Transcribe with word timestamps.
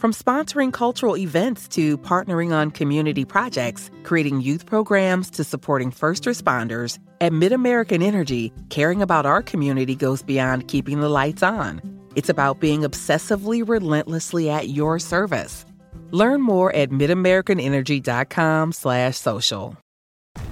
From 0.00 0.14
sponsoring 0.14 0.72
cultural 0.72 1.18
events 1.18 1.68
to 1.76 1.98
partnering 1.98 2.54
on 2.54 2.70
community 2.70 3.26
projects, 3.26 3.90
creating 4.02 4.40
youth 4.40 4.64
programs 4.64 5.28
to 5.32 5.44
supporting 5.44 5.90
first 5.90 6.24
responders, 6.24 6.98
at 7.20 7.32
MidAmerican 7.32 8.02
Energy, 8.02 8.50
caring 8.70 9.02
about 9.02 9.26
our 9.26 9.42
community 9.42 9.94
goes 9.94 10.22
beyond 10.22 10.68
keeping 10.68 11.00
the 11.00 11.10
lights 11.10 11.42
on. 11.42 11.82
It's 12.16 12.30
about 12.30 12.60
being 12.60 12.80
obsessively 12.80 13.62
relentlessly 13.62 14.48
at 14.48 14.70
your 14.70 14.98
service. 14.98 15.66
Learn 16.12 16.40
more 16.40 16.74
at 16.74 16.88
midamericanenergy.com/social. 16.88 19.76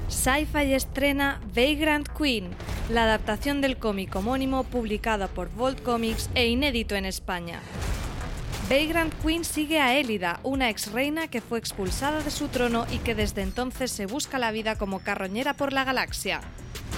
Sci-Fi 0.09 0.75
estrena 0.75 1.41
Vagrant 1.55 2.13
Queen, 2.13 2.51
la 2.91 3.05
adaptación 3.05 3.63
del 3.63 3.79
cómic 3.79 4.15
homónimo 4.15 4.65
publicado 4.65 5.29
por 5.29 5.49
Vault 5.57 5.83
Comics 5.83 6.29
e 6.35 6.49
inédito 6.49 6.97
en 6.97 7.07
España. 7.07 7.63
Vagrant 8.69 9.15
Queen 9.23 9.47
sigue 9.47 9.81
a 9.81 9.95
Élida, 9.95 10.41
una 10.43 10.69
ex 10.69 10.93
reina 10.93 11.29
que 11.29 11.41
fue 11.41 11.59
expulsada 11.59 12.23
de 12.23 12.31
su 12.31 12.49
trono 12.49 12.87
y 12.93 12.99
que 12.99 13.15
desde 13.15 13.41
entonces 13.41 13.91
se 13.91 14.05
busca 14.05 14.39
la 14.39 14.51
vida 14.51 14.77
como 14.77 14.99
carroñera 14.99 15.55
por 15.55 15.73
la 15.73 15.85
galaxia. 15.85 16.43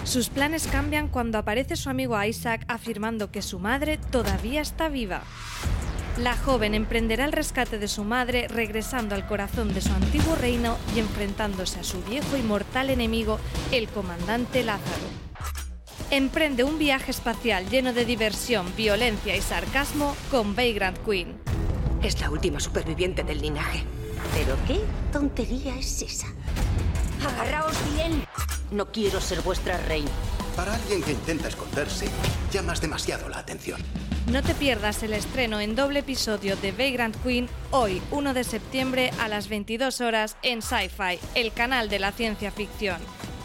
Sus 0.03 0.31
planes 0.31 0.67
cambian 0.67 1.07
cuando 1.07 1.39
aparece 1.39 1.77
su 1.77 1.89
amigo 1.89 2.21
Isaac 2.25 2.65
afirmando 2.67 3.31
que 3.31 3.41
su 3.41 3.61
madre 3.61 3.99
todavía 3.99 4.63
está 4.63 4.89
viva. 4.89 5.23
La 6.19 6.37
joven 6.37 6.75
emprenderá 6.75 7.25
el 7.25 7.31
rescate 7.31 7.79
de 7.79 7.87
su 7.87 8.03
madre 8.03 8.49
regresando 8.49 9.15
al 9.15 9.29
corazón 9.29 9.73
de 9.73 9.81
su 9.81 9.93
antiguo 9.93 10.35
reino 10.35 10.77
y 10.97 10.99
enfrentándose 10.99 11.79
a 11.79 11.85
su 11.85 12.03
viejo 12.03 12.37
y 12.37 12.43
mortal 12.43 12.91
enemigo, 12.91 13.39
el 13.71 13.87
comandante 13.87 14.65
Lázaro. 14.65 15.30
Emprende 16.11 16.65
un 16.65 16.77
viaje 16.77 17.13
espacial 17.13 17.71
lleno 17.71 17.93
de 17.93 18.05
diversión, 18.05 18.67
violencia 18.77 19.37
y 19.37 19.41
sarcasmo 19.41 20.17
con 20.29 20.57
Vagrant 20.57 20.99
Queen. 21.07 21.41
Es 22.03 22.21
la 22.21 22.31
última 22.31 22.59
superviviente 22.59 23.23
del 23.23 23.41
linaje. 23.41 23.85
¿Pero 24.35 24.57
qué 24.67 24.81
tontería 25.13 25.79
es 25.79 26.03
esa? 26.03 26.27
¡Agarraos 27.25 27.77
bien! 27.95 28.25
No 28.73 28.91
quiero 28.91 29.21
ser 29.21 29.41
vuestra 29.43 29.77
reina. 29.77 30.11
Para 30.57 30.75
alguien 30.75 31.01
que 31.01 31.13
intenta 31.13 31.47
esconderse, 31.47 32.09
llamas 32.51 32.81
demasiado 32.81 33.29
la 33.29 33.39
atención. 33.39 33.81
No 34.33 34.43
te 34.43 34.55
pierdas 34.55 35.05
el 35.05 35.13
estreno 35.13 35.61
en 35.61 35.77
doble 35.77 36.01
episodio 36.01 36.57
de 36.57 36.73
Vagrant 36.73 37.15
Queen 37.23 37.49
hoy, 37.71 38.03
1 38.11 38.35
de 38.35 38.43
septiembre 38.43 39.13
a 39.21 39.29
las 39.29 39.49
22 39.49 40.01
horas 40.01 40.37
en 40.43 40.61
Sci-Fi, 40.61 41.21
el 41.37 41.53
canal 41.53 41.89
de 41.89 42.01
la 42.01 42.11
ciencia 42.11 42.51
ficción. 42.51 43.01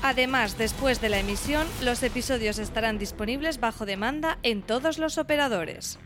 Además, 0.08 0.56
después 0.60 1.02
de 1.02 1.10
la 1.10 1.18
emisión, 1.18 1.66
los 1.82 2.04
episodios 2.04 2.60
estarán 2.60 3.00
disponibles 3.00 3.60
bajo 3.60 3.88
demanda 3.88 4.38
en 4.44 4.62
todos 4.62 5.00
los 5.00 5.18
operadores. 5.18 5.98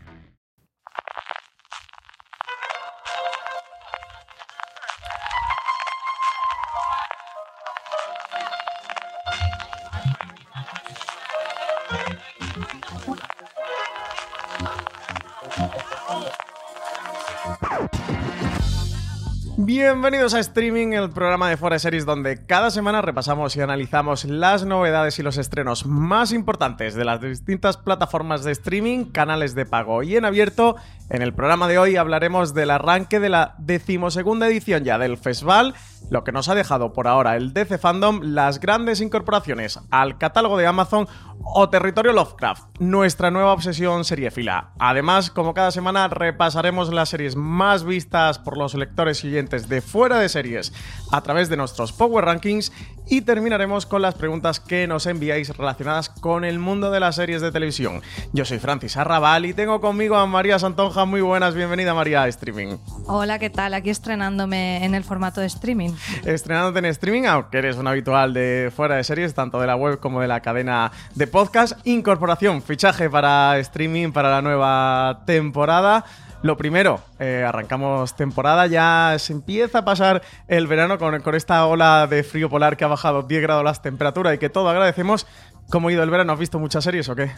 Bienvenidos 19.82 20.34
a 20.34 20.40
Streaming, 20.40 20.92
el 20.92 21.08
programa 21.08 21.48
de 21.48 21.56
de 21.56 21.78
Series 21.78 22.04
donde 22.04 22.44
cada 22.44 22.70
semana 22.70 23.00
repasamos 23.00 23.56
y 23.56 23.62
analizamos 23.62 24.26
las 24.26 24.66
novedades 24.66 25.18
y 25.18 25.22
los 25.22 25.38
estrenos 25.38 25.86
más 25.86 26.32
importantes 26.32 26.94
de 26.94 27.06
las 27.06 27.22
distintas 27.22 27.78
plataformas 27.78 28.44
de 28.44 28.52
streaming, 28.52 29.06
canales 29.06 29.54
de 29.54 29.64
pago 29.64 30.02
y 30.02 30.16
en 30.16 30.26
abierto. 30.26 30.76
En 31.08 31.22
el 31.22 31.32
programa 31.32 31.66
de 31.66 31.78
hoy 31.78 31.96
hablaremos 31.96 32.52
del 32.52 32.70
arranque 32.70 33.20
de 33.20 33.30
la 33.30 33.54
decimosegunda 33.56 34.48
edición 34.48 34.84
ya 34.84 34.98
del 34.98 35.16
festival, 35.16 35.74
lo 36.10 36.24
que 36.24 36.32
nos 36.32 36.48
ha 36.48 36.54
dejado 36.54 36.92
por 36.92 37.08
ahora 37.08 37.36
el 37.36 37.54
DC 37.54 37.78
Fandom, 37.78 38.20
las 38.22 38.60
grandes 38.60 39.00
incorporaciones 39.00 39.80
al 39.90 40.18
catálogo 40.18 40.58
de 40.58 40.66
Amazon 40.66 41.08
o 41.42 41.70
Territorio 41.70 42.12
Lovecraft, 42.12 42.80
nuestra 42.80 43.30
nueva 43.30 43.54
obsesión 43.54 44.04
seriefila. 44.04 44.72
Además, 44.78 45.30
como 45.30 45.54
cada 45.54 45.70
semana, 45.70 46.08
repasaremos 46.08 46.92
las 46.92 47.08
series 47.08 47.34
más 47.34 47.84
vistas 47.84 48.38
por 48.38 48.58
los 48.58 48.74
lectores 48.74 49.24
y 49.24 49.28
oyentes 49.28 49.69
de 49.70 49.80
fuera 49.80 50.18
de 50.18 50.28
series 50.28 50.74
a 51.10 51.22
través 51.22 51.48
de 51.48 51.56
nuestros 51.56 51.92
Power 51.92 52.26
Rankings 52.26 52.70
y 53.08 53.22
terminaremos 53.22 53.86
con 53.86 54.02
las 54.02 54.14
preguntas 54.14 54.60
que 54.60 54.86
nos 54.86 55.06
enviáis 55.06 55.56
relacionadas 55.56 56.08
con 56.08 56.44
el 56.44 56.60
mundo 56.60 56.92
de 56.92 57.00
las 57.00 57.16
series 57.16 57.42
de 57.42 57.50
televisión. 57.50 58.02
Yo 58.32 58.44
soy 58.44 58.58
Francis 58.60 58.96
Arrabal 58.96 59.46
y 59.46 59.52
tengo 59.52 59.80
conmigo 59.80 60.16
a 60.16 60.26
María 60.26 60.58
Santonja. 60.60 61.04
Muy 61.06 61.20
buenas, 61.20 61.54
bienvenida 61.54 61.92
María 61.92 62.22
a 62.22 62.28
Streaming. 62.28 62.76
Hola, 63.06 63.40
¿qué 63.40 63.50
tal? 63.50 63.74
Aquí 63.74 63.90
estrenándome 63.90 64.84
en 64.84 64.94
el 64.94 65.02
formato 65.02 65.40
de 65.40 65.48
streaming. 65.48 65.90
Estrenándote 66.24 66.78
en 66.78 66.84
streaming, 66.86 67.24
aunque 67.24 67.58
eres 67.58 67.76
un 67.76 67.88
habitual 67.88 68.32
de 68.32 68.72
fuera 68.74 68.94
de 68.94 69.02
series, 69.02 69.34
tanto 69.34 69.60
de 69.60 69.66
la 69.66 69.74
web 69.74 69.98
como 69.98 70.20
de 70.20 70.28
la 70.28 70.40
cadena 70.40 70.92
de 71.14 71.26
podcast. 71.26 71.84
Incorporación, 71.84 72.62
fichaje 72.62 73.10
para 73.10 73.58
streaming 73.58 74.12
para 74.12 74.30
la 74.30 74.42
nueva 74.42 75.22
temporada. 75.26 76.04
Lo 76.42 76.56
primero, 76.56 77.00
eh, 77.18 77.44
arrancamos 77.46 78.16
temporada, 78.16 78.66
ya 78.66 79.14
se 79.18 79.34
empieza 79.34 79.80
a 79.80 79.84
pasar 79.84 80.22
el 80.48 80.66
verano 80.66 80.98
con, 80.98 81.20
con, 81.20 81.34
esta 81.34 81.66
ola 81.66 82.06
de 82.06 82.22
frío 82.22 82.48
polar 82.48 82.78
que 82.78 82.84
ha 82.84 82.88
bajado 82.88 83.22
10 83.22 83.42
grados 83.42 83.62
las 83.62 83.82
temperaturas 83.82 84.34
y 84.34 84.38
que 84.38 84.48
todo 84.48 84.70
agradecemos. 84.70 85.26
¿Cómo 85.68 85.88
ha 85.88 85.92
ido 85.92 86.02
el 86.02 86.10
verano? 86.10 86.32
¿Has 86.32 86.38
visto 86.38 86.58
muchas 86.58 86.82
series 86.82 87.08
o 87.10 87.14
qué? 87.14 87.30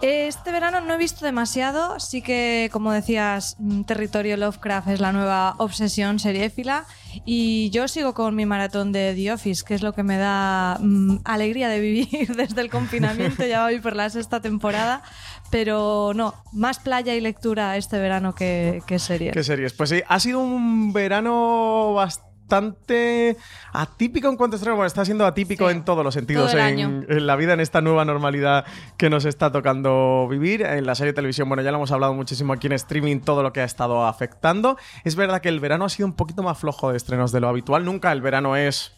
Este 0.00 0.52
verano 0.52 0.80
no 0.80 0.94
he 0.94 0.96
visto 0.96 1.24
demasiado, 1.24 1.98
sí 1.98 2.22
que 2.22 2.70
como 2.72 2.92
decías, 2.92 3.56
Territorio 3.84 4.36
Lovecraft 4.36 4.88
es 4.88 5.00
la 5.00 5.10
nueva 5.10 5.56
obsesión 5.58 6.20
seriéfila 6.20 6.84
y 7.24 7.70
yo 7.70 7.88
sigo 7.88 8.14
con 8.14 8.36
mi 8.36 8.46
maratón 8.46 8.92
de 8.92 9.12
The 9.16 9.32
Office, 9.32 9.64
que 9.66 9.74
es 9.74 9.82
lo 9.82 9.94
que 9.94 10.04
me 10.04 10.16
da 10.16 10.78
mmm, 10.80 11.16
alegría 11.24 11.68
de 11.68 11.80
vivir 11.80 12.28
desde 12.36 12.60
el 12.60 12.70
confinamiento, 12.70 13.44
ya 13.44 13.64
voy 13.64 13.80
por 13.80 13.96
la 13.96 14.08
sexta 14.08 14.40
temporada, 14.40 15.02
pero 15.50 16.12
no, 16.14 16.34
más 16.52 16.78
playa 16.78 17.14
y 17.14 17.20
lectura 17.20 17.76
este 17.76 17.98
verano 17.98 18.34
que, 18.34 18.82
que 18.86 18.98
series. 18.98 19.32
¿Qué 19.32 19.42
series? 19.42 19.72
Pues 19.72 19.90
sí, 19.90 20.02
ha 20.06 20.20
sido 20.20 20.40
un 20.40 20.92
verano 20.92 21.94
bastante 21.94 22.28
bastante 22.48 23.36
atípico 23.72 24.28
en 24.28 24.36
cuanto 24.36 24.54
a 24.54 24.56
estreno. 24.56 24.76
Bueno, 24.76 24.86
está 24.86 25.04
siendo 25.04 25.26
atípico 25.26 25.68
Sí, 25.68 25.74
en 25.74 25.84
todos 25.84 26.02
los 26.02 26.14
sentidos 26.14 26.50
todo 26.50 26.60
en, 26.60 27.06
en 27.08 27.26
la 27.26 27.36
vida, 27.36 27.52
en 27.52 27.60
esta 27.60 27.80
nueva 27.80 28.04
normalidad 28.04 28.64
que 28.96 29.10
nos 29.10 29.26
está 29.26 29.52
tocando 29.52 30.26
vivir. 30.30 30.62
En 30.62 30.86
la 30.86 30.94
serie 30.94 31.12
de 31.12 31.16
televisión, 31.16 31.48
bueno, 31.48 31.62
ya 31.62 31.70
lo 31.70 31.76
hemos 31.76 31.92
hablado 31.92 32.14
muchísimo 32.14 32.54
aquí 32.54 32.66
en 32.66 32.72
streaming, 32.72 33.20
todo 33.20 33.42
lo 33.42 33.52
que 33.52 33.60
ha 33.60 33.64
estado 33.64 34.06
afectando. 34.06 34.78
Es 35.04 35.14
verdad 35.14 35.42
que 35.42 35.50
el 35.50 35.60
verano 35.60 35.84
ha 35.84 35.88
sido 35.90 36.06
un 36.06 36.14
poquito 36.14 36.42
más 36.42 36.58
flojo 36.58 36.90
de 36.90 36.96
estrenos 36.96 37.32
de 37.32 37.40
lo 37.40 37.48
habitual. 37.48 37.84
Nunca 37.84 38.12
el 38.12 38.22
verano 38.22 38.56
es 38.56 38.97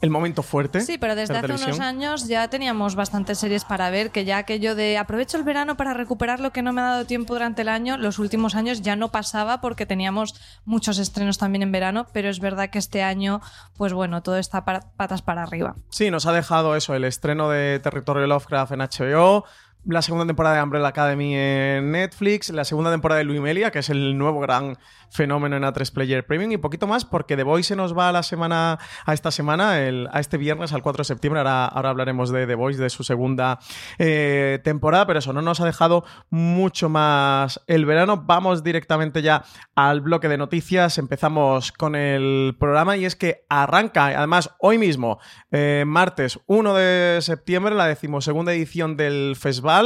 el 0.00 0.10
momento 0.10 0.42
fuerte. 0.42 0.80
Sí, 0.80 0.96
pero 0.98 1.14
desde 1.16 1.36
hace 1.36 1.52
unos 1.52 1.80
años 1.80 2.28
ya 2.28 2.48
teníamos 2.48 2.94
bastantes 2.94 3.38
series 3.38 3.64
para 3.64 3.90
ver, 3.90 4.10
que 4.10 4.24
ya 4.24 4.38
aquello 4.38 4.74
de 4.74 4.96
aprovecho 4.96 5.36
el 5.36 5.42
verano 5.42 5.76
para 5.76 5.92
recuperar 5.94 6.38
lo 6.40 6.52
que 6.52 6.62
no 6.62 6.72
me 6.72 6.80
ha 6.80 6.84
dado 6.84 7.04
tiempo 7.04 7.34
durante 7.34 7.62
el 7.62 7.68
año, 7.68 7.96
los 7.96 8.18
últimos 8.18 8.54
años 8.54 8.82
ya 8.82 8.94
no 8.96 9.08
pasaba 9.10 9.60
porque 9.60 9.86
teníamos 9.86 10.34
muchos 10.64 10.98
estrenos 10.98 11.38
también 11.38 11.62
en 11.62 11.72
verano, 11.72 12.06
pero 12.12 12.28
es 12.28 12.38
verdad 12.40 12.70
que 12.70 12.78
este 12.78 13.02
año, 13.02 13.40
pues 13.76 13.92
bueno, 13.92 14.22
todo 14.22 14.38
está 14.38 14.64
para- 14.64 14.80
patas 14.96 15.22
para 15.22 15.42
arriba. 15.42 15.74
Sí, 15.90 16.10
nos 16.10 16.26
ha 16.26 16.32
dejado 16.32 16.76
eso, 16.76 16.94
el 16.94 17.04
estreno 17.04 17.48
de 17.50 17.80
Territorio 17.80 18.26
Lovecraft 18.26 18.72
en 18.72 18.80
HBO, 18.82 19.44
la 19.88 20.02
segunda 20.02 20.26
temporada 20.26 20.56
de 20.56 20.62
Umbrella 20.62 20.88
Academy 20.88 21.34
en 21.34 21.90
Netflix, 21.92 22.50
la 22.50 22.64
segunda 22.64 22.90
temporada 22.90 23.18
de 23.18 23.24
Luimelia, 23.24 23.70
que 23.70 23.78
es 23.78 23.88
el 23.88 24.18
nuevo 24.18 24.38
gran 24.40 24.76
fenómeno 25.10 25.56
en 25.56 25.62
A3 25.64 25.90
Player 25.92 26.26
Premium, 26.26 26.52
y 26.52 26.58
poquito 26.58 26.86
más, 26.86 27.06
porque 27.06 27.36
The 27.36 27.42
Voice 27.42 27.68
se 27.68 27.76
nos 27.76 27.96
va 27.96 28.10
a 28.10 28.12
la 28.12 28.22
semana, 28.22 28.78
a 29.06 29.14
esta 29.14 29.30
semana, 29.30 29.80
el- 29.80 30.06
a 30.12 30.20
este 30.20 30.36
viernes, 30.36 30.74
al 30.74 30.82
4 30.82 31.00
de 31.00 31.04
septiembre. 31.06 31.40
Ahora, 31.40 31.64
ahora 31.64 31.88
hablaremos 31.88 32.30
de 32.30 32.46
The 32.46 32.54
Voice, 32.54 32.80
de 32.82 32.90
su 32.90 33.02
segunda 33.02 33.58
eh, 33.98 34.60
temporada, 34.62 35.06
pero 35.06 35.20
eso 35.20 35.32
no 35.32 35.40
nos 35.40 35.60
ha 35.60 35.64
dejado 35.64 36.04
mucho 36.28 36.90
más 36.90 37.62
el 37.66 37.86
verano. 37.86 38.24
Vamos 38.26 38.62
directamente 38.62 39.22
ya 39.22 39.44
al 39.74 40.02
bloque 40.02 40.28
de 40.28 40.36
noticias. 40.36 40.98
Empezamos 40.98 41.72
con 41.72 41.94
el 41.96 42.54
programa 42.60 42.98
y 42.98 43.06
es 43.06 43.16
que 43.16 43.44
arranca, 43.48 44.06
además, 44.08 44.50
hoy 44.60 44.76
mismo, 44.76 45.18
eh, 45.50 45.84
martes 45.86 46.38
1 46.46 46.74
de 46.74 47.20
septiembre, 47.22 47.74
la 47.74 47.86
decimosegunda 47.86 48.52
edición 48.52 48.98
del 48.98 49.34
festival 49.34 49.77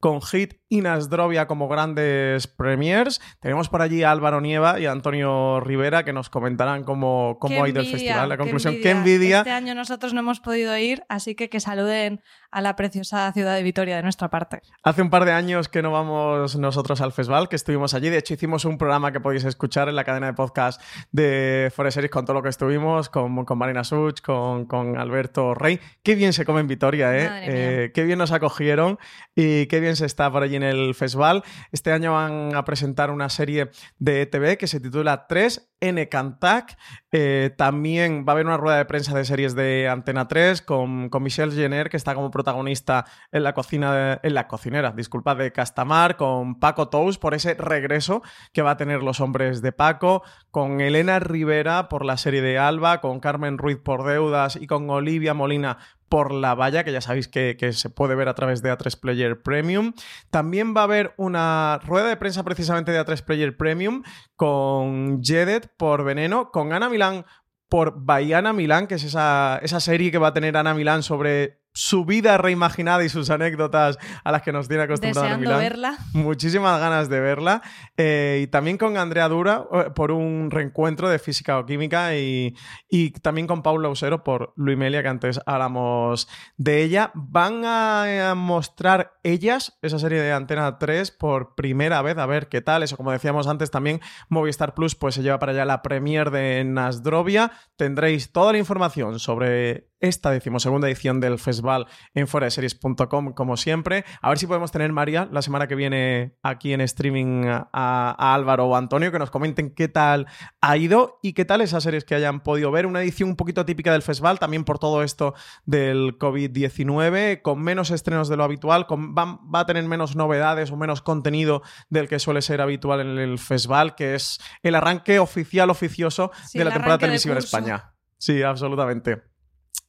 con 0.00 0.20
Hit 0.22 0.54
y 0.68 0.82
Nasdrovia 0.82 1.46
como 1.46 1.68
grandes 1.68 2.46
premiers. 2.46 3.20
Tenemos 3.40 3.68
por 3.68 3.82
allí 3.82 4.02
a 4.02 4.10
Álvaro 4.10 4.40
Nieva 4.40 4.78
y 4.78 4.86
a 4.86 4.92
Antonio 4.92 5.60
Rivera 5.60 6.04
que 6.04 6.12
nos 6.12 6.28
comentarán 6.28 6.84
cómo, 6.84 7.38
cómo 7.40 7.64
ha 7.64 7.68
ido 7.68 7.80
el 7.80 7.86
festival. 7.86 8.28
La 8.28 8.36
qué 8.36 8.42
conclusión, 8.42 8.76
qué 8.82 8.90
envidia. 8.90 9.38
Este 9.38 9.50
año 9.50 9.74
nosotros 9.74 10.12
no 10.12 10.20
hemos 10.20 10.40
podido 10.40 10.76
ir, 10.76 11.04
así 11.08 11.34
que 11.34 11.48
que 11.48 11.60
saluden 11.60 12.20
a 12.50 12.60
la 12.60 12.76
preciosa 12.76 13.32
ciudad 13.32 13.54
de 13.54 13.62
Vitoria 13.62 13.96
de 13.96 14.02
nuestra 14.02 14.28
parte. 14.28 14.62
Hace 14.82 15.02
un 15.02 15.10
par 15.10 15.24
de 15.24 15.32
años 15.32 15.68
que 15.68 15.82
no 15.82 15.90
vamos 15.90 16.56
nosotros 16.56 17.00
al 17.00 17.12
festival, 17.12 17.48
que 17.48 17.56
estuvimos 17.56 17.94
allí. 17.94 18.08
De 18.08 18.18
hecho, 18.18 18.34
hicimos 18.34 18.64
un 18.64 18.78
programa 18.78 19.12
que 19.12 19.20
podéis 19.20 19.44
escuchar 19.44 19.88
en 19.88 19.96
la 19.96 20.04
cadena 20.04 20.26
de 20.26 20.32
podcast 20.34 20.80
de 21.12 21.72
Forest 21.74 21.96
Series 21.96 22.10
con 22.10 22.24
todo 22.24 22.34
lo 22.34 22.42
que 22.42 22.48
estuvimos, 22.48 23.08
con, 23.08 23.44
con 23.44 23.58
Marina 23.58 23.84
Such, 23.84 24.20
con, 24.20 24.66
con 24.66 24.98
Alberto 24.98 25.54
Rey. 25.54 25.80
Qué 26.02 26.14
bien 26.14 26.32
se 26.32 26.44
come 26.44 26.60
en 26.60 26.68
Vitoria, 26.68 27.16
¿eh? 27.16 27.28
Eh, 27.46 27.92
Qué 27.92 28.04
bien 28.04 28.18
nos 28.18 28.32
acogieron 28.32 28.98
y 29.34 29.66
qué 29.66 29.80
bien 29.80 29.96
se 29.96 30.06
está 30.06 30.30
por 30.30 30.42
allí 30.42 30.56
en 30.56 30.62
el 30.62 30.94
festival. 30.94 31.42
Este 31.72 31.92
año 31.92 32.12
van 32.12 32.54
a 32.54 32.64
presentar 32.64 33.10
una 33.10 33.28
serie 33.28 33.70
de 33.98 34.22
ETV 34.22 34.56
que 34.56 34.66
se 34.66 34.80
titula 34.80 35.26
3 35.26 35.75
N 35.80 36.08
Cantac. 36.08 36.76
Eh, 37.12 37.50
también 37.56 38.24
va 38.26 38.32
a 38.32 38.34
haber 38.34 38.46
una 38.46 38.56
rueda 38.56 38.76
de 38.78 38.84
prensa 38.84 39.16
de 39.16 39.24
series 39.24 39.54
de 39.54 39.88
Antena 39.88 40.28
3 40.28 40.62
con, 40.62 41.10
Michelle 41.20 41.52
Jenner, 41.54 41.88
que 41.88 41.96
está 41.96 42.14
como 42.14 42.30
protagonista 42.30 43.04
en 43.32 43.42
la 43.42 43.54
cocina 43.54 43.94
de- 43.94 44.20
en 44.22 44.34
la 44.34 44.48
cocinera, 44.48 44.92
disculpa, 44.92 45.34
de 45.34 45.52
Castamar, 45.52 46.16
con 46.16 46.58
Paco 46.58 46.88
Tous 46.88 47.18
por 47.18 47.34
ese 47.34 47.54
regreso 47.54 48.22
que 48.52 48.62
va 48.62 48.72
a 48.72 48.76
tener 48.76 49.02
los 49.02 49.20
hombres 49.20 49.62
de 49.62 49.72
Paco, 49.72 50.22
con 50.50 50.80
Elena 50.80 51.18
Rivera 51.18 51.88
por 51.88 52.04
la 52.04 52.16
serie 52.16 52.42
de 52.42 52.58
Alba, 52.58 53.00
con 53.00 53.20
Carmen 53.20 53.58
Ruiz 53.58 53.78
por 53.78 54.04
Deudas 54.06 54.56
y 54.56 54.66
con 54.66 54.88
Olivia 54.90 55.34
Molina 55.34 55.78
por 56.08 56.32
La 56.32 56.54
Valla, 56.54 56.84
que 56.84 56.92
ya 56.92 57.00
sabéis 57.00 57.28
que, 57.28 57.56
se 57.72 57.90
puede 57.90 58.14
ver 58.14 58.28
a 58.28 58.34
través 58.34 58.62
de 58.62 58.72
A3 58.72 58.98
Player 58.98 59.42
Premium. 59.42 59.92
También 60.30 60.74
va 60.76 60.82
a 60.82 60.84
haber 60.84 61.14
una 61.16 61.80
rueda 61.84 62.08
de 62.08 62.16
prensa 62.16 62.44
precisamente 62.44 62.92
de 62.92 63.04
A3 63.04 63.22
Player 63.22 63.56
Premium 63.56 64.02
con 64.36 65.22
Jedet 65.22 65.68
por 65.76 66.04
Veneno, 66.04 66.50
con 66.50 66.72
Ana 66.72 66.88
Milán 66.88 67.24
por 67.68 67.94
Baiana 68.04 68.52
Milán, 68.52 68.86
que 68.86 68.94
es 68.94 69.04
esa, 69.04 69.58
esa 69.62 69.80
serie 69.80 70.12
que 70.12 70.18
va 70.18 70.28
a 70.28 70.34
tener 70.34 70.56
Ana 70.56 70.74
Milán 70.74 71.02
sobre 71.02 71.60
su 71.76 72.06
vida 72.06 72.38
reimaginada 72.38 73.04
y 73.04 73.10
sus 73.10 73.28
anécdotas 73.28 73.98
a 74.24 74.32
las 74.32 74.40
que 74.40 74.50
nos 74.50 74.66
tiene 74.66 74.84
acostumbrada 74.84 75.26
Deseando 75.26 75.46
Milán. 75.46 75.60
verla. 75.60 75.98
Muchísimas 76.14 76.80
ganas 76.80 77.10
de 77.10 77.20
verla. 77.20 77.60
Eh, 77.98 78.40
y 78.44 78.46
también 78.46 78.78
con 78.78 78.96
Andrea 78.96 79.28
Dura 79.28 79.66
eh, 79.70 79.90
por 79.94 80.10
un 80.10 80.50
reencuentro 80.50 81.10
de 81.10 81.18
física 81.18 81.58
o 81.58 81.66
química 81.66 82.16
y, 82.16 82.56
y 82.88 83.10
también 83.10 83.46
con 83.46 83.62
Paula 83.62 83.90
Usero 83.90 84.24
por 84.24 84.54
Luimelia, 84.56 85.02
que 85.02 85.08
antes 85.08 85.38
hablamos 85.44 86.28
de 86.56 86.82
ella. 86.82 87.10
Van 87.14 87.62
a, 87.66 88.34
mostrar 88.34 89.12
ellas 89.22 89.78
esa 89.82 89.98
serie 89.98 90.20
de 90.20 90.32
Antena 90.32 90.78
3 90.78 91.10
por 91.10 91.54
primera 91.56 92.00
vez, 92.00 92.16
a 92.16 92.24
ver 92.24 92.48
qué 92.48 92.62
tal. 92.62 92.84
Eso, 92.84 92.96
como 92.96 93.12
decíamos 93.12 93.48
antes, 93.48 93.70
también 93.70 94.00
Movistar 94.30 94.72
Plus 94.72 94.94
pues 94.94 95.14
se 95.14 95.22
lleva 95.22 95.38
para 95.38 95.52
allá 95.52 95.66
la 95.66 95.82
premier 95.82 96.30
de 96.30 96.64
Nasdrovia. 96.64 97.52
Tendréis 97.76 98.32
toda 98.32 98.52
la 98.52 98.58
información 98.58 99.18
sobre 99.18 99.90
esta 100.06 100.30
decimosegunda 100.30 100.88
edición 100.88 101.20
del 101.20 101.38
festival 101.38 101.86
en 102.14 102.26
foraseries.com, 102.26 103.32
como 103.32 103.56
siempre. 103.56 104.04
A 104.22 104.28
ver 104.28 104.38
si 104.38 104.46
podemos 104.46 104.72
tener, 104.72 104.92
María, 104.92 105.28
la 105.30 105.42
semana 105.42 105.66
que 105.66 105.74
viene 105.74 106.36
aquí 106.42 106.72
en 106.72 106.80
streaming 106.80 107.46
a, 107.46 107.68
a 107.72 108.34
Álvaro 108.34 108.66
o 108.66 108.76
Antonio, 108.76 109.12
que 109.12 109.18
nos 109.18 109.30
comenten 109.30 109.74
qué 109.74 109.88
tal 109.88 110.26
ha 110.60 110.76
ido 110.76 111.18
y 111.22 111.32
qué 111.32 111.44
tal 111.44 111.60
esas 111.60 111.82
series 111.82 112.04
que 112.04 112.14
hayan 112.14 112.40
podido 112.40 112.70
ver. 112.70 112.86
Una 112.86 113.02
edición 113.02 113.28
un 113.28 113.36
poquito 113.36 113.64
típica 113.64 113.92
del 113.92 114.02
festival, 114.02 114.38
también 114.38 114.64
por 114.64 114.78
todo 114.78 115.02
esto 115.02 115.34
del 115.64 116.18
COVID-19, 116.18 117.42
con 117.42 117.60
menos 117.62 117.90
estrenos 117.90 118.28
de 118.28 118.36
lo 118.36 118.44
habitual, 118.44 118.86
con, 118.86 119.14
va, 119.14 119.38
va 119.54 119.60
a 119.60 119.66
tener 119.66 119.84
menos 119.84 120.16
novedades 120.16 120.70
o 120.70 120.76
menos 120.76 121.02
contenido 121.02 121.62
del 121.90 122.08
que 122.08 122.18
suele 122.18 122.42
ser 122.42 122.60
habitual 122.60 123.00
en 123.00 123.18
el 123.18 123.38
festival, 123.38 123.94
que 123.94 124.14
es 124.14 124.38
el 124.62 124.74
arranque 124.74 125.18
oficial, 125.18 125.70
oficioso 125.70 126.30
Sí, 126.46 126.58
de 126.58 126.64
la 126.64 126.72
temporada 126.72 126.98
televisiva 126.98 127.34
en. 127.34 127.38
España. 127.38 127.92
Sí, 128.18 128.42
absolutamente. 128.42 129.22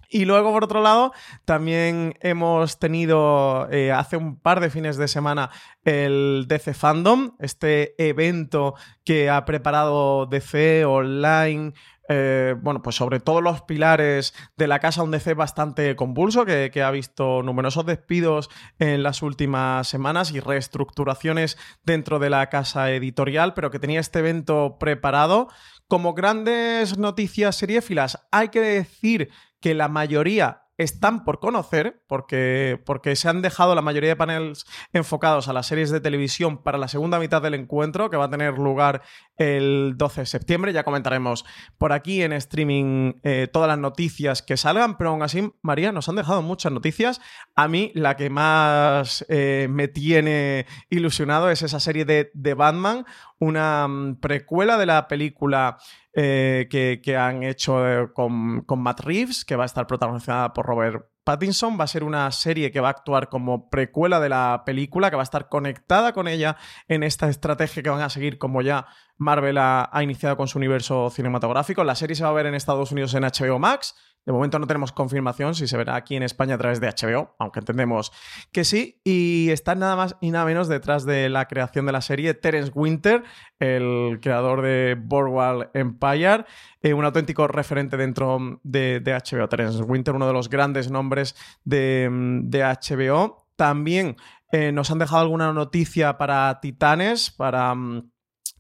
Y 0.10 0.26
luego, 0.26 0.54
por 0.54 0.64
otro 0.64 0.82
lado, 0.82 1.12
también 1.46 2.16
hemos 2.22 2.80
tenido 2.80 3.68
eh, 3.72 3.92
hace 3.92 4.16
un 4.16 4.40
par 4.40 4.62
de 4.62 4.70
fines 4.70 4.96
de 4.98 5.08
semana 5.08 5.50
el 5.84 6.46
DC 6.48 6.74
Fandom, 6.74 7.36
este 7.40 7.94
evento 7.98 8.76
que 9.04 9.30
ha 9.30 9.44
preparado 9.46 10.26
DC 10.26 10.86
online. 10.86 11.74
eh, 12.10 12.56
bueno, 12.62 12.82
pues 12.82 12.96
sobre 12.96 13.20
todos 13.20 13.44
los 13.44 13.64
pilares 13.64 14.34
de 14.56 14.68
la 14.68 14.80
casa, 14.80 15.04
un 15.04 15.12
DC 15.12 15.34
bastante 15.34 15.94
convulso, 15.98 16.46
que, 16.46 16.72
que 16.72 16.82
ha 16.82 16.92
visto 16.92 17.44
numerosos 17.44 17.86
despidos 17.86 18.50
en 18.80 19.04
las 19.04 19.22
últimas 19.22 19.90
semanas 19.90 20.32
y 20.32 20.40
reestructuraciones 20.40 21.58
dentro 21.84 22.20
de 22.20 22.30
la 22.30 22.48
casa 22.48 22.92
editorial, 22.92 23.54
pero 23.54 23.72
que 23.72 23.80
tenía 23.80 24.00
este 24.00 24.20
evento 24.20 24.78
preparado. 24.80 25.50
Como 25.90 26.14
grandes 26.14 26.98
noticias 26.98 27.56
seriéfilas, 27.56 28.26
hay 28.32 28.50
que 28.50 28.60
decir 28.60 29.30
que 29.60 29.74
la 29.74 29.88
mayoría 29.88 30.64
están 30.78 31.24
por 31.24 31.40
conocer, 31.40 32.04
porque, 32.08 32.82
porque 32.86 33.16
se 33.16 33.28
han 33.28 33.42
dejado 33.42 33.74
la 33.74 33.82
mayoría 33.82 34.10
de 34.10 34.16
paneles 34.16 34.66
enfocados 34.94 35.48
a 35.48 35.54
las 35.54 35.66
series 35.66 35.90
de 35.90 36.00
televisión 36.00 36.62
para 36.62 36.78
la 36.78 36.88
segunda 36.88 37.20
mitad 37.20 37.42
del 37.42 37.56
encuentro, 37.56 38.10
que 38.10 38.18
va 38.18 38.26
a 38.26 38.30
tener 38.30 38.60
lugar 38.60 39.02
el 39.38 39.94
12 39.98 40.22
de 40.22 40.26
septiembre. 40.26 40.74
Ya 40.74 40.84
comentaremos 40.84 41.46
por 41.78 41.94
aquí 41.94 42.22
en 42.22 42.34
streaming 42.34 43.14
eh, 43.24 43.48
todas 43.52 43.68
las 43.68 43.78
noticias 43.78 44.42
que 44.42 44.58
salgan, 44.58 44.98
pero 44.98 45.12
aún 45.12 45.24
así, 45.24 45.52
María, 45.62 45.92
nos 45.92 46.10
han 46.10 46.16
dejado 46.16 46.42
muchas 46.42 46.72
noticias. 46.72 47.22
A 47.56 47.68
mí, 47.68 47.92
la 47.96 48.16
que 48.16 48.30
más 48.30 49.26
eh, 49.30 49.68
me 49.70 49.88
tiene 49.88 50.66
ilusionado 50.90 51.50
es 51.50 51.62
esa 51.62 51.80
serie 51.80 52.06
de, 52.06 52.32
de 52.34 52.54
Batman, 52.54 53.06
una 53.40 53.88
mm, 53.88 54.16
precuela 54.20 54.78
de 54.78 54.86
la 54.86 55.08
película 55.08 55.78
eh, 56.14 56.68
que, 56.70 57.02
que 57.04 57.16
han 57.16 57.44
hecho 57.44 58.12
con, 58.14 58.62
con 58.62 58.80
Matt 58.82 59.02
Reeves, 59.02 59.46
que 59.46 59.56
va 59.56 59.64
a 59.64 59.68
estar 59.68 59.88
protagonizada 59.88 60.54
por 60.54 60.66
Robert 60.66 61.06
Pattinson. 61.28 61.78
Va 61.78 61.84
a 61.84 61.88
ser 61.88 62.06
una 62.06 62.32
serie 62.32 62.72
que 62.72 62.80
va 62.80 62.88
a 62.88 62.92
actuar 62.92 63.28
como 63.28 63.70
precuela 63.70 64.22
de 64.22 64.30
la 64.30 64.64
película, 64.66 65.10
que 65.10 65.18
va 65.18 65.22
a 65.22 65.24
estar 65.24 65.50
conectada 65.50 66.14
con 66.14 66.30
ella 66.30 66.56
en 66.88 67.04
esta 67.04 67.28
estrategia 67.28 67.84
que 67.84 67.90
van 67.90 68.02
a 68.02 68.10
seguir 68.10 68.38
como 68.38 68.62
ya 68.62 68.88
Marvel 69.18 69.58
ha, 69.58 69.90
ha 69.92 70.04
iniciado 70.04 70.38
con 70.38 70.48
su 70.48 70.58
universo 70.58 71.10
cinematográfico. 71.10 71.84
La 71.84 71.96
serie 71.96 72.16
se 72.16 72.24
va 72.24 72.30
a 72.30 72.34
ver 72.34 72.46
en 72.46 72.56
Estados 72.56 72.94
Unidos 72.94 73.14
en 73.14 73.24
HBO 73.24 73.60
Max. 73.60 73.94
De 74.28 74.34
momento 74.34 74.60
no 74.60 74.68
tenemos 74.68 74.92
confirmación 74.92 75.56
si 75.56 75.68
se 75.70 75.78
verá 75.78 75.96
aquí 75.96 76.18
en 76.18 76.22
España 76.22 76.56
a 76.56 76.58
través 76.58 76.82
de 76.82 76.90
HBO, 76.90 77.34
aunque 77.40 77.60
entendemos 77.60 78.12
que 78.52 78.66
sí. 78.66 79.00
Y 79.06 79.52
está 79.52 79.74
nada 79.74 79.96
más 79.96 80.18
y 80.20 80.32
nada 80.32 80.44
menos 80.44 80.68
detrás 80.68 81.06
de 81.06 81.30
la 81.30 81.48
creación 81.48 81.86
de 81.86 81.94
la 81.94 82.02
serie 82.02 82.34
Terence 82.34 82.74
Winter, 82.76 83.24
el 83.60 84.20
creador 84.22 84.64
de 84.64 84.98
Boardwalk 85.02 85.70
Empire, 85.74 86.44
eh, 86.82 86.94
un 86.94 87.06
auténtico 87.06 87.48
referente 87.48 87.96
dentro 87.96 88.60
de, 88.64 89.02
HBO. 89.02 89.48
Terence 89.48 89.82
Winter, 89.82 90.14
uno 90.14 90.28
de 90.28 90.34
los 90.34 90.50
grandes 90.50 90.92
nombres 90.92 91.34
de, 91.64 92.10
de 92.44 92.64
HBO. 92.64 93.48
También 93.56 94.18
eh, 94.52 94.74
nos 94.74 94.92
han 94.92 95.00
dejado 95.00 95.22
alguna 95.22 95.54
noticia 95.54 96.18
para 96.18 96.60
Titanes, 96.60 97.32
para... 97.32 97.74
mm, 97.74 98.12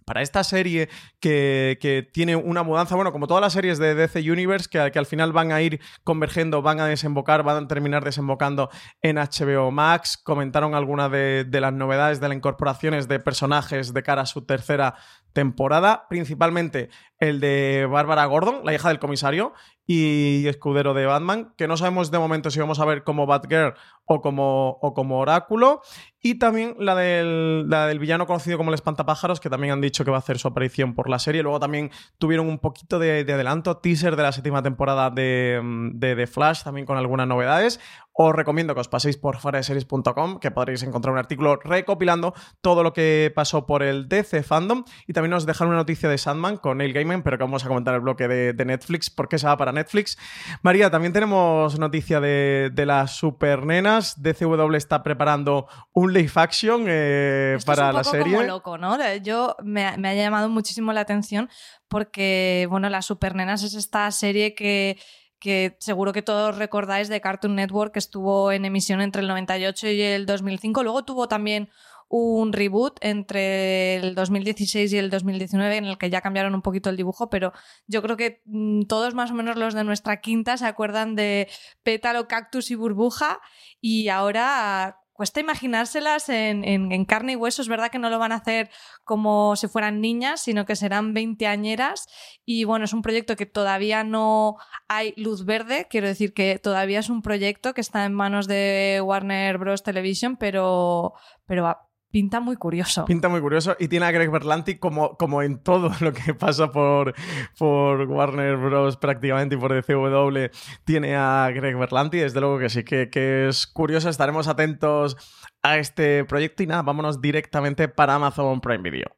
para 0.07 0.21
esta 0.21 0.41
serie 0.45 0.87
que, 1.19 2.07
tiene 2.13 2.37
una 2.37 2.63
mudanza, 2.63 2.95
bueno, 2.95 3.11
como 3.11 3.27
todas 3.27 3.41
las 3.41 3.51
series 3.51 3.77
de 3.77 3.93
DC 3.93 4.31
Universe, 4.31 4.69
que, 4.71 4.89
que, 4.89 4.99
al 4.99 5.05
final 5.05 5.33
van 5.33 5.51
a 5.51 5.61
ir 5.61 5.81
convergiendo, 6.05 6.61
van 6.61 6.79
a 6.79 6.85
desembocar, 6.85 7.43
van 7.43 7.65
a 7.65 7.67
terminar 7.67 8.05
desembocando 8.05 8.69
en 9.01 9.17
HBO 9.17 9.69
Max. 9.69 10.17
Comentaron 10.17 10.75
algunas 10.75 11.11
de, 11.11 11.43
de 11.43 11.61
las 11.61 11.73
novedades 11.73 12.21
de 12.21 12.29
las 12.29 12.37
incorporaciones 12.37 13.09
de 13.09 13.19
personajes 13.19 13.93
de 13.93 14.01
cara 14.01 14.21
a 14.21 14.25
su 14.25 14.45
tercera 14.45 14.95
temporada, 15.33 16.05
principalmente 16.07 16.89
el 17.19 17.39
de 17.39 17.88
Bárbara 17.89 18.25
Gordon, 18.25 18.62
la 18.63 18.74
hija 18.74 18.89
del 18.89 19.00
comisario 19.00 19.53
y 19.86 20.45
escudero 20.47 20.93
de 20.93 21.05
Batman, 21.05 21.53
que 21.57 21.67
no 21.67 21.77
sabemos 21.77 22.12
de 22.12 22.19
momento 22.19 22.51
si 22.51 22.59
vamos 22.59 22.79
a 22.79 22.86
ver 22.86 23.03
como 23.03 23.25
Batgirl 23.25 23.74
o 24.03 24.21
como, 24.21 24.77
o 24.81 24.93
como 24.93 25.19
Oráculo, 25.19 25.81
y 26.21 26.36
también 26.36 26.75
la 26.77 26.93
del, 26.95 27.69
la 27.69 27.88
del, 27.88 28.00
villano 28.00 28.25
conocido 28.25 28.57
como 28.57 28.69
el 28.69 28.74
Espantapájaros, 28.74 29.39
que 29.39 29.50
también 29.50 29.74
han 29.74 29.81
dicho 29.81 30.03
que 30.03 30.12
va 30.12 30.17
a 30.17 30.19
hacer 30.19 30.39
su 30.39 30.47
aparición 30.47 30.93
por 30.93 31.09
la 31.09 31.19
serie. 31.19 31.41
Luego 31.41 31.59
también 31.59 31.89
tuvieron 32.17 32.50
un 32.50 32.59
poquito 32.59 33.00
de, 33.00 33.24
de 33.24 33.33
adelanto, 33.33 33.77
teaser 33.77 34.15
de 34.17 34.24
la 34.24 34.31
séptima 34.33 34.62
temporada 34.62 35.09
de, 35.09 35.62
de, 35.93 36.27
Flash, 36.27 36.63
también 36.63 36.86
con 36.86 36.97
algunas 36.97 37.27
novedades. 37.27 37.79
Os 38.12 38.33
recomiendo 38.33 38.74
que 38.74 38.81
os 38.81 38.88
paséis 38.89 39.15
por 39.15 39.38
foraseries.com, 39.38 40.39
que 40.39 40.51
podréis 40.51 40.83
encontrar 40.83 41.13
un 41.13 41.19
artículo 41.19 41.57
recopilando 41.57 42.33
todo 42.62 42.83
lo 42.83 42.91
que 42.91 43.31
pasó 43.36 43.65
por 43.65 43.83
el 43.83 44.09
DC 44.09 44.41
Fandom. 44.43 44.83
Y 45.05 45.13
también 45.13 45.33
os 45.33 45.45
dejan 45.45 45.67
una 45.67 45.77
noticia 45.77 46.09
de 46.09 46.17
Sandman 46.17 46.57
con 46.57 46.79
Neil 46.79 46.93
Gaiman, 46.93 47.06
pero 47.23 47.37
que 47.37 47.43
vamos 47.43 47.65
a 47.65 47.67
comentar 47.67 47.93
el 47.93 48.01
bloque 48.01 48.27
de, 48.27 48.53
de 48.53 48.65
Netflix, 48.65 49.09
porque 49.09 49.39
se 49.39 49.47
va 49.47 49.57
para 49.57 49.71
Netflix. 49.71 50.17
María, 50.61 50.89
también 50.89 51.13
tenemos 51.13 51.79
noticia 51.79 52.19
de, 52.19 52.69
de 52.73 52.85
las 52.85 53.15
supernenas. 53.15 54.21
DCW 54.21 54.75
está 54.75 55.03
preparando 55.03 55.67
un 55.93 56.13
live 56.13 56.31
action 56.35 56.85
eh, 56.87 57.57
para 57.65 57.83
es 57.83 57.89
un 57.89 57.95
la 57.95 58.03
serie. 58.03 58.35
Como 58.35 58.47
loco, 58.47 58.77
¿no? 58.77 58.97
Yo 59.17 59.55
me, 59.63 59.97
me, 59.97 60.09
ha 60.09 60.13
llamado 60.13 60.49
muchísimo 60.49 60.93
la 60.93 61.01
atención 61.01 61.49
porque, 61.87 62.67
bueno, 62.69 62.89
las 62.89 63.05
supernenas 63.05 63.63
es 63.63 63.73
esta 63.73 64.09
serie 64.11 64.53
que 64.53 64.97
que 65.39 65.77
seguro 65.79 66.13
que 66.13 66.21
todos 66.21 66.57
recordáis 66.57 67.09
de 67.09 67.21
Cartoon 67.21 67.55
Network 67.55 67.93
que 67.93 67.99
estuvo 67.99 68.51
en 68.51 68.65
emisión 68.65 69.01
entre 69.01 69.21
el 69.21 69.27
98 69.27 69.87
y 69.89 70.01
el 70.01 70.25
2005. 70.25 70.83
Luego 70.83 71.03
tuvo 71.05 71.27
también 71.27 71.69
un 72.09 72.53
reboot 72.53 72.97
entre 73.01 73.95
el 73.95 74.15
2016 74.15 74.93
y 74.93 74.97
el 74.97 75.09
2019 75.09 75.77
en 75.77 75.85
el 75.85 75.97
que 75.97 76.09
ya 76.09 76.21
cambiaron 76.21 76.55
un 76.55 76.61
poquito 76.61 76.89
el 76.89 76.97
dibujo, 76.97 77.29
pero 77.29 77.53
yo 77.87 78.01
creo 78.01 78.17
que 78.17 78.41
mm, 78.45 78.83
todos 78.83 79.13
más 79.13 79.31
o 79.31 79.33
menos 79.33 79.57
los 79.57 79.73
de 79.73 79.83
nuestra 79.83 80.21
quinta 80.21 80.57
se 80.57 80.65
acuerdan 80.65 81.15
de 81.15 81.49
Pétalo, 81.83 82.27
Cactus 82.27 82.71
y 82.71 82.75
Burbuja 82.75 83.39
y 83.81 84.09
ahora 84.09 84.99
cuesta 85.17 85.39
imaginárselas 85.39 86.29
en, 86.29 86.63
en, 86.63 87.05
carne 87.05 87.33
y 87.33 87.35
hueso. 87.35 87.63
Es 87.63 87.67
verdad 87.67 87.89
que 87.89 87.97
no 87.97 88.11
lo 88.11 88.19
van 88.19 88.31
a 88.31 88.35
hacer 88.35 88.69
como 89.03 89.55
si 89.55 89.67
fueran 89.67 89.99
niñas, 89.99 90.41
sino 90.41 90.65
que 90.65 90.75
serán 90.75 91.15
veinteañeras. 91.15 92.07
Y 92.45 92.65
bueno, 92.65 92.85
es 92.85 92.93
un 92.93 93.01
proyecto 93.01 93.35
que 93.35 93.47
todavía 93.47 94.03
no 94.03 94.57
hay 94.87 95.15
luz 95.17 95.43
verde. 95.43 95.87
Quiero 95.89 96.05
decir 96.07 96.35
que 96.35 96.59
todavía 96.59 96.99
es 96.99 97.09
un 97.09 97.23
proyecto 97.23 97.73
que 97.73 97.81
está 97.81 98.05
en 98.05 98.13
manos 98.13 98.47
de 98.47 99.01
Warner 99.03 99.57
Bros. 99.57 99.81
Television, 99.81 100.37
pero, 100.37 101.13
pero 101.47 101.67
pinta 102.11 102.39
muy 102.39 102.55
curioso. 102.55 103.05
Pinta 103.05 103.29
muy 103.29 103.41
curioso 103.41 103.75
y 103.79 103.87
tiene 103.87 104.05
a 104.05 104.11
Greg 104.11 104.31
Berlanti 104.31 104.77
como, 104.77 105.17
como 105.17 105.41
en 105.41 105.61
todo 105.61 105.91
lo 106.01 106.13
que 106.13 106.33
pasa 106.33 106.71
por, 106.71 107.13
por 107.57 108.01
Warner 108.01 108.57
Bros. 108.57 108.97
prácticamente 108.97 109.55
y 109.55 109.57
por 109.57 109.73
DCW. 109.73 110.49
Tiene 110.85 111.15
a 111.15 111.49
Greg 111.53 111.77
Berlanti, 111.77 112.17
desde 112.17 112.39
luego 112.39 112.59
que 112.59 112.69
sí, 112.69 112.83
que, 112.83 113.09
que 113.09 113.47
es 113.47 113.67
curioso. 113.67 114.09
Estaremos 114.09 114.47
atentos 114.47 115.17
a 115.63 115.77
este 115.77 116.23
proyecto 116.25 116.63
y 116.63 116.67
nada, 116.67 116.81
vámonos 116.81 117.21
directamente 117.21 117.87
para 117.87 118.15
Amazon 118.15 118.61
Prime 118.61 118.89
Video. 118.89 119.17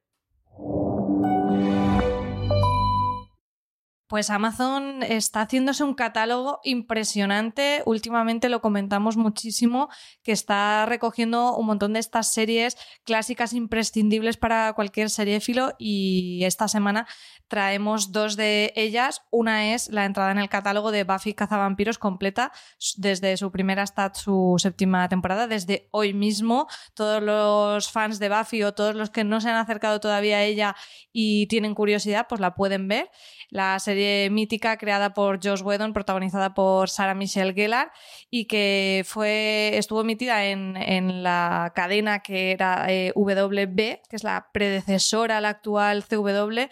Pues 4.09 4.31
Amazon 4.31 5.03
está 5.03 5.41
haciéndose 5.41 5.83
un 5.83 5.93
catálogo 5.93 6.61
impresionante. 6.63 7.83
Últimamente 7.85 8.49
lo 8.49 8.59
comentamos 8.59 9.17
muchísimo, 9.17 9.87
que 10.23 10.31
está 10.31 10.87
recogiendo 10.87 11.55
un 11.55 11.67
montón 11.67 11.93
de 11.93 11.99
estas 11.99 12.33
series 12.33 12.75
clásicas 13.03 13.53
imprescindibles 13.53 14.35
para 14.35 14.73
cualquier 14.73 15.11
seriéfilo 15.11 15.75
y 15.77 16.43
esta 16.43 16.67
semana 16.67 17.05
traemos 17.49 18.11
dos 18.11 18.37
de 18.37 18.71
ellas. 18.75 19.23
Una 19.31 19.73
es 19.73 19.89
la 19.89 20.05
entrada 20.05 20.31
en 20.31 20.37
el 20.37 20.47
catálogo 20.47 20.91
de 20.91 21.03
Buffy 21.03 21.33
Cazavampiros 21.33 21.97
completa 21.97 22.51
desde 22.95 23.35
su 23.35 23.51
primera 23.51 23.83
hasta 23.83 24.13
su 24.13 24.55
séptima 24.57 25.09
temporada. 25.09 25.47
Desde 25.47 25.89
hoy 25.91 26.13
mismo, 26.13 26.67
todos 26.93 27.21
los 27.21 27.91
fans 27.91 28.19
de 28.19 28.29
Buffy 28.29 28.63
o 28.63 28.73
todos 28.73 28.95
los 28.95 29.09
que 29.09 29.23
no 29.23 29.41
se 29.41 29.49
han 29.49 29.55
acercado 29.55 29.99
todavía 29.99 30.37
a 30.37 30.43
ella 30.43 30.75
y 31.11 31.47
tienen 31.47 31.75
curiosidad, 31.75 32.27
pues 32.29 32.39
la 32.39 32.55
pueden 32.55 32.87
ver. 32.87 33.09
La 33.49 33.79
serie 33.79 34.29
mítica 34.29 34.77
creada 34.77 35.13
por 35.15 35.43
Josh 35.43 35.63
Whedon, 35.63 35.91
protagonizada 35.91 36.53
por 36.53 36.89
Sarah 36.89 37.15
Michelle 37.15 37.53
Gellar 37.53 37.91
y 38.29 38.45
que 38.45 39.03
fue, 39.07 39.71
estuvo 39.75 40.01
emitida 40.01 40.45
en, 40.45 40.77
en 40.77 41.23
la 41.23 41.73
cadena 41.75 42.19
que 42.19 42.51
era 42.51 42.85
eh, 42.89 43.11
WB, 43.15 43.75
que 44.07 44.15
es 44.15 44.23
la 44.23 44.49
predecesora 44.53 45.37
a 45.37 45.41
la 45.41 45.49
actual 45.49 46.05
CW. 46.05 46.69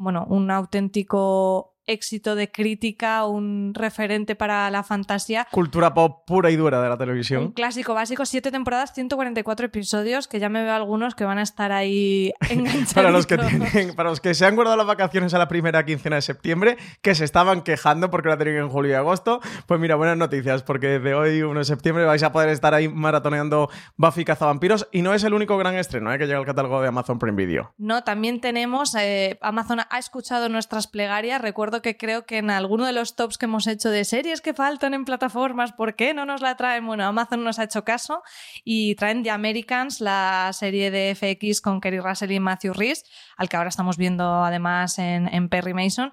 Bueno, 0.00 0.24
un 0.30 0.50
auténtico 0.50 1.76
éxito 1.90 2.34
de 2.34 2.50
crítica, 2.50 3.26
un 3.26 3.72
referente 3.74 4.36
para 4.36 4.70
la 4.70 4.82
fantasía. 4.82 5.46
Cultura 5.50 5.92
pop 5.92 6.24
pura 6.26 6.50
y 6.50 6.56
dura 6.56 6.80
de 6.82 6.88
la 6.88 6.96
televisión. 6.96 7.42
Un 7.42 7.52
clásico 7.52 7.94
básico, 7.94 8.24
siete 8.24 8.50
temporadas, 8.50 8.92
144 8.94 9.66
episodios, 9.66 10.28
que 10.28 10.38
ya 10.38 10.48
me 10.48 10.62
veo 10.62 10.74
algunos 10.74 11.14
que 11.14 11.24
van 11.24 11.38
a 11.38 11.42
estar 11.42 11.72
ahí 11.72 12.32
enganchados. 12.48 12.94
para, 12.94 13.10
los 13.10 13.26
que 13.26 13.38
tienen, 13.38 13.94
para 13.94 14.10
los 14.10 14.20
que 14.20 14.34
se 14.34 14.46
han 14.46 14.54
guardado 14.54 14.76
las 14.76 14.86
vacaciones 14.86 15.34
a 15.34 15.38
la 15.38 15.48
primera 15.48 15.84
quincena 15.84 16.16
de 16.16 16.22
septiembre, 16.22 16.76
que 17.02 17.14
se 17.14 17.24
estaban 17.24 17.62
quejando 17.62 18.10
porque 18.10 18.28
la 18.28 18.36
tenían 18.36 18.58
en 18.58 18.68
julio 18.68 18.92
y 18.92 18.94
agosto, 18.94 19.40
pues 19.66 19.80
mira, 19.80 19.96
buenas 19.96 20.16
noticias, 20.16 20.62
porque 20.62 20.98
de 20.98 21.14
hoy, 21.14 21.42
1 21.42 21.58
de 21.58 21.64
septiembre, 21.64 22.04
vais 22.04 22.22
a 22.22 22.32
poder 22.32 22.50
estar 22.50 22.74
ahí 22.74 22.88
maratoneando 22.88 23.68
Buffy 23.96 24.24
Cazavampiros 24.24 24.88
y 24.92 25.02
no 25.02 25.14
es 25.14 25.24
el 25.24 25.34
único 25.34 25.56
gran 25.58 25.74
estreno 25.74 26.12
¿eh? 26.12 26.18
que 26.18 26.26
llega 26.26 26.38
al 26.38 26.46
catálogo 26.46 26.80
de 26.80 26.88
Amazon 26.88 27.18
Prime 27.18 27.36
Video. 27.36 27.74
No, 27.78 28.04
también 28.04 28.40
tenemos, 28.40 28.94
eh, 28.94 29.38
Amazon 29.42 29.80
ha 29.88 29.98
escuchado 29.98 30.48
nuestras 30.48 30.86
plegarias, 30.86 31.40
recuerdo 31.40 31.79
que 31.82 31.96
creo 31.96 32.26
que 32.26 32.38
en 32.38 32.50
alguno 32.50 32.86
de 32.86 32.92
los 32.92 33.16
tops 33.16 33.38
que 33.38 33.46
hemos 33.46 33.66
hecho 33.66 33.90
de 33.90 34.04
series 34.04 34.40
que 34.40 34.54
faltan 34.54 34.94
en 34.94 35.04
plataformas, 35.04 35.72
¿por 35.72 35.94
qué 35.94 36.14
no 36.14 36.26
nos 36.26 36.40
la 36.40 36.56
traen? 36.56 36.86
Bueno, 36.86 37.04
Amazon 37.04 37.44
nos 37.44 37.58
ha 37.58 37.64
hecho 37.64 37.84
caso 37.84 38.22
y 38.64 38.94
traen 38.94 39.22
The 39.22 39.30
Americans, 39.30 40.00
la 40.00 40.50
serie 40.52 40.90
de 40.90 41.14
FX 41.14 41.60
con 41.60 41.80
Kerry 41.80 42.00
Russell 42.00 42.32
y 42.32 42.40
Matthew 42.40 42.74
Rhys, 42.74 43.04
al 43.36 43.48
que 43.48 43.56
ahora 43.56 43.68
estamos 43.68 43.96
viendo 43.96 44.44
además 44.44 44.98
en, 44.98 45.28
en 45.28 45.48
Perry 45.48 45.74
Mason. 45.74 46.12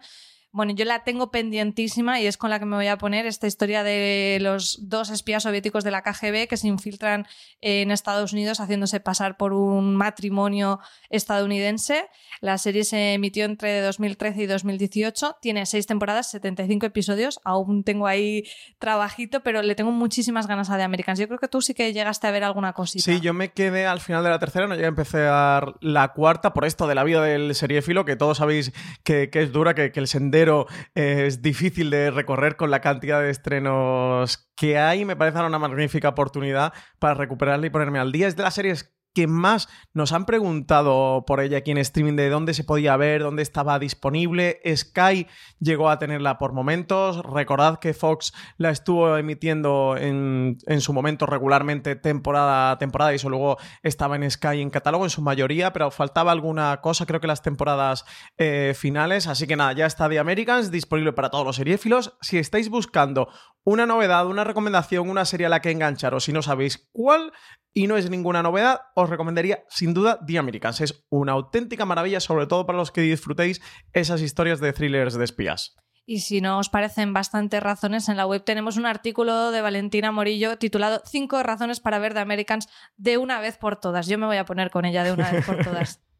Bueno, 0.57 0.73
yo 0.73 0.85
la 0.85 1.03
tengo 1.03 1.29
pendientísima 1.29 2.19
y 2.19 2.25
es 2.25 2.35
con 2.35 2.49
la 2.49 2.57
que 2.57 2.65
me 2.65 2.75
voy 2.75 2.87
a 2.87 2.97
poner 2.97 3.27
esta 3.27 3.45
historia 3.45 3.83
de 3.83 4.39
los 4.41 4.89
dos 4.89 5.11
espías 5.11 5.43
soviéticos 5.43 5.83
de 5.83 5.91
la 5.91 6.01
KGB 6.01 6.47
que 6.47 6.57
se 6.57 6.67
infiltran 6.67 7.27
en 7.61 7.91
Estados 7.91 8.33
Unidos 8.33 8.59
haciéndose 8.59 8.99
pasar 8.99 9.37
por 9.37 9.53
un 9.53 9.95
matrimonio 9.95 10.79
estadounidense. 11.11 12.07
La 12.41 12.57
serie 12.57 12.85
se 12.85 13.13
emitió 13.13 13.45
entre 13.45 13.81
2013 13.81 14.41
y 14.41 14.45
2018, 14.47 15.37
tiene 15.41 15.67
seis 15.67 15.85
temporadas, 15.85 16.31
75 16.31 16.87
episodios, 16.87 17.39
aún 17.43 17.83
tengo 17.83 18.07
ahí 18.07 18.43
trabajito, 18.79 19.41
pero 19.41 19.61
le 19.61 19.75
tengo 19.75 19.91
muchísimas 19.91 20.47
ganas 20.47 20.71
a 20.71 20.77
The 20.77 20.83
Americans. 20.83 21.19
Yo 21.19 21.27
creo 21.27 21.39
que 21.39 21.49
tú 21.49 21.61
sí 21.61 21.75
que 21.75 21.93
llegaste 21.93 22.25
a 22.25 22.31
ver 22.31 22.43
alguna 22.43 22.73
cosita. 22.73 23.03
Sí, 23.03 23.19
yo 23.19 23.35
me 23.35 23.51
quedé 23.51 23.85
al 23.85 23.99
final 23.99 24.23
de 24.23 24.31
la 24.31 24.39
tercera, 24.39 24.65
no 24.65 24.73
llegué 24.73 24.85
a 24.85 24.89
empezar 24.89 25.75
la 25.81 26.13
cuarta 26.13 26.55
por 26.55 26.65
esto 26.65 26.87
de 26.87 26.95
la 26.95 27.03
vida 27.03 27.21
del 27.21 27.53
seriéfilo, 27.53 28.05
que 28.05 28.15
todos 28.15 28.39
sabéis 28.39 28.73
que, 29.03 29.29
es 29.31 29.51
dura, 29.51 29.75
que 29.75 29.91
el 29.93 30.07
sendero 30.07 30.46
es 30.95 31.41
difícil 31.41 31.89
de 31.89 32.11
recorrer 32.11 32.55
con 32.55 32.71
la 32.71 32.81
cantidad 32.81 33.21
de 33.21 33.29
estrenos 33.29 34.49
que 34.55 34.77
hay. 34.77 35.05
Me 35.05 35.15
parece 35.15 35.39
una 35.39 35.59
magnífica 35.59 36.09
oportunidad 36.09 36.73
para 36.99 37.13
recuperarla 37.13 37.67
y 37.67 37.69
ponerme 37.69 37.99
al 37.99 38.11
día. 38.11 38.27
Es 38.27 38.35
de 38.35 38.43
las 38.43 38.55
series 38.55 38.96
que 39.17 39.25
más 39.25 39.67
nos 39.95 40.11
han 40.11 40.27
preguntado 40.27 41.25
por 41.25 41.39
ella 41.39 41.57
aquí 41.57 41.71
en 41.71 41.79
streaming 41.79 42.13
de 42.13 42.29
dónde 42.29 42.53
se 42.53 42.63
podía 42.63 42.95
ver, 42.97 43.23
dónde 43.23 43.41
estaba 43.41 43.79
disponible. 43.79 44.61
Sky 44.75 45.25
llegó 45.59 45.89
a 45.89 45.97
tenerla 45.97 46.37
por 46.37 46.53
momentos. 46.53 47.23
Recordad 47.23 47.79
que 47.79 47.95
Fox 47.95 48.31
la 48.57 48.69
estuvo 48.69 49.17
emitiendo 49.17 49.95
en, 49.97 50.59
en 50.67 50.81
su 50.81 50.93
momento 50.93 51.25
regularmente 51.25 51.95
temporada 51.95 52.69
a 52.69 52.77
temporada 52.77 53.11
y 53.11 53.15
eso 53.15 53.27
luego 53.27 53.57
estaba 53.81 54.17
en 54.17 54.29
Sky 54.29 54.61
en 54.61 54.69
catálogo 54.69 55.03
en 55.03 55.09
su 55.09 55.23
mayoría, 55.23 55.73
pero 55.73 55.89
faltaba 55.89 56.31
alguna 56.31 56.79
cosa, 56.81 57.07
creo 57.07 57.19
que 57.19 57.25
las 57.25 57.41
temporadas 57.41 58.05
eh, 58.37 58.75
finales. 58.77 59.25
Así 59.25 59.47
que 59.47 59.55
nada, 59.55 59.73
ya 59.73 59.87
está 59.87 60.07
The 60.07 60.19
Americans 60.19 60.69
disponible 60.69 61.13
para 61.13 61.31
todos 61.31 61.43
los 61.43 61.55
seriéfilos. 61.55 62.15
Si 62.21 62.37
estáis 62.37 62.69
buscando 62.69 63.29
una 63.63 63.87
novedad, 63.87 64.27
una 64.27 64.43
recomendación, 64.43 65.09
una 65.09 65.25
serie 65.25 65.47
a 65.47 65.49
la 65.49 65.59
que 65.59 65.71
engancharos 65.71 66.25
si 66.25 66.33
no 66.33 66.43
sabéis 66.43 66.87
cuál, 66.93 67.33
y 67.77 67.85
no 67.85 67.95
es 67.95 68.09
ninguna 68.09 68.41
novedad, 68.41 68.81
os 68.95 69.06
recomendaría 69.09 69.63
sin 69.69 69.93
duda 69.93 70.19
The 70.25 70.37
Americans. 70.37 70.81
Es 70.81 71.05
una 71.09 71.33
auténtica 71.33 71.85
maravilla, 71.85 72.19
sobre 72.19 72.47
todo 72.47 72.65
para 72.65 72.77
los 72.77 72.91
que 72.91 73.01
disfrutéis 73.01 73.61
esas 73.93 74.21
historias 74.21 74.59
de 74.59 74.73
thrillers 74.73 75.15
de 75.15 75.23
espías. 75.23 75.75
Y 76.09 76.21
si 76.21 76.39
no 76.39 76.57
os 76.57 76.69
parecen 76.69 77.11
bastantes 77.11 77.61
razones, 77.61 78.07
en 78.07 78.15
la 78.15 78.25
web 78.25 78.41
tenemos 78.45 78.77
un 78.77 78.85
artículo 78.85 79.51
de 79.51 79.61
Valentina 79.61 80.11
Morillo 80.13 80.57
titulado 80.57 81.01
Cinco 81.05 81.43
razones 81.43 81.81
para 81.81 81.99
ver 81.99 82.13
The 82.13 82.21
Americans 82.21 82.69
de 82.95 83.17
una 83.17 83.41
vez 83.41 83.57
por 83.57 83.75
todas. 83.75 84.07
Yo 84.07 84.17
me 84.17 84.25
voy 84.25 84.37
a 84.37 84.45
poner 84.45 84.71
con 84.71 84.85
ella 84.85 85.03
de 85.03 85.11
una 85.11 85.29
vez 85.29 85.45
por 85.45 85.63
todas. 85.63 86.01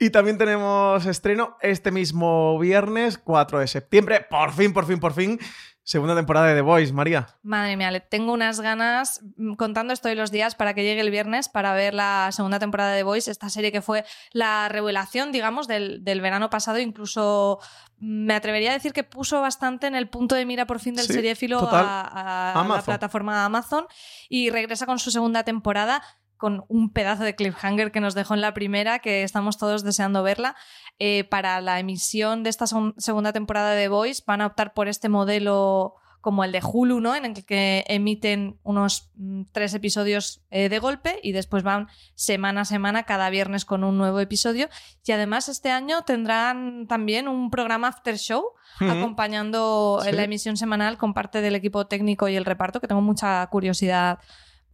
Y 0.00 0.10
también 0.10 0.38
tenemos 0.38 1.06
estreno 1.06 1.56
este 1.60 1.92
mismo 1.92 2.58
viernes, 2.58 3.16
4 3.16 3.60
de 3.60 3.68
septiembre. 3.68 4.26
Por 4.28 4.52
fin, 4.52 4.72
por 4.72 4.86
fin, 4.86 4.98
por 4.98 5.12
fin. 5.12 5.38
Segunda 5.86 6.16
temporada 6.16 6.48
de 6.48 6.56
The 6.56 6.62
Voice, 6.62 6.92
María. 6.92 7.28
Madre 7.44 7.76
mía, 7.76 7.92
le 7.92 8.00
tengo 8.00 8.32
unas 8.32 8.58
ganas, 8.60 9.20
mm, 9.36 9.54
contando 9.54 9.92
estoy 9.92 10.16
los 10.16 10.32
días 10.32 10.56
para 10.56 10.74
que 10.74 10.82
llegue 10.82 11.00
el 11.00 11.12
viernes 11.12 11.48
para 11.48 11.74
ver 11.74 11.94
la 11.94 12.30
segunda 12.32 12.58
temporada 12.58 12.90
de 12.90 12.96
The 12.98 13.02
Voice, 13.04 13.30
esta 13.30 13.50
serie 13.50 13.70
que 13.70 13.80
fue 13.80 14.04
la 14.32 14.68
revelación, 14.68 15.30
digamos, 15.30 15.68
del, 15.68 16.02
verano 16.02 16.50
pasado. 16.50 16.80
Incluso 16.80 17.60
mm, 18.00 18.26
me 18.26 18.34
atrevería 18.34 18.70
a 18.70 18.74
decir 18.74 18.92
que 18.92 19.04
puso 19.04 19.40
bastante 19.40 19.86
en 19.86 19.94
el 19.94 20.08
punto 20.08 20.34
de 20.34 20.44
mira 20.44 20.66
por 20.66 20.80
fin 20.80 20.96
del 20.96 21.06
seriéfilo 21.06 21.60
a, 21.60 22.50
a 22.60 22.66
la 22.66 22.82
plataforma 22.82 23.44
Amazon 23.44 23.86
y 24.28 24.50
regresa 24.50 24.86
con 24.86 24.98
su 24.98 25.12
segunda 25.12 25.44
temporada 25.44 26.02
con 26.36 26.64
un 26.68 26.92
pedazo 26.92 27.24
de 27.24 27.34
cliffhanger 27.34 27.92
que 27.92 28.00
nos 28.00 28.14
dejó 28.14 28.34
en 28.34 28.40
la 28.40 28.54
primera, 28.54 28.98
que 28.98 29.22
estamos 29.22 29.58
todos 29.58 29.82
deseando 29.82 30.22
verla. 30.22 30.56
Eh, 30.98 31.24
para 31.24 31.60
la 31.60 31.78
emisión 31.78 32.42
de 32.42 32.50
esta 32.50 32.66
segunda 32.98 33.32
temporada 33.32 33.72
de 33.72 33.88
Voice 33.88 34.22
van 34.26 34.40
a 34.40 34.46
optar 34.46 34.74
por 34.74 34.88
este 34.88 35.08
modelo 35.08 35.94
como 36.26 36.42
el 36.42 36.50
de 36.50 36.60
Hulu, 36.60 37.00
¿no? 37.00 37.14
En 37.14 37.24
el 37.24 37.44
que 37.44 37.84
emiten 37.86 38.58
unos 38.64 39.12
mm, 39.14 39.42
tres 39.52 39.74
episodios 39.74 40.42
eh, 40.50 40.68
de 40.68 40.80
golpe 40.80 41.20
y 41.22 41.30
después 41.30 41.62
van 41.62 41.86
semana 42.16 42.62
a 42.62 42.64
semana, 42.64 43.04
cada 43.04 43.30
viernes 43.30 43.64
con 43.64 43.84
un 43.84 43.96
nuevo 43.96 44.18
episodio. 44.18 44.68
Y 45.04 45.12
además 45.12 45.48
este 45.48 45.70
año 45.70 46.02
tendrán 46.02 46.88
también 46.88 47.28
un 47.28 47.48
programa 47.48 47.86
after 47.86 48.18
show 48.18 48.42
acompañando 48.80 50.02
la 50.12 50.24
emisión 50.24 50.56
semanal 50.56 50.98
con 50.98 51.14
parte 51.14 51.40
del 51.40 51.54
equipo 51.54 51.86
técnico 51.86 52.28
y 52.28 52.34
el 52.34 52.44
reparto, 52.44 52.80
que 52.80 52.88
tengo 52.88 53.02
mucha 53.02 53.46
curiosidad 53.46 54.18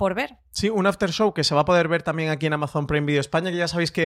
por 0.03 0.15
ver. 0.15 0.37
Sí, 0.51 0.69
un 0.69 0.85
after 0.85 1.13
show 1.13 1.33
que 1.33 1.45
se 1.45 1.55
va 1.55 1.61
a 1.61 1.65
poder 1.65 1.87
ver 1.87 2.03
también 2.03 2.31
aquí 2.31 2.47
en 2.47 2.55
Amazon 2.55 2.89
Prime 2.89 3.07
Video 3.07 3.21
España, 3.21 3.53
que 3.53 3.57
ya 3.57 3.69
sabéis 3.69 3.93
que 3.93 4.03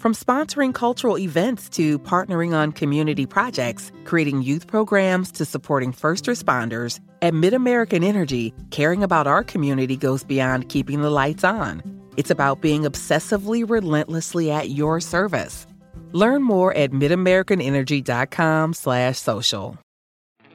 From 0.00 0.12
sponsoring 0.12 0.72
cultural 0.72 1.16
events 1.16 1.68
to 1.70 2.00
partnering 2.00 2.52
on 2.52 2.72
community 2.72 3.24
projects, 3.24 3.92
creating 4.04 4.42
youth 4.42 4.66
programs 4.66 5.30
to 5.32 5.44
supporting 5.44 5.92
first 5.92 6.26
responders, 6.26 6.98
at 7.22 7.32
MidAmerican 7.32 8.02
Energy, 8.02 8.52
caring 8.70 9.04
about 9.04 9.28
our 9.28 9.44
community 9.44 9.96
goes 9.96 10.24
beyond 10.24 10.68
keeping 10.68 11.00
the 11.00 11.10
lights 11.10 11.44
on. 11.44 11.80
It's 12.16 12.30
about 12.30 12.60
being 12.60 12.82
obsessively 12.82 13.62
relentlessly 13.68 14.50
at 14.50 14.70
your 14.70 15.00
service. 15.00 15.64
Learn 16.12 16.42
more 16.42 16.76
at 16.76 16.90
midamericanenergy.com/social. 16.90 19.78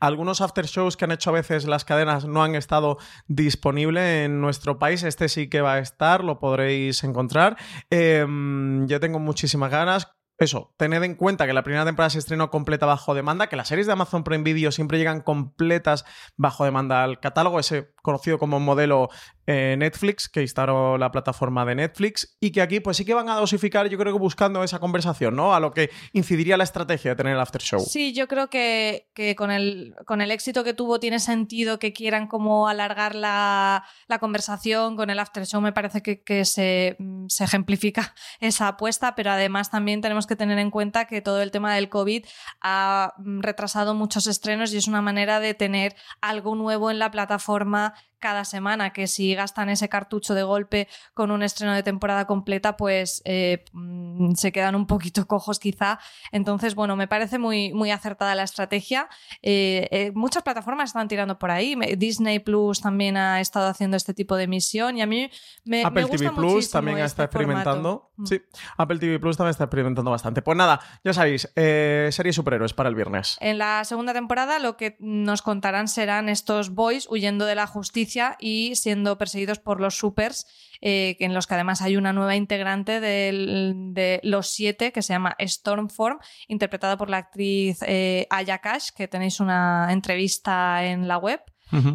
Algunos 0.00 0.40
after 0.40 0.66
shows 0.66 0.96
que 0.96 1.04
han 1.04 1.12
hecho 1.12 1.30
a 1.30 1.34
veces 1.34 1.66
las 1.66 1.84
cadenas 1.84 2.24
no 2.24 2.42
han 2.42 2.54
estado 2.54 2.98
disponibles 3.26 4.26
en 4.26 4.40
nuestro 4.40 4.78
país. 4.78 5.02
Este 5.02 5.28
sí 5.28 5.48
que 5.48 5.60
va 5.60 5.74
a 5.74 5.78
estar, 5.78 6.24
lo 6.24 6.38
podréis 6.38 7.04
encontrar. 7.04 7.56
Em, 7.90 8.86
yo 8.86 9.00
tengo 9.00 9.18
muchísimas 9.18 9.70
ganas 9.70 10.08
eso, 10.42 10.74
tened 10.76 11.04
en 11.04 11.14
cuenta 11.14 11.46
que 11.46 11.52
la 11.52 11.62
primera 11.62 11.84
temporada 11.84 12.10
se 12.10 12.18
estrenó 12.18 12.50
completa 12.50 12.84
bajo 12.84 13.14
demanda, 13.14 13.46
que 13.46 13.54
las 13.54 13.68
series 13.68 13.86
de 13.86 13.92
Amazon 13.92 14.24
Prime 14.24 14.42
Video 14.42 14.72
siempre 14.72 14.98
llegan 14.98 15.20
completas 15.20 16.04
bajo 16.36 16.64
demanda 16.64 17.04
al 17.04 17.20
catálogo, 17.20 17.60
ese 17.60 17.92
conocido 18.02 18.38
como 18.38 18.58
modelo 18.58 19.08
eh, 19.46 19.74
Netflix, 19.78 20.28
que 20.28 20.42
instaló 20.42 20.98
la 20.98 21.10
plataforma 21.10 21.64
de 21.64 21.74
Netflix, 21.74 22.36
y 22.40 22.52
que 22.52 22.62
aquí 22.62 22.80
pues 22.80 22.96
sí 22.96 23.04
que 23.04 23.14
van 23.14 23.28
a 23.28 23.36
dosificar, 23.36 23.88
yo 23.88 23.98
creo 23.98 24.12
que 24.12 24.18
buscando 24.18 24.62
esa 24.62 24.78
conversación, 24.78 25.34
¿no? 25.34 25.54
A 25.54 25.60
lo 25.60 25.72
que 25.72 25.90
incidiría 26.12 26.56
la 26.56 26.64
estrategia 26.64 27.12
de 27.12 27.16
tener 27.16 27.34
el 27.34 27.40
after 27.40 27.60
show. 27.60 27.80
Sí, 27.80 28.12
yo 28.12 28.28
creo 28.28 28.48
que, 28.48 29.08
con, 29.36 29.50
el, 29.50 29.94
con 30.06 30.20
el 30.20 30.30
éxito 30.30 30.62
que 30.64 30.74
tuvo 30.74 31.00
tiene 31.00 31.18
sentido 31.18 31.78
que 31.78 31.92
quieran 31.92 32.26
como 32.28 32.68
alargar 32.68 33.14
la, 33.14 33.84
conversación 34.20 34.96
con 34.96 35.10
el 35.10 35.18
after 35.18 35.46
show, 35.46 35.60
me 35.60 35.72
parece 35.72 36.02
que, 36.02 36.22
que 36.22 36.44
se, 36.44 36.96
se 37.28 37.44
ejemplifica 37.44 38.14
esa 38.40 38.68
apuesta, 38.68 39.14
pero 39.14 39.30
además 39.30 39.70
también 39.70 40.00
tenemos 40.00 40.26
que 40.26 40.36
tener 40.36 40.58
en 40.58 40.70
cuenta 40.70 41.06
que 41.06 41.20
todo 41.20 41.42
el 41.42 41.50
tema 41.50 41.74
del 41.74 41.88
COVID 41.88 42.24
ha 42.60 43.14
retrasado 43.16 43.94
muchos 43.94 44.26
estrenos 44.26 44.72
y 44.72 44.76
es 44.76 44.86
una 44.86 45.02
manera 45.02 45.40
de 45.40 45.54
tener 45.54 45.96
algo 46.20 46.54
nuevo 46.54 46.90
en 46.90 46.98
la 46.98 47.10
plataforma 47.10 47.94
cada 48.22 48.44
semana, 48.44 48.92
que 48.92 49.06
si 49.08 49.34
gastan 49.34 49.68
ese 49.68 49.88
cartucho 49.88 50.34
de 50.34 50.44
golpe 50.44 50.88
con 51.12 51.30
un 51.32 51.42
estreno 51.42 51.74
de 51.74 51.82
temporada 51.82 52.26
completa, 52.26 52.76
pues 52.76 53.20
eh, 53.24 53.64
mm, 53.72 54.34
se 54.34 54.52
quedan 54.52 54.76
un 54.76 54.86
poquito 54.86 55.26
cojos 55.26 55.58
quizá. 55.58 55.98
Entonces, 56.30 56.74
bueno, 56.74 56.96
me 56.96 57.08
parece 57.08 57.38
muy, 57.38 57.74
muy 57.74 57.90
acertada 57.90 58.34
la 58.34 58.44
estrategia. 58.44 59.08
Eh, 59.42 59.88
eh, 59.90 60.12
muchas 60.14 60.44
plataformas 60.44 60.90
están 60.90 61.08
tirando 61.08 61.38
por 61.38 61.50
ahí. 61.50 61.76
Disney 61.96 62.38
Plus 62.38 62.80
también 62.80 63.16
ha 63.16 63.40
estado 63.40 63.66
haciendo 63.66 63.96
este 63.96 64.14
tipo 64.14 64.36
de 64.36 64.44
emisión 64.44 64.96
y 64.96 65.02
a 65.02 65.06
mí 65.06 65.28
me, 65.64 65.84
Apple 65.84 66.06
TV 66.06 66.30
Plus 66.30 66.70
también 66.70 66.98
está 66.98 67.24
este 67.24 67.36
experimentando. 67.36 68.12
Mm. 68.16 68.26
Sí, 68.26 68.40
Apple 68.76 68.98
TV 69.00 69.18
Plus 69.18 69.36
también 69.36 69.50
está 69.50 69.64
experimentando 69.64 70.12
bastante. 70.12 70.42
Pues 70.42 70.56
nada, 70.56 70.80
ya 71.02 71.12
sabéis, 71.12 71.50
serie 71.54 72.32
superhéroes 72.32 72.72
para 72.72 72.88
el 72.88 72.94
viernes. 72.94 73.36
En 73.40 73.58
la 73.58 73.84
segunda 73.84 74.12
temporada 74.12 74.60
lo 74.60 74.76
que 74.76 74.96
nos 75.00 75.42
contarán 75.42 75.88
serán 75.88 76.28
estos 76.28 76.70
boys 76.70 77.08
huyendo 77.10 77.46
de 77.46 77.56
la 77.56 77.66
justicia 77.66 78.11
y 78.38 78.74
siendo 78.76 79.18
perseguidos 79.18 79.58
por 79.58 79.80
los 79.80 79.96
supers, 79.96 80.46
eh, 80.80 81.16
en 81.20 81.34
los 81.34 81.46
que 81.46 81.54
además 81.54 81.82
hay 81.82 81.96
una 81.96 82.12
nueva 82.12 82.36
integrante 82.36 83.00
de 83.00 84.20
Los 84.22 84.48
Siete 84.48 84.92
que 84.92 85.02
se 85.02 85.12
llama 85.12 85.36
Stormform, 85.40 86.18
interpretada 86.48 86.96
por 86.96 87.08
la 87.10 87.18
actriz 87.18 87.78
eh, 87.86 88.26
Aya 88.30 88.58
Cash, 88.58 88.90
que 88.94 89.08
tenéis 89.08 89.40
una 89.40 89.88
entrevista 89.90 90.84
en 90.84 91.08
la 91.08 91.18
web. 91.18 91.40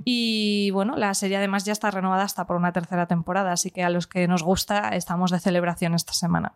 Y 0.06 0.72
bueno, 0.72 0.96
la 0.96 1.14
serie 1.14 1.38
además 1.38 1.64
ya 1.64 1.72
está 1.72 1.92
renovada 1.92 2.24
hasta 2.24 2.48
por 2.48 2.56
una 2.56 2.74
tercera 2.74 3.06
temporada, 3.06 3.52
así 3.52 3.70
que 3.70 3.84
a 3.84 3.92
los 3.92 4.08
que 4.08 4.28
nos 4.28 4.42
gusta 4.42 4.90
estamos 4.96 5.30
de 5.30 5.40
celebración 5.40 5.94
esta 5.94 6.14
semana. 6.14 6.54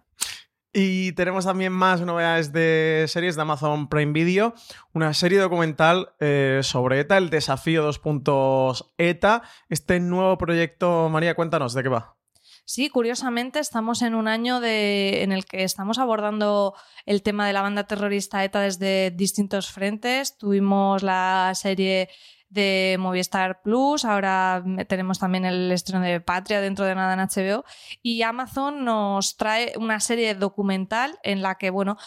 Y 0.74 1.12
tenemos 1.14 1.46
también 1.46 1.74
más 1.74 2.00
novedades 2.00 2.54
de 2.54 3.06
series 3.08 3.36
de 3.36 3.42
Amazon 3.42 3.90
Prime 3.90 4.14
Video. 4.14 4.54
Una 4.94 5.14
serie 5.14 5.38
documental 5.40 6.14
eh, 6.22 6.62
sobre 6.64 7.02
ETA, 7.02 7.18
el 7.18 7.30
desafío 7.30 7.84
2. 7.84 8.94
ETA. 8.98 9.42
Este 9.68 10.00
nuevo 10.00 10.38
proyecto, 10.38 11.10
María, 11.10 11.36
cuéntanos 11.36 11.74
de 11.74 11.84
qué 11.84 11.90
va. 11.90 12.16
Sí, 12.64 12.90
curiosamente 12.90 13.60
estamos 13.60 14.02
en 14.02 14.16
un 14.16 14.30
año 14.30 14.62
de, 14.62 15.24
en 15.24 15.34
el 15.34 15.44
que 15.44 15.66
estamos 15.66 15.98
abordando 16.00 16.74
el 17.06 17.22
tema 17.22 17.46
de 17.46 17.52
la 17.52 17.62
banda 17.62 17.86
terrorista 17.86 18.42
ETA 18.46 18.62
desde 18.62 19.12
distintos 19.12 19.70
frentes. 19.70 20.38
Tuvimos 20.38 21.04
la 21.04 21.52
serie 21.54 22.08
de 22.52 22.98
Movistar 23.00 23.62
Plus, 23.62 24.04
ahora 24.04 24.64
tenemos 24.88 25.20
también 25.20 25.46
el 25.46 25.72
estreno 25.72 26.04
de 26.04 26.20
Patria 26.20 26.60
dentro 26.60 26.84
de 26.84 26.96
nada 26.96 27.14
en 27.14 27.20
HBO 27.20 27.64
y 28.04 28.22
Amazon 28.24 28.84
nos 28.84 29.38
trae 29.38 29.74
una 29.78 30.02
serie 30.02 30.36
documental 30.36 31.18
en 31.24 31.42
la 31.42 31.56
que, 31.56 31.70
bueno, 31.70 31.98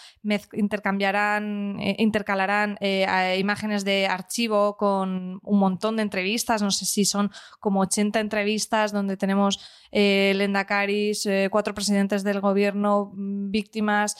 intercambiarán, 0.52 1.80
eh, 1.80 1.96
intercalarán 1.98 2.76
eh, 2.80 3.36
imágenes 3.38 3.86
de 3.86 4.06
archivo 4.06 4.76
con 4.76 5.40
un 5.42 5.58
montón 5.58 5.96
de 5.96 6.02
entrevistas, 6.02 6.60
no 6.60 6.70
sé 6.70 6.84
si 6.84 7.06
son 7.06 7.30
como 7.58 7.80
80 7.80 8.20
entrevistas 8.20 8.92
donde 8.92 9.16
tenemos 9.16 9.60
eh, 9.92 10.34
Lendacaris, 10.36 11.24
eh, 11.24 11.48
cuatro 11.50 11.72
presidentes 11.72 12.22
del 12.22 12.40
gobierno, 12.40 13.12
mm, 13.14 13.50
víctimas, 13.50 14.16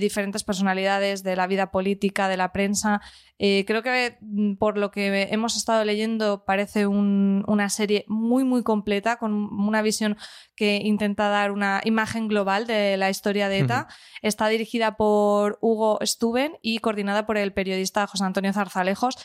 diferentes 0.00 0.42
personalidades 0.42 1.22
de 1.22 1.36
la 1.36 1.46
vida 1.46 1.70
política, 1.70 2.28
de 2.28 2.38
la 2.38 2.50
prensa. 2.50 3.02
Creo 3.38 3.82
que 3.82 4.16
mm, 4.20 4.54
por 4.54 4.78
lo 4.78 4.90
que 4.90 5.28
hemos 5.30 5.56
estado 5.56 5.84
leyendo 5.84 6.44
parece 6.44 6.86
una 6.86 7.68
serie 7.68 8.04
muy, 8.08 8.44
muy 8.44 8.62
completa, 8.62 9.16
con 9.16 9.32
una 9.32 9.82
visión 9.82 10.16
que 10.54 10.76
intenta 10.76 11.28
dar 11.28 11.52
una 11.52 11.80
imagen 11.84 12.28
global 12.28 12.66
de 12.66 12.96
la 12.96 13.10
historia 13.10 13.48
de 13.48 13.60
ETA. 13.60 13.88
Está 14.22 14.48
dirigida 14.48 14.96
por 14.96 15.58
Hugo 15.60 15.98
Stuben 16.02 16.56
y 16.62 16.78
coordinada 16.78 17.26
por 17.26 17.36
el 17.36 17.52
periodista 17.52 18.06
José 18.06 18.24
Antonio 18.24 18.52
Zarzalejos. 18.52 19.16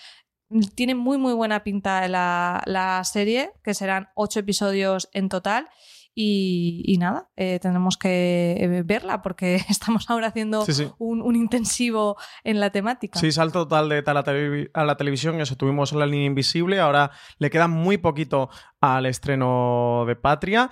Tiene 0.75 0.95
muy, 0.95 1.17
muy 1.17 1.33
buena 1.33 1.63
pinta 1.63 2.05
la, 2.09 2.61
la 2.65 3.01
serie, 3.05 3.53
que 3.63 3.73
serán 3.73 4.09
ocho 4.15 4.41
episodios 4.41 5.09
en 5.13 5.29
total. 5.29 5.69
Y, 6.13 6.97
nada, 6.99 7.29
eh, 7.37 7.59
tenemos 7.61 7.97
que 7.97 8.57
eh, 8.59 8.83
verla 8.83 9.21
porque 9.21 9.55
estamos 9.69 10.09
ahora 10.09 10.27
haciendo 10.27 10.65
Un, 10.97 11.35
intensivo 11.35 12.17
en 12.43 12.59
la 12.59 12.69
temática. 12.69 13.19
Sí, 13.19 13.31
salto 13.31 13.63
total 13.63 13.89
de 13.89 14.03
tal 14.03 14.17
a, 14.17 14.83
la 14.85 14.97
televisión, 14.97 15.39
eso 15.39 15.55
tuvimos 15.55 15.93
la 15.93 16.05
línea 16.05 16.25
invisible, 16.25 16.79
ahora 16.79 17.11
le 17.37 17.49
queda 17.49 17.67
muy 17.67 17.97
poquito 17.97 18.49
al 18.81 19.05
estreno 19.05 20.03
de 20.07 20.15
Patria. 20.15 20.69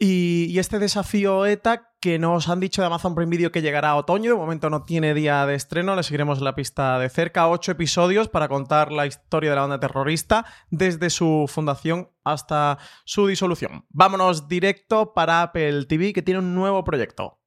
Y, 0.00 0.56
este 0.60 0.78
desafío 0.78 1.44
ETA 1.44 1.92
que 2.00 2.20
nos 2.20 2.48
han 2.48 2.60
dicho 2.60 2.80
de 2.80 2.86
Amazon 2.86 3.16
Prime 3.16 3.30
Video 3.30 3.50
que 3.50 3.62
llegará 3.62 3.90
a 3.90 3.96
otoño. 3.96 4.30
De 4.30 4.36
momento 4.36 4.70
no 4.70 4.84
tiene 4.84 5.12
día 5.12 5.44
de 5.44 5.56
estreno, 5.56 5.96
le 5.96 6.04
seguiremos 6.04 6.40
la 6.40 6.54
pista 6.54 7.00
de 7.00 7.08
cerca. 7.08 7.48
Ocho 7.48 7.72
episodios 7.72 8.28
para 8.28 8.46
contar 8.46 8.92
la 8.92 9.06
historia 9.06 9.50
de 9.50 9.56
la 9.56 9.62
banda 9.62 9.80
terrorista 9.80 10.46
desde 10.70 11.10
su 11.10 11.46
fundación 11.48 12.10
hasta 12.22 12.78
su 13.04 13.26
disolución. 13.26 13.86
Vámonos 13.88 14.46
directo 14.46 15.14
para 15.14 15.42
Apple 15.42 15.86
TV, 15.86 16.12
que 16.12 16.22
tiene 16.22 16.38
un 16.38 16.54
nuevo 16.54 16.84
proyecto. 16.84 17.40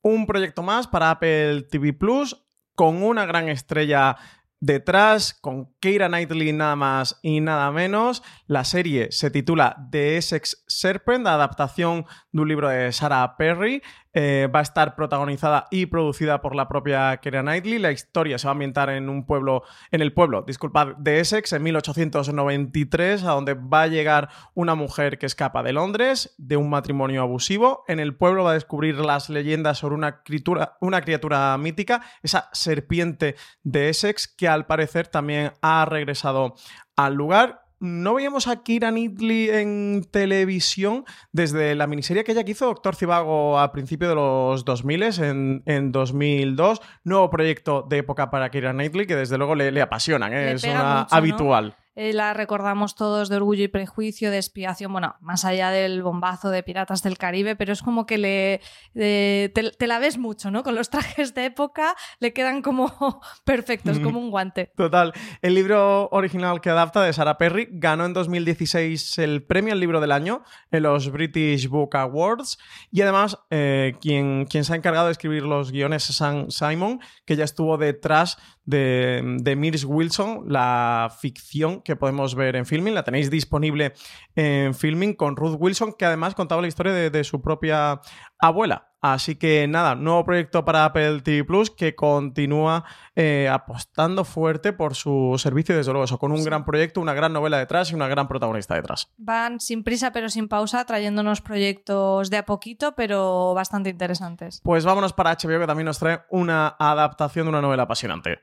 Un 0.00 0.24
proyecto 0.26 0.62
más 0.62 0.86
para 0.86 1.10
Apple 1.10 1.66
TV 1.70 1.92
Plus 1.92 2.46
con 2.74 3.02
una 3.02 3.26
gran 3.26 3.50
estrella 3.50 4.16
detrás, 4.64 5.34
con 5.34 5.74
Keira 5.78 6.08
Knightley 6.08 6.52
nada 6.52 6.74
más 6.74 7.18
y 7.22 7.40
nada 7.40 7.70
menos. 7.70 8.22
La 8.46 8.64
serie 8.64 9.12
se 9.12 9.30
titula 9.30 9.76
The 9.90 10.16
Essex 10.16 10.64
Serpent, 10.66 11.26
adaptación 11.26 12.06
de 12.32 12.42
un 12.42 12.48
libro 12.48 12.68
de 12.70 12.90
Sarah 12.92 13.36
Perry. 13.36 13.82
Eh, 14.16 14.48
va 14.54 14.60
a 14.60 14.62
estar 14.62 14.94
protagonizada 14.94 15.66
y 15.72 15.86
producida 15.86 16.40
por 16.40 16.54
la 16.54 16.68
propia 16.68 17.16
Keira 17.16 17.42
Knightley. 17.42 17.80
La 17.80 17.90
historia 17.90 18.38
se 18.38 18.46
va 18.46 18.52
a 18.52 18.52
ambientar 18.52 18.88
en 18.90 19.08
un 19.08 19.26
pueblo, 19.26 19.64
en 19.90 20.02
el 20.02 20.12
pueblo, 20.12 20.42
disculpad, 20.42 20.94
de 20.98 21.18
Essex 21.18 21.52
en 21.52 21.64
1893, 21.64 23.24
a 23.24 23.32
donde 23.32 23.54
va 23.54 23.82
a 23.82 23.86
llegar 23.88 24.28
una 24.54 24.76
mujer 24.76 25.18
que 25.18 25.26
escapa 25.26 25.64
de 25.64 25.72
Londres 25.72 26.32
de 26.38 26.56
un 26.56 26.70
matrimonio 26.70 27.22
abusivo. 27.22 27.82
En 27.88 27.98
el 27.98 28.14
pueblo 28.14 28.44
va 28.44 28.52
a 28.52 28.54
descubrir 28.54 28.96
las 29.00 29.30
leyendas 29.30 29.78
sobre 29.78 29.96
una 29.96 30.22
criatura, 30.22 30.76
una 30.80 31.00
criatura 31.00 31.58
mítica, 31.58 32.02
esa 32.22 32.48
serpiente 32.52 33.34
de 33.64 33.88
Essex, 33.88 34.28
que 34.28 34.46
al 34.46 34.66
parecer 34.66 35.08
también 35.08 35.54
ha 35.60 35.84
regresado 35.86 36.54
al 36.96 37.14
lugar 37.14 37.63
no 37.80 38.14
veíamos 38.14 38.48
a 38.48 38.62
Kira 38.62 38.90
Knightley 38.90 39.48
en 39.50 40.06
televisión 40.10 41.04
desde 41.32 41.74
la 41.74 41.86
miniserie 41.86 42.24
que 42.24 42.32
ella 42.32 42.44
hizo 42.46 42.66
Doctor 42.66 42.96
Cibago 42.96 43.58
a 43.58 43.72
principios 43.72 44.10
de 44.10 44.14
los 44.14 44.64
2000, 44.64 45.02
en, 45.02 45.62
en 45.66 45.92
2002. 45.92 46.80
Nuevo 47.04 47.30
proyecto 47.30 47.86
de 47.88 47.98
época 47.98 48.30
para 48.30 48.50
Kira 48.50 48.72
Knightley 48.72 49.06
que 49.06 49.16
desde 49.16 49.38
luego 49.38 49.54
le, 49.54 49.70
le 49.72 49.82
apasionan, 49.82 50.32
¿eh? 50.32 50.52
es 50.52 50.64
una 50.64 51.02
habitual. 51.02 51.76
Eh, 51.96 52.12
la 52.12 52.34
recordamos 52.34 52.94
todos 52.94 53.28
de 53.28 53.36
Orgullo 53.36 53.64
y 53.64 53.68
Prejuicio, 53.68 54.30
de 54.30 54.38
expiación, 54.38 54.92
bueno, 54.92 55.14
más 55.20 55.44
allá 55.44 55.70
del 55.70 56.02
bombazo 56.02 56.50
de 56.50 56.62
Piratas 56.62 57.02
del 57.02 57.18
Caribe, 57.18 57.56
pero 57.56 57.72
es 57.72 57.82
como 57.82 58.06
que 58.06 58.18
le 58.18 58.60
te, 58.94 59.86
la 59.86 59.98
ves 59.98 60.18
mucho, 60.18 60.50
¿no? 60.50 60.62
Con 60.62 60.74
los 60.74 60.90
trajes 60.90 61.34
de 61.34 61.46
época 61.46 61.94
le 62.18 62.32
quedan 62.32 62.62
como 62.62 63.20
perfectos, 63.44 63.98
como 64.00 64.18
un 64.18 64.30
guante. 64.30 64.72
Total. 64.76 65.12
El 65.42 65.54
libro 65.54 66.08
original 66.10 66.60
que 66.60 66.70
adapta 66.70 67.02
de 67.02 67.12
Sarah 67.12 67.38
Perry 67.38 67.68
ganó 67.70 68.06
en 68.06 68.12
2016 68.12 69.18
el 69.18 69.42
premio 69.42 69.72
al 69.72 69.80
libro 69.80 70.00
del 70.00 70.12
año 70.12 70.42
en 70.70 70.82
los 70.82 71.10
British 71.10 71.68
Book 71.68 71.96
Awards 71.96 72.58
y 72.90 73.02
además 73.02 73.38
eh, 73.50 73.96
quien, 74.00 74.46
quien 74.46 74.64
se 74.64 74.72
ha 74.72 74.76
encargado 74.76 75.06
de 75.06 75.12
escribir 75.12 75.42
los 75.42 75.70
guiones 75.70 76.10
es 76.10 76.16
Sam 76.16 76.50
Simon, 76.50 77.00
que 77.24 77.36
ya 77.36 77.44
estuvo 77.44 77.78
detrás 77.78 78.38
de, 78.64 79.22
de 79.40 79.84
Wilson, 79.86 80.44
la 80.48 81.14
ficción 81.20 81.82
que 81.82 81.96
podemos 81.96 82.34
ver 82.34 82.56
en 82.56 82.66
Filming. 82.66 82.94
La 82.94 83.04
tenéis 83.04 83.30
disponible 83.30 83.92
en 84.34 84.74
Filming 84.74 85.14
con 85.14 85.36
Ruth 85.36 85.56
Wilson, 85.58 85.94
que 85.98 86.04
además 86.04 86.34
contaba 86.34 86.62
la 86.62 86.68
historia 86.68 86.92
de, 86.92 87.24
su 87.24 87.40
propia 87.40 88.00
abuela. 88.38 88.93
Así 89.04 89.36
que 89.36 89.68
nada, 89.68 89.96
nuevo 89.96 90.24
proyecto 90.24 90.64
para 90.64 90.86
Apple 90.86 91.20
TV 91.20 91.44
Plus 91.44 91.70
que 91.70 91.94
continúa 91.94 92.86
eh, 93.14 93.50
apostando 93.52 94.24
fuerte 94.24 94.72
por 94.72 94.94
su 94.94 95.34
servicio, 95.36 95.76
desde 95.76 95.92
luego, 95.92 96.06
eso, 96.06 96.18
con 96.18 96.32
un 96.32 96.42
gran 96.42 96.64
proyecto, 96.64 97.02
una 97.02 97.12
gran 97.12 97.34
novela 97.34 97.58
detrás 97.58 97.92
y 97.92 97.94
una 97.94 98.08
gran 98.08 98.28
protagonista 98.28 98.76
detrás. 98.76 99.12
Van 99.18 99.60
sin 99.60 99.84
prisa 99.84 100.10
pero 100.10 100.30
sin 100.30 100.48
pausa, 100.48 100.86
trayéndonos 100.86 101.42
proyectos 101.42 102.30
de 102.30 102.38
a 102.38 102.46
poquito, 102.46 102.94
pero 102.94 103.52
bastante 103.52 103.90
interesantes. 103.90 104.62
Pues 104.64 104.86
vámonos 104.86 105.12
para 105.12 105.36
HBO, 105.36 105.60
que 105.60 105.66
también 105.66 105.84
nos 105.84 105.98
trae 105.98 106.22
una 106.30 106.74
adaptación 106.78 107.44
de 107.44 107.50
una 107.50 107.60
novela 107.60 107.82
apasionante. 107.82 108.38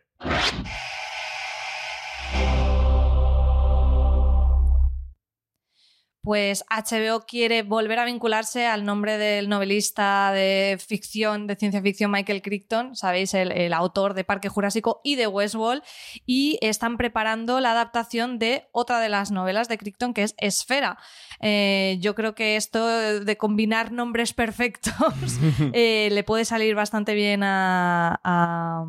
Pues 6.23 6.63
HBO 6.69 7.25
quiere 7.25 7.63
volver 7.63 7.97
a 7.99 8.05
vincularse 8.05 8.67
al 8.67 8.85
nombre 8.85 9.17
del 9.17 9.49
novelista 9.49 10.31
de 10.31 10.77
ficción, 10.79 11.47
de 11.47 11.55
ciencia 11.55 11.81
ficción 11.81 12.11
Michael 12.11 12.41
Crichton, 12.41 12.95
sabéis, 12.95 13.33
el, 13.33 13.73
autor 13.73 14.13
de 14.13 14.23
Parque 14.23 14.49
Jurásico 14.49 15.01
y 15.03 15.15
de 15.15 15.27
Westworld, 15.27 15.81
y 16.25 16.59
están 16.61 16.97
preparando 16.97 17.59
la 17.59 17.71
adaptación 17.71 18.37
de 18.37 18.67
otra 18.71 18.99
de 18.99 19.09
las 19.09 19.31
novelas 19.31 19.67
de 19.67 19.77
Crichton, 19.77 20.13
que 20.13 20.23
es 20.23 20.35
Esfera. 20.37 20.97
Eh, 21.39 21.97
yo 22.01 22.13
creo 22.13 22.35
que 22.35 22.55
esto 22.55 22.85
de 22.87 23.37
combinar 23.37 23.91
nombres 23.91 24.33
perfectos 24.41 24.93
eh, 25.73 26.09
le 26.11 26.23
puede 26.23 26.45
salir 26.45 26.75
bastante 26.75 27.15
bien 27.15 27.41
a, 27.43 28.19
a, 28.23 28.85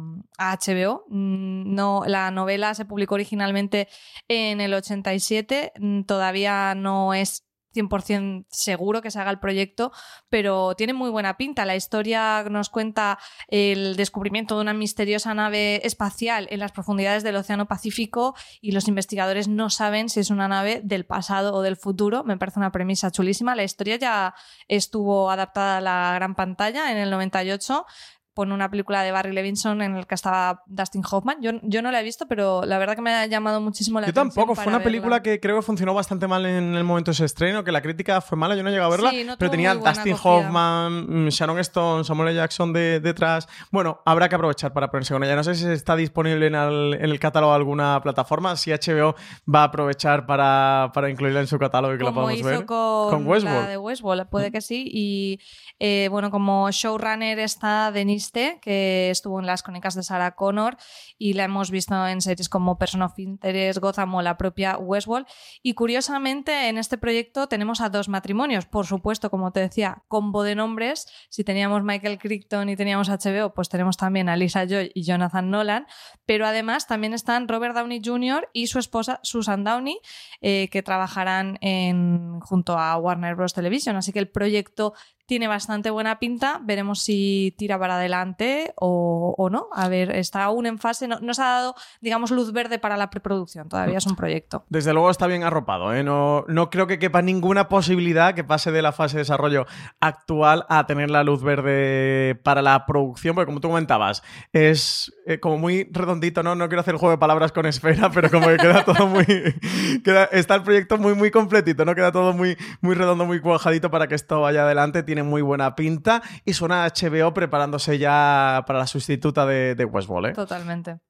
HBO. 0.51 1.05
Mm, 1.09 1.75
no, 1.75 2.03
la 2.07 2.31
novela 2.31 2.75
se 2.75 2.85
publicó 2.85 3.15
originalmente 3.15 3.89
en 4.29 4.61
el 4.61 4.75
87, 4.75 5.73
mm, 5.79 6.03
todavía 6.03 6.75
no 6.75 7.15
es 7.15 7.47
100% 7.73 8.47
seguro 8.51 9.03
que 9.03 9.11
se 9.11 9.19
haga 9.19 9.31
el 9.31 9.39
proyecto, 9.39 9.93
pero 10.29 10.75
tiene 10.75 10.93
muy 10.93 11.11
buena 11.11 11.37
pinta. 11.37 11.65
La 11.65 11.77
historia 11.77 12.45
nos 12.51 12.69
cuenta 12.69 13.19
el 13.49 13.97
descubrimiento 13.97 14.57
de 14.57 14.63
una 14.63 14.75
misteriosa 14.75 15.35
nave 15.35 15.87
espacial 15.87 16.47
en 16.51 16.61
las 16.61 16.73
profundidades 16.73 17.23
del 17.23 17.37
Océano 17.37 17.67
Pacífico 17.67 18.35
y 18.61 18.73
los 18.73 18.89
investigadores 18.89 19.49
no 19.49 19.71
saben 19.71 20.09
si 20.09 20.21
es 20.21 20.31
una 20.31 20.49
nave 20.49 20.81
del 20.85 21.07
pasado 21.07 21.55
o 21.55 21.63
del 21.63 21.77
futuro. 21.77 22.25
Me 22.25 22.37
parece 22.37 22.59
una 22.59 22.73
premisa 22.73 23.11
chulísima. 23.11 23.57
La 23.57 23.65
historia 23.65 23.97
ya 23.97 24.35
estuvo 24.69 25.31
adaptada 25.31 25.79
a 25.79 25.81
la 25.81 26.13
gran 26.15 26.35
pantalla 26.35 26.91
en 26.93 26.99
el 26.99 27.11
98 27.11 27.87
pone 28.35 28.55
una 28.55 28.71
película 28.71 29.03
de 29.03 29.13
Barry 29.13 29.33
Levinson 29.33 29.83
en 29.83 29.97
el 29.97 30.07
que 30.07 30.15
estaba 30.15 30.63
Dustin 30.67 31.03
Hoffman. 31.11 31.39
Yo, 31.41 31.53
yo 31.63 31.83
no 31.83 31.91
la 31.91 32.01
he 32.01 32.03
visto, 32.03 32.27
pero 32.27 32.63
la 32.65 32.79
verdad 32.79 32.95
que 32.95 33.03
me 33.03 33.13
ha 33.15 33.27
llamado 33.27 33.61
muchísimo 33.61 34.01
la 34.01 34.07
atención. 34.07 34.29
Yo 34.29 34.35
tampoco, 34.35 34.55
fue 34.55 34.67
una 34.67 34.83
película 34.83 35.23
que 35.23 35.41
creo 35.41 35.57
que 35.57 35.63
funcionó 35.63 35.95
bastante 35.95 36.27
mal 36.27 36.47
en 36.47 36.75
el 36.75 36.85
momento 36.85 37.11
de 37.11 37.15
ese 37.15 37.25
estreno, 37.25 37.65
que 37.65 37.73
la 37.73 37.83
crítica 37.83 38.21
fue 38.21 38.39
mala, 38.39 38.57
yo 38.57 38.63
no 38.63 38.71
llegué 38.71 38.83
a 38.83 38.89
verla, 38.89 39.13
pero 39.39 39.51
tenía 39.51 39.75
Dustin 39.75 40.17
Hoffman, 40.23 41.27
mm, 41.27 41.29
Sharon 41.29 41.59
Stone, 41.59 42.05
Samuel 42.05 42.31
L. 42.31 42.37
Jackson 42.37 42.73
de, 42.73 43.01
detrás. 43.01 43.49
Bueno, 43.71 44.01
habrá 44.05 44.29
que 44.29 44.35
aprovechar 44.35 44.73
para 44.73 44.91
ponerse 44.91 45.13
con 45.13 45.23
ella. 45.25 45.37
No 45.37 45.45
sé 45.45 45.55
si 45.55 45.67
está 45.67 45.97
disponible 45.97 46.47
en 46.47 46.55
el, 46.55 47.21
catálogo 47.21 47.53
de 47.53 47.57
alguna 47.57 48.01
plataforma, 48.03 48.57
si 48.57 48.71
HBO 48.73 49.15
va 49.53 49.61
a 49.61 49.65
aprovechar 49.65 50.27
para, 50.27 50.91
para 50.95 51.11
incluirla 51.11 51.41
en 51.41 51.47
su 51.47 51.59
catálogo 51.59 51.95
y 51.95 51.99
que 51.99 52.05
la 52.05 52.13
podamos 52.13 52.43
ver. 52.43 52.65
Con, 52.65 53.11
con 53.11 53.27
Westworld. 53.27 53.69
de 53.69 53.77
Westworld, 53.77 54.29
puede 54.29 54.51
que 54.51 54.61
sí. 54.61 54.89
Y 54.91 55.41
eh, 55.79 56.09
bueno, 56.11 56.31
como 56.31 56.71
showrunner 56.71 57.39
está 57.39 57.93
Denise 57.93 58.22
que 58.31 59.11
estuvo 59.11 59.41
en 59.41 59.47
las 59.47 59.63
crónicas 59.63 59.95
de 59.95 60.03
Sarah 60.03 60.35
Connor 60.35 60.77
y 61.19 61.33
la 61.33 61.45
hemos 61.45 61.71
visto 61.71 62.07
en 62.07 62.21
series 62.21 62.49
como 62.49 62.79
Person 62.79 63.03
of 63.03 63.19
Interest, 63.19 63.81
Gotham 63.81 64.15
o 64.15 64.23
la 64.23 64.37
propia 64.37 64.79
Westworld. 64.79 65.27
Y 65.63 65.75
curiosamente, 65.75 66.69
en 66.69 66.79
este 66.79 66.99
proyecto 66.99 67.49
tenemos 67.49 67.81
a 67.81 67.89
dos 67.89 68.09
matrimonios. 68.09 68.67
Por 68.67 68.87
supuesto, 68.87 69.31
como 69.31 69.53
te 69.53 69.61
decía, 69.61 70.03
combo 70.09 70.43
de 70.43 70.55
nombres. 70.55 71.07
Si 71.31 71.45
teníamos 71.45 71.83
Michael 71.83 72.19
Crichton 72.19 72.69
y 72.69 72.77
teníamos 72.77 73.09
HBO, 73.09 73.55
pues 73.55 73.69
tenemos 73.69 73.97
también 73.97 74.29
a 74.29 74.37
Lisa 74.37 74.67
Joy 74.67 74.93
y 74.95 75.03
Jonathan 75.03 75.51
Nolan. 75.51 75.87
Pero 76.27 76.47
además 76.47 76.87
también 76.87 77.15
están 77.15 77.49
Robert 77.49 77.75
Downey 77.75 78.01
Jr. 78.05 78.49
y 78.53 78.67
su 78.67 78.79
esposa 78.79 79.21
Susan 79.23 79.65
Downey, 79.65 79.99
eh, 80.41 80.69
que 80.71 80.83
trabajarán 80.83 81.59
en, 81.61 82.41
junto 82.41 82.79
a 82.79 82.97
Warner 82.97 83.35
Bros. 83.35 83.55
Television. 83.55 83.97
Así 83.97 84.13
que 84.13 84.19
el 84.19 84.29
proyecto 84.29 84.95
tiene 85.27 85.49
bastante 85.49 85.91
buena 85.91 86.19
pinta. 86.19 86.61
Veremos 86.63 87.01
si 87.01 87.55
tira 87.57 87.79
para 87.79 87.97
adelante 87.97 88.73
o, 88.77 89.49
no. 89.51 89.69
A 89.73 89.89
ver, 89.89 90.15
está 90.17 90.45
aún 90.45 90.67
en 90.67 90.79
fase. 90.79 91.09
No, 91.09 91.35
se 91.35 91.43
ha 91.43 91.47
dado, 91.47 91.75
digamos, 92.01 92.31
luz 92.31 92.53
verde 92.53 92.79
para 92.79 92.97
la 92.97 93.11
preproducción. 93.11 93.69
Todavía 93.69 93.99
es 93.99 94.07
un 94.07 94.17
proyecto. 94.17 94.65
Desde 94.69 94.93
luego 94.93 95.11
está 95.11 95.27
bien 95.27 95.45
arropado. 95.45 95.95
¿eh? 95.95 96.03
No, 96.03 96.45
no 96.49 96.71
creo 96.71 96.87
que 96.87 96.99
quepa 96.99 97.23
ninguna 97.23 97.69
posibilidad 97.69 98.35
que 98.35 98.45
pase 98.45 98.73
de 98.73 98.83
la 98.83 98.93
fase 98.93 99.17
de 99.17 99.23
desarrollo 99.23 99.67
actual 100.01 100.67
a 100.69 100.87
tener 100.87 101.11
la 101.11 101.25
luz 101.25 101.43
verde 101.43 102.41
para 102.43 102.63
la 102.63 102.85
producción. 102.87 103.35
Porque, 103.35 103.47
como 103.47 103.61
tú 103.61 103.69
comentabas, 103.69 104.23
es 104.53 105.13
eh, 105.27 105.41
como 105.41 105.59
muy 105.59 105.89
redondito, 105.93 106.43
¿no? 106.43 106.55
No 106.55 106.69
quiero 106.69 106.81
hacer 106.81 106.95
el 106.95 106.99
juego 106.99 107.13
de 107.13 107.19
palabras 107.19 107.53
con 107.53 107.67
esfera, 107.67 108.11
pero 108.11 108.31
como 108.31 108.49
que 108.49 108.57
queda 108.57 108.85
todo 108.85 109.07
muy. 109.07 109.25
está 110.33 110.55
el 110.57 110.63
proyecto 110.63 110.99
muy, 110.99 111.15
muy 111.15 111.31
completito, 111.31 111.85
¿no? 111.85 111.95
Queda 111.95 112.13
todo 112.13 112.33
muy, 112.33 112.57
muy 112.81 112.95
redondo, 112.95 113.25
muy 113.25 113.41
cuajadito 113.41 113.91
para 113.91 114.09
que 114.09 114.15
esto 114.15 114.41
vaya 114.41 114.65
adelante. 114.65 115.03
Tiene 115.03 115.22
muy 115.23 115.43
buena 115.43 115.75
pinta 115.75 116.23
y 116.45 116.53
suena 116.53 116.87
HBO 116.87 117.35
preparándose 117.35 117.99
ya 117.99 118.65
para 118.67 118.81
la 118.81 118.87
sustituta 118.87 119.47
de, 119.47 119.75
de 119.75 119.85
Westworld. 119.85 120.31
¿eh? 120.31 120.33
Totalmente. 120.35 121.01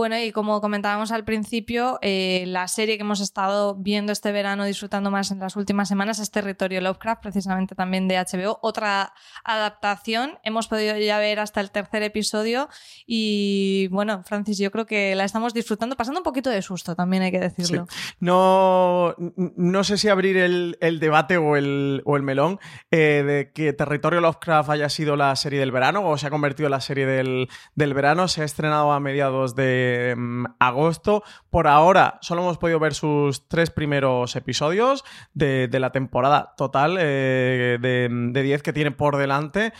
Bueno, 0.00 0.18
y 0.18 0.32
como 0.32 0.62
comentábamos 0.62 1.12
al 1.12 1.26
principio, 1.26 1.98
eh, 2.00 2.44
la 2.46 2.68
serie 2.68 2.96
que 2.96 3.02
hemos 3.02 3.20
estado 3.20 3.74
viendo 3.74 4.12
este 4.12 4.32
verano, 4.32 4.64
disfrutando 4.64 5.10
más 5.10 5.30
en 5.30 5.40
las 5.40 5.56
últimas 5.56 5.88
semanas, 5.88 6.18
es 6.20 6.30
Territorio 6.30 6.80
Lovecraft, 6.80 7.20
precisamente 7.20 7.74
también 7.74 8.08
de 8.08 8.16
HBO. 8.16 8.58
Otra 8.62 9.12
adaptación, 9.44 10.38
hemos 10.42 10.68
podido 10.68 10.96
ya 10.96 11.18
ver 11.18 11.38
hasta 11.38 11.60
el 11.60 11.70
tercer 11.70 12.02
episodio 12.02 12.70
y 13.06 13.88
bueno, 13.88 14.22
Francis, 14.24 14.56
yo 14.56 14.70
creo 14.70 14.86
que 14.86 15.14
la 15.14 15.24
estamos 15.24 15.52
disfrutando, 15.52 15.96
pasando 15.96 16.20
un 16.20 16.24
poquito 16.24 16.48
de 16.48 16.62
susto, 16.62 16.96
también 16.96 17.22
hay 17.24 17.30
que 17.30 17.40
decirlo. 17.40 17.86
No, 18.20 19.14
no 19.36 19.84
sé 19.84 19.98
si 19.98 20.08
abrir 20.08 20.38
el, 20.38 20.78
debate 20.98 21.36
o 21.36 21.56
el, 21.56 22.00
o 22.06 22.16
el 22.16 22.22
melón 22.22 22.58
eh, 22.90 23.22
de 23.26 23.52
que 23.52 23.74
Territorio 23.74 24.22
Lovecraft 24.22 24.70
haya 24.70 24.88
sido 24.88 25.16
la 25.16 25.36
serie 25.36 25.60
del 25.60 25.72
verano 25.72 26.08
o 26.08 26.16
se 26.16 26.26
ha 26.26 26.30
convertido 26.30 26.68
en 26.68 26.70
la 26.70 26.80
serie 26.80 27.04
del, 27.04 27.50
del 27.74 27.92
verano. 27.92 28.28
Se 28.28 28.40
ha 28.40 28.46
estrenado 28.46 28.92
a 28.92 29.00
mediados 29.00 29.54
de 29.54 29.89
mm, 30.16 30.44
agosto. 30.58 31.22
Por 31.50 31.66
ahora 31.66 32.18
solo 32.20 32.42
hemos 32.42 32.58
podido 32.58 32.78
ver 32.78 32.94
sus 32.94 33.48
tres 33.48 33.70
primeros 33.70 34.36
episodios 34.36 35.04
de, 35.34 35.68
la 35.72 35.92
temporada 35.92 36.54
total 36.56 36.96
eh, 37.00 37.78
de 37.80 38.42
10 38.42 38.62
que 38.62 38.72
tiene 38.72 38.90
por 38.90 39.16
delante 39.16 39.72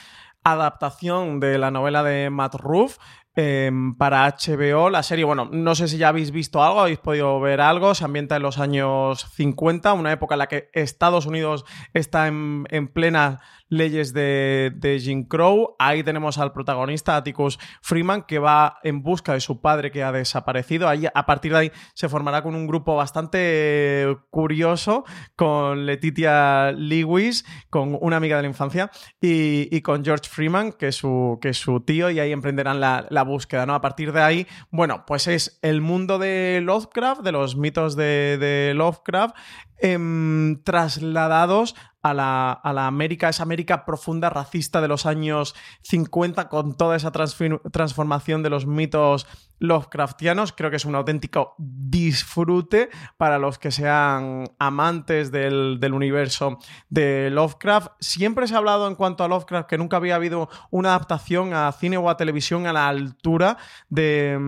adaptación 0.42 1.38
de 1.38 1.58
la 1.58 1.70
novela 1.70 2.02
de 2.02 2.30
Matt 2.30 2.54
Ruff. 2.54 2.96
Em, 3.36 3.94
para 3.94 4.26
HBO. 4.26 4.90
La 4.90 5.04
serie, 5.04 5.24
bueno, 5.24 5.48
no 5.52 5.76
sé 5.76 5.86
si 5.86 5.98
ya 5.98 6.08
habéis 6.08 6.32
visto 6.32 6.64
algo, 6.64 6.80
habéis 6.80 6.98
podido 6.98 7.38
ver 7.38 7.60
algo. 7.60 7.94
Se 7.94 8.04
ambienta 8.04 8.36
en 8.36 8.42
los 8.42 8.58
años 8.58 9.24
50, 9.34 9.92
una 9.92 10.10
época 10.10 10.34
en 10.34 10.40
la 10.40 10.48
que 10.48 10.68
Estados 10.72 11.26
Unidos 11.26 11.64
está 11.94 12.26
en 12.26 12.88
plena 12.92 13.40
leyes 13.70 14.12
de, 14.12 14.98
Jim 15.00 15.24
Crow. 15.24 15.76
Ahí 15.78 16.02
tenemos 16.02 16.36
al 16.36 16.52
protagonista, 16.52 17.16
Atticus 17.16 17.58
Freeman, 17.80 18.22
que 18.22 18.38
va 18.38 18.78
en 18.82 19.02
busca 19.02 19.32
de 19.32 19.40
su 19.40 19.62
padre 19.62 19.90
que 19.90 20.02
ha 20.02 20.12
desaparecido. 20.12 20.88
Ahí, 20.88 21.06
a 21.12 21.24
partir 21.24 21.52
de 21.52 21.58
ahí 21.58 21.72
se 21.94 22.08
formará 22.08 22.42
con 22.42 22.54
un 22.54 22.66
grupo 22.66 22.96
bastante 22.96 24.06
curioso, 24.30 25.04
con 25.36 25.86
Letitia 25.86 26.72
Lewis, 26.72 27.46
con 27.70 27.96
una 28.00 28.16
amiga 28.16 28.36
de 28.36 28.42
la 28.42 28.48
infancia, 28.48 28.90
y, 29.20 29.80
con 29.80 30.04
George 30.04 30.28
Freeman, 30.28 30.72
que 30.72 30.88
es 30.88 30.96
su, 30.96 31.38
tío, 31.86 32.10
y 32.10 32.20
ahí 32.20 32.32
emprenderán 32.32 32.80
la, 32.80 33.22
búsqueda. 33.24 33.64
¿no? 33.64 33.74
A 33.74 33.80
partir 33.80 34.12
de 34.12 34.22
ahí, 34.22 34.46
bueno, 34.70 35.04
pues 35.06 35.28
es 35.28 35.58
el 35.62 35.80
mundo 35.80 36.18
de 36.18 36.60
Lovecraft, 36.62 37.22
de 37.22 37.32
los 37.32 37.56
mitos 37.56 37.94
de 37.94 38.72
Lovecraft, 38.74 39.36
Em, 39.82 40.62
trasladados 40.62 41.74
a 42.02 42.12
la, 42.12 42.52
a 42.52 42.72
la, 42.74 42.86
América, 42.86 43.30
esa 43.30 43.42
América 43.42 43.86
profunda 43.86 44.28
racista 44.28 44.82
de 44.82 44.88
los 44.88 45.06
años 45.06 45.54
50, 45.82 46.50
con 46.50 46.74
toda 46.74 46.96
esa 46.96 47.12
transformación 47.12 48.42
de 48.42 48.50
los 48.50 48.66
mitos 48.66 49.26
Lovecraftianos. 49.60 50.52
Creo 50.52 50.70
que 50.70 50.76
es 50.76 50.84
un 50.84 50.94
auténtico 50.96 51.54
disfrute 51.58 52.90
para 53.18 53.38
los 53.38 53.58
que 53.58 53.70
sean 53.70 54.50
amantes 54.58 55.30
del, 55.30 55.78
universo 55.92 56.58
de 56.88 57.28
Lovecraft. 57.30 57.92
Siempre 58.00 58.48
se 58.48 58.54
ha 58.54 58.58
hablado 58.58 58.88
en 58.88 58.94
cuanto 58.94 59.22
a 59.22 59.28
Lovecraft 59.28 59.68
que 59.68 59.78
nunca 59.78 59.98
había 59.98 60.16
habido 60.16 60.48
una 60.70 60.90
adaptación 60.90 61.52
a 61.52 61.70
cine 61.72 61.98
o 61.98 62.08
a 62.08 62.16
televisión 62.16 62.66
a 62.66 62.72
la 62.72 62.88
altura 62.88 63.58
de, 63.90 64.38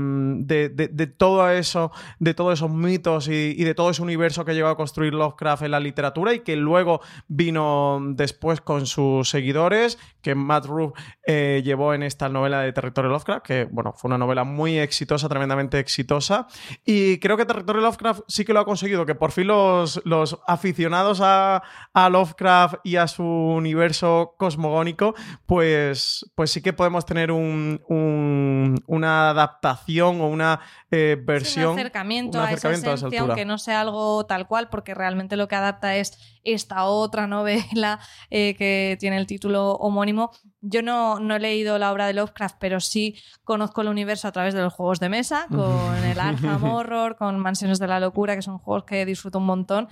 de, 0.45 1.07
todo 1.07 1.49
eso, 1.51 1.93
de 2.19 2.33
todos 2.33 2.55
esos 2.55 2.71
mitos 2.71 3.29
y, 3.29 3.63
de 3.63 3.75
todo 3.75 3.91
ese 3.91 4.03
universo 4.03 4.45
que 4.45 4.55
llegó 4.55 4.69
a 4.69 4.77
construir 4.77 5.13
Lovecraft 5.13 5.63
en 5.63 5.73
la 5.73 5.81
literatura 5.81 6.33
y 6.33 6.41
que 6.41 6.57
luego 6.57 7.01
vino 7.29 8.01
después 8.15 8.63
con 8.63 8.87
sus 8.87 9.29
seguidores, 9.29 9.99
que 10.23 10.35
Matt 10.35 10.67
Ruff 10.67 10.93
eh, 11.27 11.61
llevó 11.65 11.93
en 11.93 12.03
esta 12.03 12.31
novela 12.31 12.61
de 12.61 12.73
Territorio 12.73 13.11
Lovecraft, 13.11 13.45
que 13.45 13.69
bueno, 13.71 13.93
fue 13.93 14.09
una 14.09 14.19
novela 14.19 14.45
muy 14.45 14.79
exitosa 14.79 15.02
exitosa, 15.03 15.29
tremendamente 15.29 15.79
exitosa. 15.79 16.47
Y 16.85 17.19
creo 17.19 17.37
que 17.37 17.45
Territorio 17.45 17.83
Lovecraft 17.83 18.21
sí 18.29 18.45
que 18.45 18.53
lo 18.53 18.61
ha 18.61 18.65
conseguido, 18.65 19.05
que 19.05 19.15
por 19.15 19.33
fin 19.33 19.49
los, 19.49 20.01
los 20.05 20.39
aficionados 20.47 21.21
a, 21.23 21.63
Lovecraft 21.95 22.77
y 22.85 22.97
a 22.97 23.07
su 23.09 23.25
universo 23.25 24.35
cosmogónico, 24.39 25.15
pues, 25.47 26.31
pues 26.35 26.51
sí 26.51 26.63
que 26.63 26.73
podemos 26.73 27.05
tener 27.05 27.33
un, 27.33 27.81
una 28.87 29.31
adaptación 29.31 30.21
o 30.21 30.29
una 30.29 30.61
eh, 30.91 31.17
versión. 31.21 31.73
un 31.73 31.79
acercamiento, 31.79 32.41
a, 32.41 32.53
esa 32.53 32.71
esencia, 32.71 33.21
aunque 33.21 33.45
no 33.45 33.59
sea 33.59 33.81
algo 33.81 34.25
tal 34.27 34.47
cual, 34.47 34.69
porque 34.69 34.95
realmente 34.95 35.37
lo 35.37 35.49
que 35.49 35.57
adapta 35.57 35.97
es 35.97 36.19
esta 36.45 36.85
otra 36.85 37.27
novela 37.27 38.01
eh, 38.31 38.55
que 38.57 38.97
tiene 38.99 39.17
el 39.17 39.27
título 39.27 39.73
homónimo. 39.73 40.31
Yo 40.61 40.83
no, 40.83 41.19
no, 41.19 41.37
he 41.37 41.41
leído 41.41 41.79
la 41.79 41.93
obra 41.93 42.07
de 42.07 42.15
Lovecraft, 42.15 42.57
pero 42.59 42.81
sí 42.81 43.17
conozco 43.45 43.81
el 43.81 43.89
universo 43.89 44.29
a 44.29 44.33
través 44.33 44.55
de 44.55 44.61
los 44.61 44.73
juegos 44.73 44.92
de 44.99 45.09
mesa, 45.09 45.47
con 45.49 45.97
el 46.05 46.19
Arkham 46.21 46.65
Horror, 46.65 47.17
con 47.17 47.39
Mansiones 47.39 47.79
de 47.79 47.87
la 47.87 48.01
Locura, 48.01 48.37
que 48.37 48.43
son 48.43 48.59
juegos 48.59 48.85
que 48.85 49.05
disfruto 49.07 49.39
un 49.39 49.47
montón. 49.47 49.89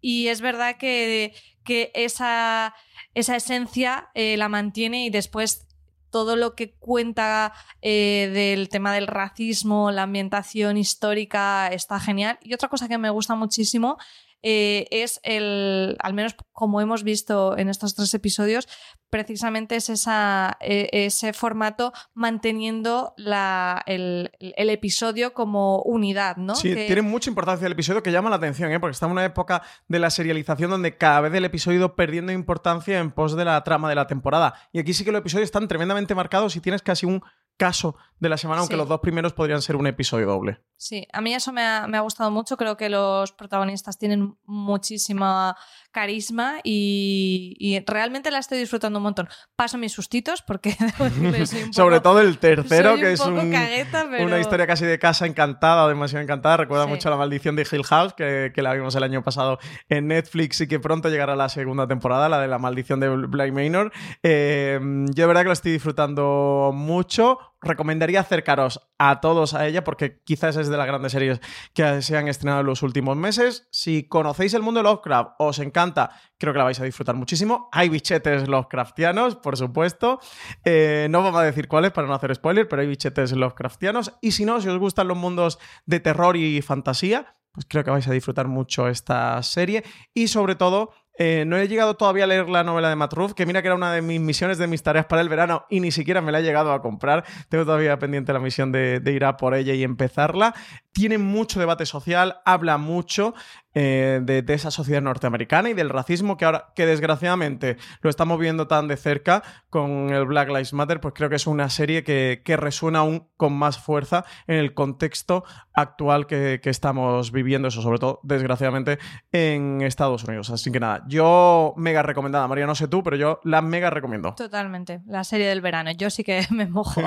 Y 0.00 0.28
es 0.28 0.40
verdad 0.40 0.76
que, 0.76 1.34
que 1.64 1.92
esa, 1.94 2.74
esa 3.14 3.36
esencia 3.36 4.10
eh, 4.14 4.36
la 4.36 4.48
mantiene 4.48 5.04
y 5.04 5.10
después 5.10 5.68
todo 6.10 6.36
lo 6.36 6.54
que 6.54 6.74
cuenta 6.74 7.54
eh, 7.80 8.30
del 8.32 8.68
tema 8.68 8.92
del 8.92 9.06
racismo, 9.06 9.90
la 9.90 10.02
ambientación 10.02 10.76
histórica 10.76 11.68
está 11.68 11.98
genial. 11.98 12.38
Y 12.42 12.52
otra 12.52 12.68
cosa 12.68 12.86
que 12.86 12.98
me 12.98 13.10
gusta 13.10 13.34
muchísimo 13.34 13.96
eh, 14.42 14.86
es 14.90 15.20
el, 15.22 15.96
al 16.00 16.14
menos 16.14 16.36
como 16.52 16.80
hemos 16.80 17.04
visto 17.04 17.56
en 17.56 17.68
estos 17.68 17.94
tres 17.94 18.12
episodios, 18.14 18.68
precisamente 19.10 19.76
es 19.76 19.90
esa, 19.90 20.56
e, 20.60 20.88
ese 20.92 21.32
formato 21.32 21.92
manteniendo 22.14 23.14
la, 23.16 23.82
el, 23.86 24.30
episodio 24.40 25.34
como 25.34 25.82
unidad, 25.82 26.36
¿no? 26.36 26.54
Sí, 26.54 26.74
tiene 26.74 27.02
mucha 27.02 27.28
importancia 27.28 27.66
el 27.66 27.72
episodio 27.72 28.02
que 28.02 28.10
llama 28.10 28.30
la 28.30 28.36
atención, 28.36 28.72
¿eh? 28.72 28.80
porque 28.80 28.92
está 28.92 29.06
en 29.06 29.12
una 29.12 29.24
época 29.24 29.62
de 29.86 29.98
la 29.98 30.10
serialización 30.10 30.70
donde 30.70 30.96
cada 30.96 31.20
vez 31.20 31.34
el 31.34 31.44
episodio 31.44 31.94
perdiendo 31.94 32.32
importancia 32.32 32.98
en 32.98 33.10
pos 33.10 33.36
de 33.36 33.44
la 33.44 33.62
trama 33.64 33.88
de 33.88 33.94
la 33.94 34.06
temporada. 34.06 34.54
Y 34.72 34.78
aquí 34.78 34.94
sí 34.94 35.04
que 35.04 35.12
los 35.12 35.20
episodios 35.20 35.46
están 35.46 35.68
tremendamente 35.68 36.14
marcados 36.14 36.56
y 36.56 36.60
tienes 36.60 36.82
casi 36.82 37.06
un 37.06 37.22
caso 37.56 37.96
de 38.18 38.28
la 38.28 38.36
semana, 38.36 38.60
aunque 38.60 38.76
los 38.76 38.88
dos 38.88 39.00
primeros 39.00 39.32
podrían 39.34 39.62
ser 39.62 39.76
un 39.76 39.86
episodio 39.86 40.26
doble. 40.26 40.60
Sí, 40.82 41.06
a 41.12 41.20
mí 41.20 41.32
eso 41.32 41.52
me 41.52 41.62
ha, 41.62 41.86
me 41.86 41.96
ha, 41.96 42.00
gustado 42.00 42.32
mucho. 42.32 42.56
Creo 42.56 42.76
que 42.76 42.88
los 42.88 43.30
protagonistas 43.30 43.98
tienen 43.98 44.36
muchísima 44.46 45.56
carisma 45.92 46.56
y, 46.64 47.80
realmente 47.86 48.32
la 48.32 48.38
estoy 48.38 48.58
disfrutando 48.58 48.98
un 48.98 49.04
montón. 49.04 49.28
Paso 49.54 49.78
mis 49.78 49.92
sustitos 49.92 50.42
porque 50.42 50.74
Sobre 51.70 52.00
todo 52.00 52.20
el 52.20 52.36
tercero, 52.38 52.96
que 52.96 53.12
es 53.12 53.20
una 53.20 54.40
historia 54.40 54.66
casi 54.66 54.84
de 54.84 54.98
casa 54.98 55.24
encantada, 55.24 55.86
demasiado 55.86 56.24
encantada. 56.24 56.56
Recuerda 56.56 56.88
mucho 56.88 57.08
la 57.10 57.16
maldición 57.16 57.54
de 57.54 57.62
Hill 57.70 57.84
House, 57.84 58.14
que, 58.14 58.52
la 58.56 58.74
vimos 58.74 58.96
el 58.96 59.04
año 59.04 59.22
pasado 59.22 59.60
en 59.88 60.08
Netflix 60.08 60.62
y 60.62 60.66
que 60.66 60.80
pronto 60.80 61.10
llegará 61.10 61.36
la 61.36 61.48
segunda 61.48 61.86
temporada, 61.86 62.28
la 62.28 62.40
de 62.40 62.48
la 62.48 62.58
maldición 62.58 62.98
de 62.98 63.08
Black 63.08 63.52
Manor. 63.52 63.92
Eh, 64.24 64.80
yo 64.82 65.22
de 65.22 65.26
verdad 65.26 65.42
que 65.42 65.46
lo 65.46 65.52
estoy 65.52 65.70
disfrutando 65.70 66.72
mucho 66.74 67.51
recomendaría 67.62 68.20
acercaros 68.20 68.88
a 68.98 69.20
todos 69.20 69.54
a 69.54 69.66
ella 69.66 69.84
porque 69.84 70.20
quizás 70.24 70.56
es 70.56 70.68
de 70.68 70.76
las 70.76 70.86
grandes 70.86 71.12
series 71.12 71.40
que 71.74 72.02
se 72.02 72.16
han 72.16 72.28
estrenado 72.28 72.60
en 72.60 72.66
los 72.66 72.82
últimos 72.82 73.16
meses. 73.16 73.68
Si 73.70 74.08
conocéis 74.08 74.54
el 74.54 74.62
mundo 74.62 74.80
de 74.80 74.84
Lovecraft, 74.84 75.32
os 75.38 75.58
encanta, 75.58 76.10
creo 76.38 76.52
que 76.52 76.58
la 76.58 76.64
vais 76.64 76.80
a 76.80 76.84
disfrutar 76.84 77.14
muchísimo. 77.14 77.68
Hay 77.72 77.88
bichetes 77.88 78.48
Lovecraftianos, 78.48 79.36
por 79.36 79.56
supuesto. 79.56 80.20
Eh, 80.64 81.06
no 81.10 81.22
vamos 81.22 81.40
a 81.40 81.44
decir 81.44 81.68
cuáles 81.68 81.92
para 81.92 82.06
no 82.06 82.14
hacer 82.14 82.34
spoiler, 82.34 82.68
pero 82.68 82.82
hay 82.82 82.88
bichetes 82.88 83.32
Lovecraftianos. 83.32 84.12
Y 84.20 84.32
si 84.32 84.44
no, 84.44 84.60
si 84.60 84.68
os 84.68 84.78
gustan 84.78 85.08
los 85.08 85.16
mundos 85.16 85.58
de 85.86 86.00
terror 86.00 86.36
y 86.36 86.60
fantasía, 86.62 87.36
pues 87.52 87.66
creo 87.68 87.84
que 87.84 87.90
vais 87.90 88.08
a 88.08 88.12
disfrutar 88.12 88.48
mucho 88.48 88.88
esta 88.88 89.42
serie. 89.42 89.84
Y 90.14 90.28
sobre 90.28 90.54
todo, 90.54 90.92
eh, 91.18 91.44
no 91.46 91.58
he 91.58 91.68
llegado 91.68 91.94
todavía 91.94 92.24
a 92.24 92.26
leer 92.26 92.48
la 92.48 92.64
novela 92.64 92.88
de 92.88 92.96
Matt 92.96 93.14
que 93.36 93.44
mira 93.44 93.60
que 93.60 93.68
era 93.68 93.74
una 93.74 93.92
de 93.92 94.00
mis 94.00 94.20
misiones, 94.20 94.58
de 94.58 94.66
mis 94.66 94.82
tareas 94.82 95.06
para 95.06 95.20
el 95.20 95.28
verano 95.28 95.66
y 95.68 95.80
ni 95.80 95.90
siquiera 95.90 96.22
me 96.22 96.32
la 96.32 96.40
he 96.40 96.42
llegado 96.42 96.72
a 96.72 96.80
comprar. 96.80 97.24
Tengo 97.48 97.64
todavía 97.64 97.98
pendiente 97.98 98.32
la 98.32 98.40
misión 98.40 98.72
de, 98.72 99.00
de 99.00 99.12
ir 99.12 99.24
a 99.24 99.36
por 99.36 99.54
ella 99.54 99.74
y 99.74 99.82
empezarla. 99.82 100.54
Tiene 100.92 101.18
mucho 101.18 101.60
debate 101.60 101.86
social, 101.86 102.40
habla 102.44 102.78
mucho 102.78 103.34
eh, 103.74 104.20
de, 104.22 104.44
esa 104.52 104.70
sociedad 104.70 105.00
norteamericana 105.00 105.70
y 105.70 105.74
del 105.74 105.88
racismo 105.88 106.36
que 106.36 106.44
ahora, 106.44 106.72
que 106.74 106.84
desgraciadamente 106.84 107.78
lo 108.02 108.10
estamos 108.10 108.38
viendo 108.38 108.66
tan 108.66 108.86
de 108.86 108.98
cerca 108.98 109.42
con 109.70 110.10
el 110.10 110.26
Black 110.26 110.48
Lives 110.48 110.74
Matter, 110.74 111.00
pues 111.00 111.14
creo 111.14 111.30
que 111.30 111.36
es 111.36 111.46
una 111.46 111.70
serie 111.70 112.04
que, 112.04 112.42
resuena 112.56 112.98
aún 112.98 113.28
con 113.38 113.54
más 113.54 113.78
fuerza 113.78 114.26
en 114.46 114.56
el 114.56 114.74
contexto 114.74 115.44
actual 115.72 116.26
que, 116.26 116.60
estamos 116.64 117.32
viviendo, 117.32 117.68
eso 117.68 117.80
sobre 117.82 117.98
todo, 117.98 118.20
desgraciadamente, 118.22 118.98
en 119.32 119.80
Estados 119.80 120.24
Unidos. 120.24 120.50
Así 120.50 120.70
que 120.70 120.78
nada, 120.78 121.02
yo 121.08 121.72
mega 121.76 122.02
recomendada, 122.02 122.46
María, 122.46 122.66
no 122.66 122.74
sé 122.74 122.88
tú, 122.88 123.02
pero 123.02 123.16
yo 123.16 123.40
la 123.42 123.62
mega 123.62 123.88
recomiendo. 123.88 124.34
Totalmente, 124.34 125.00
la 125.06 125.24
serie 125.24 125.48
del 125.48 125.62
verano, 125.62 125.90
yo 125.92 126.10
sí 126.10 126.24
que 126.24 126.46
me 126.50 126.66
mojo. 126.66 127.00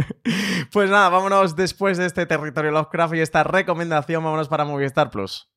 pues 0.72 0.90
nada, 0.90 1.08
vámonos 1.10 1.54
después 1.54 1.96
de 1.96 2.06
este 2.06 2.26
territorio 2.26 2.72
Lovecraft 2.72 3.14
y 3.14 3.20
esta 3.20 3.44
recomendación, 3.44 4.24
vámonos 4.24 4.48
para 4.48 4.64
Movistar 4.64 5.10
Plus. 5.10 5.52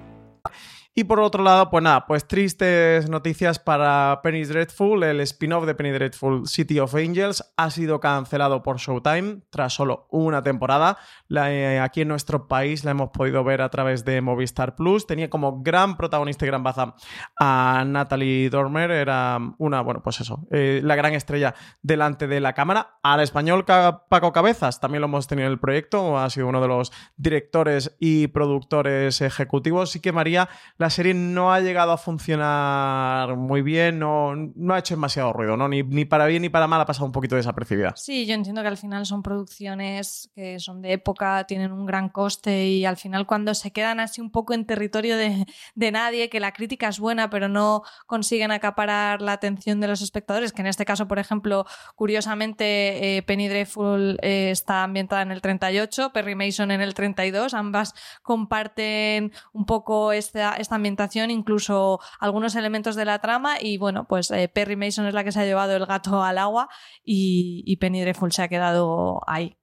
Y 0.93 1.05
por 1.05 1.21
otro 1.21 1.41
lado, 1.41 1.69
pues 1.69 1.81
nada, 1.81 2.05
pues 2.05 2.27
tristes 2.27 3.09
noticias 3.09 3.59
para 3.59 4.19
Penny 4.21 4.43
Dreadful. 4.43 5.03
El 5.03 5.21
spin-off 5.21 5.65
de 5.65 5.73
Penny 5.73 5.91
Dreadful 5.91 6.45
City 6.45 6.79
of 6.79 6.93
Angels 6.95 7.53
ha 7.55 7.69
sido 7.71 8.01
cancelado 8.01 8.61
por 8.61 8.77
Showtime 8.77 9.43
tras 9.49 9.71
solo 9.71 10.07
una 10.09 10.43
temporada. 10.43 10.97
Eh, 11.29 11.79
aquí 11.81 12.01
en 12.01 12.09
nuestro 12.09 12.49
país 12.49 12.83
la 12.83 12.91
hemos 12.91 13.11
podido 13.11 13.41
ver 13.45 13.61
a 13.61 13.69
través 13.69 14.03
de 14.03 14.19
Movistar 14.19 14.75
Plus. 14.75 15.07
Tenía 15.07 15.29
como 15.29 15.61
gran 15.61 15.95
protagonista 15.95 16.43
y 16.43 16.49
gran 16.49 16.61
baza 16.61 16.93
a 17.39 17.85
Natalie 17.87 18.49
Dormer. 18.49 18.91
Era 18.91 19.39
una, 19.59 19.79
bueno, 19.79 20.01
pues 20.03 20.19
eso, 20.19 20.45
eh, 20.51 20.81
la 20.83 20.97
gran 20.97 21.13
estrella 21.13 21.55
delante 21.81 22.27
de 22.27 22.41
la 22.41 22.51
cámara. 22.51 22.99
Al 23.01 23.21
español 23.21 23.63
Paco 23.63 24.33
Cabezas 24.33 24.81
también 24.81 24.99
lo 24.99 25.07
hemos 25.07 25.25
tenido 25.25 25.47
en 25.47 25.53
el 25.53 25.59
proyecto. 25.59 26.17
Ha 26.17 26.29
sido 26.29 26.47
uno 26.47 26.59
de 26.59 26.67
los 26.67 26.91
directores 27.15 27.95
y 27.97 28.27
productores 28.27 29.21
ejecutivos. 29.21 29.91
Sí 29.91 30.01
que 30.01 30.11
María 30.11 30.49
la 30.81 30.89
serie 30.89 31.13
no 31.13 31.53
ha 31.53 31.59
llegado 31.59 31.91
a 31.91 31.97
funcionar 31.97 33.37
muy 33.37 33.61
bien, 33.61 33.99
no, 33.99 34.35
no 34.35 34.73
ha 34.73 34.79
hecho 34.79 34.95
demasiado 34.95 35.31
ruido, 35.31 35.55
¿no? 35.55 35.69
Ni, 35.69 35.83
ni, 35.83 36.05
para 36.05 36.25
bien 36.25 36.41
ni 36.41 36.49
para 36.49 36.65
mal 36.65 36.81
ha 36.81 36.87
pasado 36.87 37.05
un 37.05 37.11
poquito 37.11 37.35
desapercibida. 37.35 37.93
Sí, 37.95 38.25
yo 38.25 38.33
entiendo 38.33 38.63
que 38.63 38.67
al 38.67 38.77
final 38.77 39.05
son 39.05 39.21
producciones 39.21 40.31
que 40.33 40.59
son 40.59 40.81
de 40.81 40.93
época, 40.93 41.43
tienen 41.43 41.71
un 41.71 41.85
gran 41.85 42.09
coste 42.09 42.65
y 42.65 42.85
al 42.85 42.97
final 42.97 43.27
cuando 43.27 43.53
se 43.53 43.71
quedan 43.71 43.99
así 43.99 44.21
un 44.21 44.31
poco 44.31 44.55
en 44.55 44.65
territorio 44.65 45.17
de, 45.17 45.45
de 45.75 45.91
nadie, 45.91 46.29
que 46.29 46.39
la 46.39 46.51
crítica 46.51 46.87
es 46.87 46.99
buena 46.99 47.29
pero 47.29 47.47
no 47.47 47.83
consiguen 48.07 48.49
acaparar 48.49 49.21
la 49.21 49.33
atención 49.33 49.79
de 49.81 49.87
los 49.87 50.01
espectadores, 50.01 50.51
que 50.51 50.61
en 50.61 50.67
este 50.67 50.85
caso, 50.85 51.07
por 51.07 51.19
ejemplo, 51.19 51.67
curiosamente 51.95 53.17
eh, 53.17 53.21
Penny 53.21 53.49
Dreadful 53.49 54.17
eh, 54.23 54.49
está 54.49 54.83
ambientada 54.83 55.21
en 55.21 55.31
el 55.31 55.41
38, 55.41 56.11
Perry 56.11 56.33
Mason 56.33 56.71
en 56.71 56.81
el 56.81 56.95
32, 56.95 57.53
ambas 57.53 57.93
comparten 58.23 59.31
un 59.53 59.65
poco 59.67 60.11
esta, 60.11 60.55
esta 60.55 60.70
ambientación, 60.75 61.31
incluso 61.31 61.99
algunos 62.19 62.55
elementos 62.55 62.95
de 62.95 63.05
la 63.05 63.19
trama. 63.19 63.55
Y 63.59 63.77
bueno, 63.77 64.07
pues 64.07 64.31
eh, 64.31 64.49
Perry 64.49 64.75
Mason 64.75 65.05
es 65.05 65.13
la 65.13 65.23
que 65.23 65.31
se 65.31 65.39
ha 65.41 65.45
llevado 65.45 65.75
el 65.75 65.85
gato 65.85 66.23
al 66.23 66.37
agua 66.37 66.69
y, 67.03 67.63
y 67.65 67.77
Penny 67.77 68.01
Dreadful 68.01 68.31
se 68.31 68.43
ha 68.43 68.47
quedado 68.47 69.21
ahí. 69.27 69.57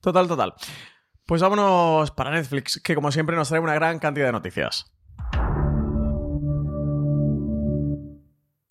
Total, 0.00 0.28
total. 0.28 0.54
Pues 1.26 1.40
vámonos 1.40 2.10
para 2.10 2.30
Netflix, 2.30 2.80
que 2.82 2.94
como 2.94 3.12
siempre 3.12 3.36
nos 3.36 3.48
trae 3.48 3.60
una 3.60 3.74
gran 3.74 3.98
cantidad 3.98 4.26
de 4.26 4.32
noticias. 4.32 4.91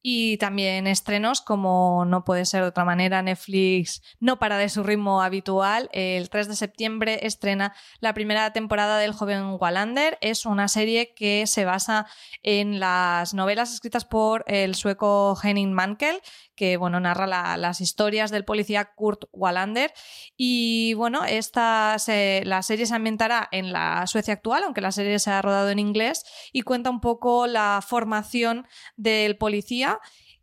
Y 0.01 0.37
también 0.37 0.87
estrenos, 0.87 1.41
como 1.41 2.05
no 2.05 2.23
puede 2.23 2.45
ser 2.45 2.61
de 2.61 2.69
otra 2.69 2.85
manera, 2.85 3.21
Netflix 3.21 4.01
no 4.19 4.39
para 4.39 4.57
de 4.57 4.69
su 4.69 4.83
ritmo 4.83 5.21
habitual. 5.21 5.89
El 5.93 6.29
3 6.29 6.47
de 6.47 6.55
septiembre 6.55 7.25
estrena 7.27 7.75
la 7.99 8.13
primera 8.13 8.51
temporada 8.51 8.97
del 8.97 9.13
joven 9.13 9.57
Wallander. 9.59 10.17
Es 10.21 10.45
una 10.45 10.67
serie 10.67 11.13
que 11.13 11.45
se 11.45 11.65
basa 11.65 12.07
en 12.41 12.79
las 12.79 13.33
novelas 13.33 13.73
escritas 13.73 14.05
por 14.05 14.43
el 14.47 14.73
sueco 14.75 15.37
Henning 15.41 15.73
Mankell, 15.73 16.19
que 16.61 16.77
bueno, 16.77 16.99
narra 16.99 17.25
la, 17.25 17.57
las 17.57 17.81
historias 17.81 18.29
del 18.29 18.45
policía 18.45 18.91
Kurt 18.93 19.23
Wallander. 19.31 19.91
Y 20.37 20.93
bueno, 20.93 21.25
esta 21.25 21.97
la 22.43 22.61
serie 22.61 22.85
se 22.85 22.93
ambientará 22.93 23.49
en 23.51 23.73
la 23.73 24.05
Suecia 24.05 24.35
actual, 24.35 24.63
aunque 24.63 24.79
la 24.79 24.91
serie 24.91 25.17
se 25.17 25.31
ha 25.31 25.41
rodado 25.41 25.71
en 25.71 25.79
inglés, 25.79 26.23
y 26.53 26.61
cuenta 26.61 26.91
un 26.91 27.01
poco 27.01 27.47
la 27.47 27.83
formación 27.83 28.67
del 28.95 29.39
policía. 29.39 29.99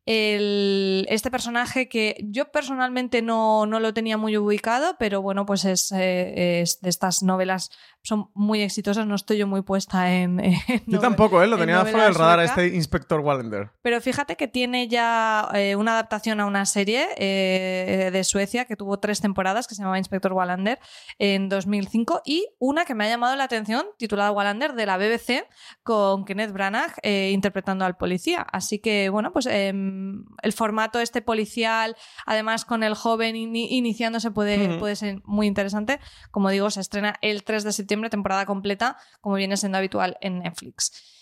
Este 0.06 1.30
personaje 1.30 1.88
que 1.88 2.16
yo 2.24 2.50
personalmente 2.50 3.22
no, 3.22 3.66
no, 3.66 3.78
lo 3.78 3.94
tenía 3.94 4.16
muy 4.16 4.36
ubicado, 4.38 4.96
pero 4.98 5.22
bueno, 5.22 5.46
pues 5.46 5.64
es, 5.66 5.92
eh, 5.92 6.62
es 6.62 6.80
de 6.80 6.88
estas 6.88 7.22
novelas 7.22 7.70
son 8.08 8.30
muy 8.32 8.62
exitosas, 8.62 9.06
no 9.06 9.14
estoy 9.14 9.36
yo 9.36 9.46
muy 9.46 9.60
puesta 9.60 10.14
en... 10.14 10.40
en 10.40 10.82
yo 10.86 10.98
tampoco, 10.98 11.42
¿eh? 11.42 11.46
lo 11.46 11.58
tenía 11.58 11.84
fuera 11.84 12.04
del 12.04 12.14
radar 12.14 12.40
este 12.40 12.68
Inspector 12.68 13.20
Wallander. 13.20 13.70
Pero 13.82 14.00
fíjate 14.00 14.36
que 14.36 14.48
tiene 14.48 14.88
ya 14.88 15.46
eh, 15.52 15.76
una 15.76 15.92
adaptación 15.92 16.40
a 16.40 16.46
una 16.46 16.64
serie 16.64 17.06
eh, 17.18 18.08
de 18.10 18.24
Suecia 18.24 18.64
que 18.64 18.76
tuvo 18.76 18.98
tres 18.98 19.20
temporadas 19.20 19.66
que 19.66 19.74
se 19.74 19.82
llamaba 19.82 19.98
Inspector 19.98 20.32
Wallander 20.32 20.78
en 21.18 21.50
2005 21.50 22.22
y 22.24 22.48
una 22.58 22.86
que 22.86 22.94
me 22.94 23.04
ha 23.04 23.10
llamado 23.10 23.36
la 23.36 23.44
atención 23.44 23.84
titulada 23.98 24.32
Wallander 24.32 24.72
de 24.72 24.86
la 24.86 24.96
BBC 24.96 25.46
con 25.82 26.24
Kenneth 26.24 26.52
Branagh 26.52 26.94
eh, 27.02 27.30
interpretando 27.34 27.84
al 27.84 27.98
policía. 27.98 28.40
Así 28.40 28.78
que 28.78 29.10
bueno, 29.10 29.34
pues 29.34 29.44
em, 29.44 30.24
el 30.42 30.54
formato 30.54 30.98
este 30.98 31.20
policial, 31.20 31.94
además 32.24 32.64
con 32.64 32.82
el 32.82 32.94
joven 32.94 33.36
in 33.36 33.54
iniciándose 33.54 34.30
puede, 34.30 34.56
uh 34.56 34.70
-huh. 34.70 34.78
puede 34.78 34.96
ser 34.96 35.20
muy 35.26 35.46
interesante. 35.46 36.00
Como 36.30 36.48
digo, 36.48 36.70
se 36.70 36.80
estrena 36.80 37.16
el 37.20 37.44
3 37.44 37.64
de 37.64 37.72
septiembre 37.72 37.97
temporada 38.10 38.46
completa, 38.46 38.96
como 39.20 39.36
viene 39.36 39.56
siendo 39.56 39.78
habitual 39.78 40.16
en 40.20 40.40
Netflix. 40.40 41.16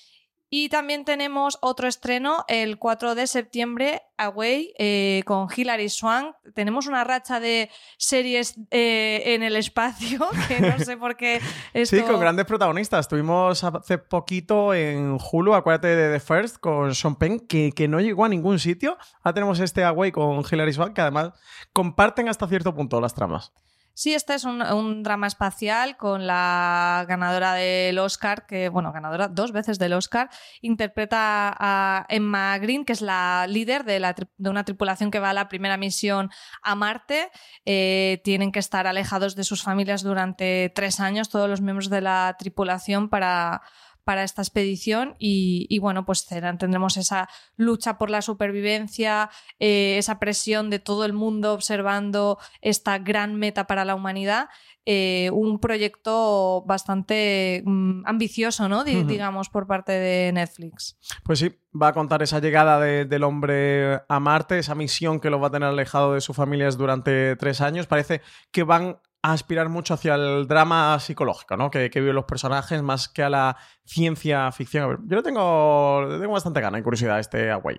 Y 0.49 0.69
también 0.69 1.05
tenemos 1.05 1.59
otro 1.61 1.89
estreno 1.89 2.45
el 2.47 2.79
4 2.79 3.17
de 3.17 3.27
septiembre, 3.27 4.03
Away, 4.17 4.75
eh, 4.79 5.23
con 5.27 5.49
Hilary 5.55 5.89
Swank. 5.89 6.37
Tenemos 6.55 6.87
una 6.87 7.03
racha 7.03 7.41
de 7.41 7.69
series 7.99 8.55
eh, 8.71 9.35
en 9.35 9.43
el 9.43 9.57
espacio, 9.57 10.21
que 10.49 10.61
no 10.61 10.79
sé 10.79 10.97
por 10.97 11.17
qué. 11.17 11.41
Esto... 11.75 11.97
Sí, 11.97 12.03
con 12.03 12.21
grandes 12.21 12.47
protagonistas. 12.47 13.09
Tuvimos 13.09 13.65
hace 13.65 13.99
poquito 13.99 14.73
en 14.73 15.19
Hulu, 15.21 15.55
acuérdate 15.55 15.89
de 15.89 16.13
The 16.13 16.21
First, 16.21 16.59
con 16.59 16.95
Sean 16.95 17.17
Penn, 17.17 17.41
que, 17.41 17.73
que 17.73 17.89
no 17.89 18.01
llegó 18.01 18.25
a 18.25 18.29
ningún 18.29 18.61
sitio. 18.61 18.99
Ahora 19.25 19.35
tenemos 19.35 19.59
este 19.59 19.83
Away 19.83 20.13
con 20.13 20.45
Hilary 20.49 20.73
Swank, 20.73 20.95
que 20.95 21.01
además 21.01 21.33
comparten 21.73 22.29
hasta 22.29 22.47
cierto 22.47 22.73
punto 22.73 23.01
las 23.01 23.15
tramas. 23.15 23.53
Sí, 23.99 24.13
este 24.13 24.35
es 24.35 24.45
un, 24.45 25.03
drama 25.03 25.27
espacial 25.27 25.97
con 25.97 26.27
la 26.27 27.07
ganadora 27.09 27.55
del 27.55 27.99
Oscar, 27.99 28.45
que, 28.45 28.69
bueno, 28.69 28.93
ganadora 28.93 29.29
dos 29.29 29.53
veces 29.53 29.79
del 29.79 29.95
Oscar, 29.95 30.29
interpreta 30.61 31.57
a 31.59 32.05
Emma 32.11 32.59
Green, 32.59 32.85
que 32.85 32.93
es 32.93 33.01
la 33.01 33.47
líder 33.49 33.85
de, 33.85 33.99
la, 33.99 34.15
de 34.37 34.51
una 34.51 34.65
tripulación 34.65 35.11
que 35.11 35.19
va 35.19 35.31
a 35.31 35.33
la 35.33 35.49
primera 35.49 35.79
misión 35.79 36.31
a 36.61 36.75
Marte. 36.75 37.31
Eh, 37.65 38.21
tienen 38.23 38.53
que 38.53 38.59
estar 38.59 38.87
alejados 38.87 39.35
de 39.35 39.45
sus 39.45 39.63
familias 39.63 40.03
durante 40.03 40.71
tres 40.75 41.01
años, 41.01 41.31
todos 41.31 41.49
los 41.49 41.63
miembros 41.63 41.89
de 41.89 42.03
la 42.03 42.37
tripulación, 42.39 43.09
para 43.09 43.63
para 44.07 44.23
esta 44.23 44.41
expedición 44.41 45.17
y, 45.19 45.81
bueno, 45.81 46.07
pues 46.07 46.27
tendremos 46.27 46.97
esa 46.97 47.29
lucha 47.57 47.99
por 47.99 48.09
la 48.09 48.23
supervivencia, 48.23 49.31
eh, 49.59 49.97
esa 49.99 50.21
presión 50.21 50.71
de 50.71 50.79
todo 50.79 51.05
el 51.05 51.13
mundo 51.13 51.53
observando 51.53 52.39
esta 52.61 52.99
gran 52.99 53.35
meta 53.35 53.67
para 53.67 53.85
la 53.85 53.97
humanidad. 53.97 54.49
Eh, 54.85 55.31
un 55.33 55.59
proyecto 55.59 56.63
bastante 56.65 57.65
mm, 57.67 58.03
ambicioso, 58.07 58.69
¿no? 58.69 58.85
Digamos, 58.85 59.49
por 59.49 59.67
parte 59.67 59.91
de 59.91 60.31
Netflix. 60.33 60.97
Pues 61.25 61.41
sí, 61.41 61.59
va 61.75 61.89
a 61.89 61.93
contar 61.93 62.23
esa 62.23 62.39
llegada 62.39 62.79
del 62.79 63.25
hombre 63.25 64.03
a 64.09 64.21
Marte, 64.21 64.61
esa 64.61 64.77
misión 64.77 65.19
que 65.19 65.31
lo 65.31 65.41
va 65.41 65.49
a 65.49 65.51
tener 65.51 65.69
alejado 65.69 66.15
de 66.15 66.21
sus 66.21 66.37
familias 66.37 66.79
durante 66.79 67.35
tres 67.35 67.61
años. 67.61 67.89
Parece 67.89 68.21
que 68.53 68.63
van 68.63 69.01
aspirar 69.33 69.69
mucho 69.69 69.95
hacia 69.95 70.15
el 70.15 70.47
drama 70.47 70.99
psicológico, 71.01 71.57
¿no? 71.57 71.71
Que, 71.71 71.91
que 71.91 72.01
viven 72.01 72.17
los 72.17 72.25
personajes 72.25 72.83
más 72.83 73.09
que 73.09 73.23
a 73.23 73.31
la 73.31 73.57
ciencia 73.85 74.51
ficción. 74.53 75.07
Yo 75.09 75.17
lo 75.17 75.23
tengo, 75.23 76.07
tengo 76.21 76.33
bastante 76.33 76.61
gana 76.61 76.79
y 76.79 76.83
curiosidad 76.83 77.19
este 77.19 77.51
Away. 77.51 77.79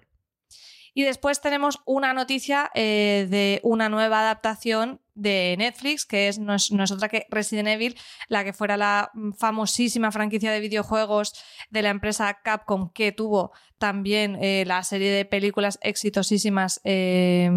Y 0.94 1.04
después 1.04 1.42
tenemos 1.42 1.80
una 1.86 2.14
noticia 2.14 2.72
eh, 2.74 3.28
de 3.30 3.60
una 3.62 3.88
nueva 3.88 4.22
adaptación 4.22 5.00
de 5.18 5.56
Netflix, 5.58 6.06
que 6.06 6.28
es 6.28 6.40
no, 6.40 6.56
es 6.56 6.92
otra 6.92 7.10
que 7.10 7.26
Resident 7.30 7.68
Evil, 7.68 7.98
la 8.28 8.44
que 8.44 8.54
fuera 8.54 8.78
la 8.78 9.12
famosísima 9.38 10.12
franquicia 10.12 10.52
de 10.52 10.60
videojuegos 10.60 11.34
de 11.70 11.82
la 11.82 11.90
empresa 11.90 12.40
Capcom, 12.44 12.92
que 12.94 13.12
tuvo 13.12 13.52
también 13.78 14.38
eh, 14.42 14.64
la 14.66 14.84
serie 14.84 15.12
de 15.12 15.26
películas 15.26 15.78
exitosísimas 15.82 16.82
eh, 16.84 17.52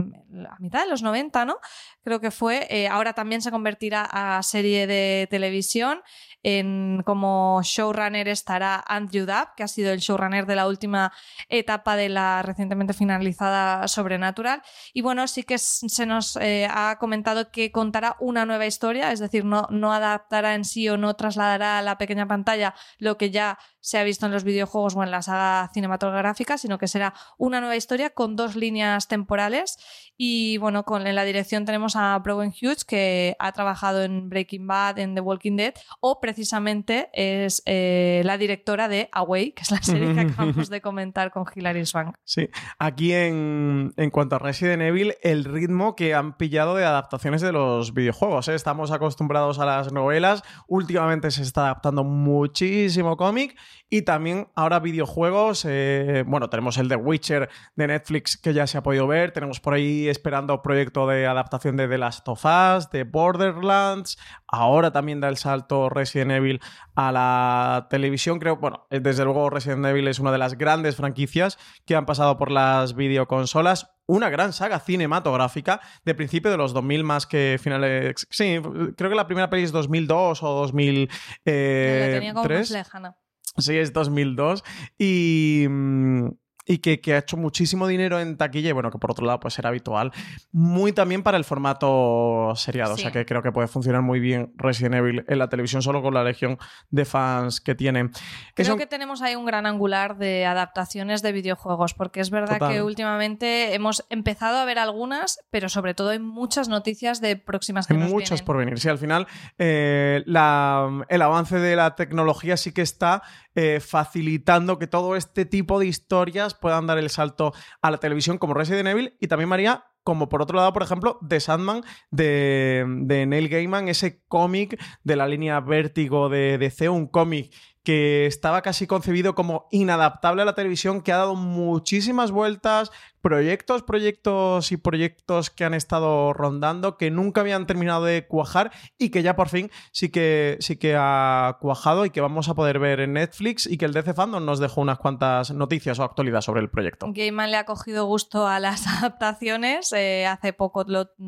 a 0.48 0.58
mitad 0.58 0.82
de 0.82 0.90
los 0.90 1.02
90, 1.02 1.44
¿no? 1.44 1.58
Creo 2.02 2.20
que 2.20 2.30
fue. 2.30 2.88
ahora 2.90 3.12
también 3.12 3.42
se 3.42 3.50
convertirá 3.50 4.08
a 4.10 4.42
serie 4.42 4.86
de 4.86 5.28
televisión. 5.30 6.02
En, 6.42 7.02
como 7.04 7.60
showrunner 7.62 8.26
estará 8.28 8.82
Andrew 8.86 9.26
Dabb, 9.26 9.54
que 9.54 9.62
ha 9.62 9.68
sido 9.68 9.92
el 9.92 10.00
showrunner 10.00 10.46
de 10.46 10.56
la 10.56 10.66
última 10.66 11.12
etapa 11.50 11.96
de 11.96 12.08
la 12.08 12.40
recientemente 12.42 12.94
finalizada 12.94 13.86
Sobrenatural. 13.88 14.62
Y 14.94 15.02
bueno, 15.02 15.28
sí 15.28 15.42
que 15.42 15.58
se 15.58 16.06
nos 16.06 16.36
eh, 16.36 16.66
ha 16.70 16.96
comentado 16.98 17.49
que 17.50 17.72
contará 17.72 18.16
una 18.20 18.46
nueva 18.46 18.66
historia, 18.66 19.12
es 19.12 19.20
decir, 19.20 19.44
no, 19.44 19.66
no 19.70 19.92
adaptará 19.92 20.54
en 20.54 20.64
sí 20.64 20.88
o 20.88 20.96
no 20.96 21.14
trasladará 21.14 21.78
a 21.78 21.82
la 21.82 21.98
pequeña 21.98 22.26
pantalla 22.26 22.74
lo 22.98 23.16
que 23.16 23.30
ya 23.30 23.58
se 23.80 23.98
ha 23.98 24.04
visto 24.04 24.26
en 24.26 24.32
los 24.32 24.44
videojuegos 24.44 24.94
o 24.96 25.02
en 25.02 25.10
la 25.10 25.22
saga 25.22 25.70
cinematográfica, 25.72 26.58
sino 26.58 26.78
que 26.78 26.88
será 26.88 27.14
una 27.38 27.60
nueva 27.60 27.76
historia 27.76 28.10
con 28.10 28.36
dos 28.36 28.56
líneas 28.56 29.08
temporales. 29.08 29.78
Y 30.16 30.58
bueno, 30.58 30.84
con, 30.84 31.06
en 31.06 31.14
la 31.14 31.24
dirección 31.24 31.64
tenemos 31.64 31.96
a 31.96 32.18
Browen 32.18 32.50
Hughes, 32.50 32.84
que 32.84 33.36
ha 33.38 33.52
trabajado 33.52 34.02
en 34.02 34.28
Breaking 34.28 34.66
Bad, 34.66 34.98
en 34.98 35.14
The 35.14 35.22
Walking 35.22 35.56
Dead, 35.56 35.74
o 36.00 36.20
precisamente 36.20 37.08
es 37.14 37.62
eh, 37.64 38.20
la 38.24 38.36
directora 38.36 38.88
de 38.88 39.08
Away, 39.12 39.52
que 39.52 39.62
es 39.62 39.70
la 39.70 39.82
serie 39.82 40.12
que 40.12 40.20
acabamos 40.32 40.68
de 40.68 40.80
comentar 40.82 41.30
con 41.30 41.46
Hilary 41.54 41.86
Swank. 41.86 42.16
Sí, 42.24 42.50
aquí 42.78 43.14
en, 43.14 43.94
en, 43.96 44.10
cuanto 44.10 44.36
a 44.36 44.38
Resident 44.38 44.82
Evil, 44.82 45.14
el 45.22 45.44
ritmo 45.44 45.96
que 45.96 46.14
han 46.14 46.36
pillado 46.36 46.74
de 46.76 46.84
adaptaciones 46.84 47.40
de 47.40 47.52
los 47.52 47.94
videojuegos. 47.94 48.48
¿eh? 48.48 48.54
Estamos 48.54 48.90
acostumbrados 48.90 49.58
a 49.58 49.64
las 49.64 49.90
novelas, 49.90 50.42
últimamente 50.68 51.30
se 51.30 51.42
está 51.42 51.62
adaptando 51.62 52.04
muchísimo 52.04 53.16
cómic 53.16 53.56
y 53.88 54.02
también 54.02 54.48
ahora 54.54 54.78
videojuegos, 54.80 55.64
eh, 55.68 56.24
bueno, 56.26 56.48
tenemos 56.48 56.78
el 56.78 56.88
de 56.88 56.96
Witcher 56.96 57.48
de 57.76 57.86
Netflix 57.86 58.36
que 58.36 58.54
ya 58.54 58.66
se 58.66 58.78
ha 58.78 58.82
podido 58.82 59.06
ver, 59.06 59.32
tenemos 59.32 59.60
por 59.60 59.74
ahí 59.74 60.08
esperando 60.08 60.62
proyecto 60.62 61.06
de 61.06 61.26
adaptación 61.26 61.76
de 61.76 61.88
The 61.88 61.98
Last 61.98 62.28
of 62.28 62.44
Us, 62.44 62.90
de 62.90 63.04
Borderlands, 63.04 64.18
ahora 64.46 64.92
también 64.92 65.20
da 65.20 65.28
el 65.28 65.36
salto 65.36 65.88
Resident 65.88 66.32
Evil 66.32 66.60
a 66.94 67.12
la 67.12 67.86
televisión, 67.90 68.38
creo, 68.38 68.56
bueno, 68.56 68.86
eh, 68.90 69.00
desde 69.00 69.24
luego 69.24 69.50
Resident 69.50 69.84
Evil 69.86 70.08
es 70.08 70.18
una 70.18 70.32
de 70.32 70.38
las 70.38 70.56
grandes 70.56 70.96
franquicias 70.96 71.58
que 71.84 71.96
han 71.96 72.06
pasado 72.06 72.36
por 72.36 72.50
las 72.50 72.94
videoconsolas, 72.94 73.90
una 74.06 74.28
gran 74.28 74.52
saga 74.52 74.80
cinematográfica 74.80 75.80
de 76.04 76.14
principio 76.14 76.50
de 76.50 76.56
los 76.56 76.72
2000 76.72 77.04
más 77.04 77.26
que 77.26 77.58
finales. 77.62 78.26
Sí, 78.30 78.60
creo 78.96 79.10
que 79.10 79.16
la 79.16 79.26
primera 79.26 79.48
peli 79.48 79.62
es 79.62 79.72
2002 79.72 80.42
o 80.42 80.48
2003. 80.48 81.08
Eh, 81.44 82.06
la 82.06 82.18
tenía 82.18 82.34
como 82.34 82.48
más 82.48 82.70
lejana. 82.70 83.16
Sí, 83.62 83.76
es 83.76 83.92
2002. 83.92 84.62
Y, 84.98 85.66
mm, 85.68 86.28
y 86.70 86.78
que, 86.78 87.14
ha 87.14 87.18
hecho 87.18 87.36
muchísimo 87.36 87.88
dinero 87.88 88.20
en 88.20 88.36
taquilla 88.36 88.68
y 88.68 88.72
bueno, 88.72 88.92
que 88.92 88.98
por 88.98 89.10
otro 89.10 89.26
lado 89.26 89.40
puede 89.40 89.50
ser 89.50 89.66
habitual. 89.66 90.12
Muy 90.52 90.92
también 90.92 91.24
para 91.24 91.36
el 91.36 91.44
formato 91.44 92.52
seriado, 92.54 92.94
o 92.94 92.96
sea 92.96 93.10
que 93.10 93.26
creo 93.26 93.42
que 93.42 93.50
puede 93.50 93.66
funcionar 93.66 94.02
muy 94.02 94.20
bien 94.20 94.52
Resident 94.56 94.94
Evil 94.94 95.24
en 95.26 95.38
la 95.38 95.48
televisión 95.48 95.82
solo 95.82 96.00
con 96.00 96.14
la 96.14 96.22
legión 96.22 96.58
de 96.90 97.04
fans 97.04 97.60
que 97.60 97.74
tiene. 97.74 98.10
Creo 98.54 98.76
que 98.76 98.86
tenemos 98.86 99.20
ahí 99.20 99.34
un 99.34 99.46
gran 99.46 99.66
angular 99.66 100.16
de 100.16 100.46
adaptaciones 100.46 101.22
de 101.22 101.32
videojuegos, 101.32 101.94
porque 101.94 102.20
es 102.20 102.30
verdad 102.30 102.70
que 102.70 102.82
últimamente 102.82 103.74
hemos 103.74 104.06
empezado 104.08 104.58
a 104.58 104.64
ver 104.64 104.78
algunas, 104.78 105.40
pero 105.50 105.68
sobre 105.68 105.94
todo 105.94 106.10
hay 106.10 106.20
muchas 106.20 106.68
noticias 106.68 107.20
de 107.20 107.34
próximas 107.34 107.88
que 107.88 107.94
Hay 107.94 107.98
muchas 107.98 108.42
por 108.42 108.56
venir. 108.56 108.78
Sí, 108.78 108.88
al 108.88 108.98
final 108.98 109.26
eh, 109.58 110.22
el 110.24 111.22
avance 111.22 111.58
de 111.58 111.74
la 111.74 111.96
tecnología 111.96 112.56
sí 112.56 112.70
que 112.72 112.82
está 112.82 113.22
eh, 113.56 113.80
facilitando 113.80 114.78
que 114.78 114.86
todo 114.86 115.16
este 115.16 115.44
tipo 115.44 115.80
de 115.80 115.86
historias 115.86 116.54
puedan 116.60 116.86
dar 116.86 116.98
el 116.98 117.10
salto 117.10 117.52
a 117.82 117.90
la 117.90 117.98
televisión 117.98 118.38
como 118.38 118.54
Resident 118.54 118.88
Evil 118.88 119.16
y 119.20 119.28
también 119.28 119.48
María 119.48 119.84
como 120.02 120.28
por 120.28 120.42
otro 120.42 120.56
lado, 120.56 120.72
por 120.72 120.82
ejemplo, 120.82 121.18
The 121.26 121.40
Sandman 121.40 121.82
de, 122.10 122.84
Neil 123.28 123.48
Gaiman, 123.48 123.88
ese 123.88 124.22
cómic 124.28 124.80
de 125.04 125.16
la 125.16 125.28
línea 125.28 125.60
Vértigo 125.60 126.28
de 126.28 126.58
DC, 126.58 126.88
un 126.88 127.06
cómic 127.06 127.54
que 127.82 128.26
estaba 128.26 128.62
casi 128.62 128.86
concebido 128.86 129.34
como 129.34 129.66
inadaptable 129.70 130.42
a 130.42 130.44
la 130.44 130.54
televisión, 130.54 131.00
que 131.00 131.12
ha 131.12 131.18
dado 131.18 131.34
muchísimas 131.34 132.30
vueltas, 132.30 132.90
proyectos, 133.20 133.82
proyectos 133.82 134.72
y 134.72 134.76
proyectos 134.76 135.50
que 135.50 135.64
han 135.64 135.74
estado 135.74 136.32
rondando, 136.32 136.96
que 136.96 137.10
nunca 137.10 137.40
habían 137.40 137.66
terminado 137.66 138.04
de 138.04 138.26
cuajar 138.26 138.72
y 138.98 139.10
que 139.10 139.22
ya 139.22 139.36
por 139.36 139.48
fin 139.48 139.70
sí 139.92 140.10
que, 140.10 140.56
sí 140.60 140.76
que 140.76 140.96
ha 140.98 141.58
cuajado 141.60 142.04
y 142.06 142.10
que 142.10 142.20
vamos 142.20 142.48
a 142.48 142.54
poder 142.54 142.78
ver 142.78 143.00
en 143.00 143.14
Netflix 143.14 143.66
y 143.66 143.76
que 143.76 143.84
el 143.84 143.92
DC 143.92 144.14
Fandom 144.14 144.44
nos 144.44 144.58
dejó 144.58 144.80
unas 144.80 144.98
cuantas 144.98 145.50
noticias 145.50 145.98
o 145.98 146.04
actualidad 146.04 146.40
sobre 146.40 146.60
el 146.60 146.70
proyecto. 146.70 147.06
Gaiman 147.10 147.50
le 147.50 147.56
ha 147.56 147.64
cogido 147.64 148.06
gusto 148.06 148.46
a 148.46 148.60
las 148.60 148.86
adaptaciones. 148.98 149.92
Eh, 149.92 150.26
hace 150.26 150.52
poco 150.52 150.84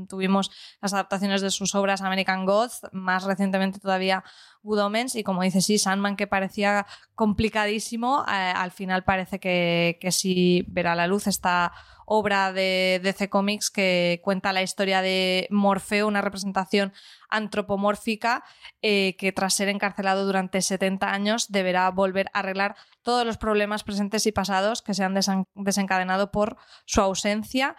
tuvimos 0.09 0.51
las 0.81 0.95
adaptaciones 0.95 1.41
de 1.41 1.51
sus 1.51 1.75
obras 1.75 2.03
American 2.03 2.47
Gods, 2.47 2.83
más 2.93 3.25
recientemente 3.25 3.79
todavía 3.79 4.25
Good 4.63 4.81
Omens 4.81 5.17
y 5.17 5.25
como 5.25 5.43
dice 5.43 5.61
sí, 5.61 5.79
Sandman 5.79 6.17
que 6.17 6.27
parecía 6.27 6.87
complicadísimo, 7.15 8.25
eh, 8.29 8.33
al 8.33 8.71
final 8.71 9.05
parece 9.05 9.41
que, 9.41 9.99
que 10.01 10.13
sí 10.13 10.65
verá 10.69 10.95
la 10.95 11.07
luz 11.07 11.27
esta 11.27 11.73
obra 12.15 12.53
de 12.53 13.01
DC 13.03 13.31
Comics 13.31 13.71
que 13.71 14.21
cuenta 14.23 14.53
la 14.53 14.61
historia 14.61 15.01
de 15.01 15.47
Morfeo, 15.49 16.07
una 16.07 16.21
representación 16.21 16.93
antropomórfica 17.31 18.45
eh, 18.83 19.17
que 19.17 19.33
tras 19.33 19.55
ser 19.55 19.71
encarcelado 19.71 20.27
durante 20.27 20.61
70 20.61 21.11
años 21.11 21.51
deberá 21.51 21.91
volver 21.91 22.27
a 22.35 22.41
arreglar 22.41 22.77
todos 23.01 23.25
los 23.25 23.39
problemas 23.39 23.83
presentes 23.83 24.27
y 24.27 24.33
pasados 24.33 24.83
que 24.83 24.93
se 24.93 25.05
han 25.05 25.15
desencadenado 25.55 26.31
por 26.31 26.59
su 26.85 27.01
ausencia 27.01 27.77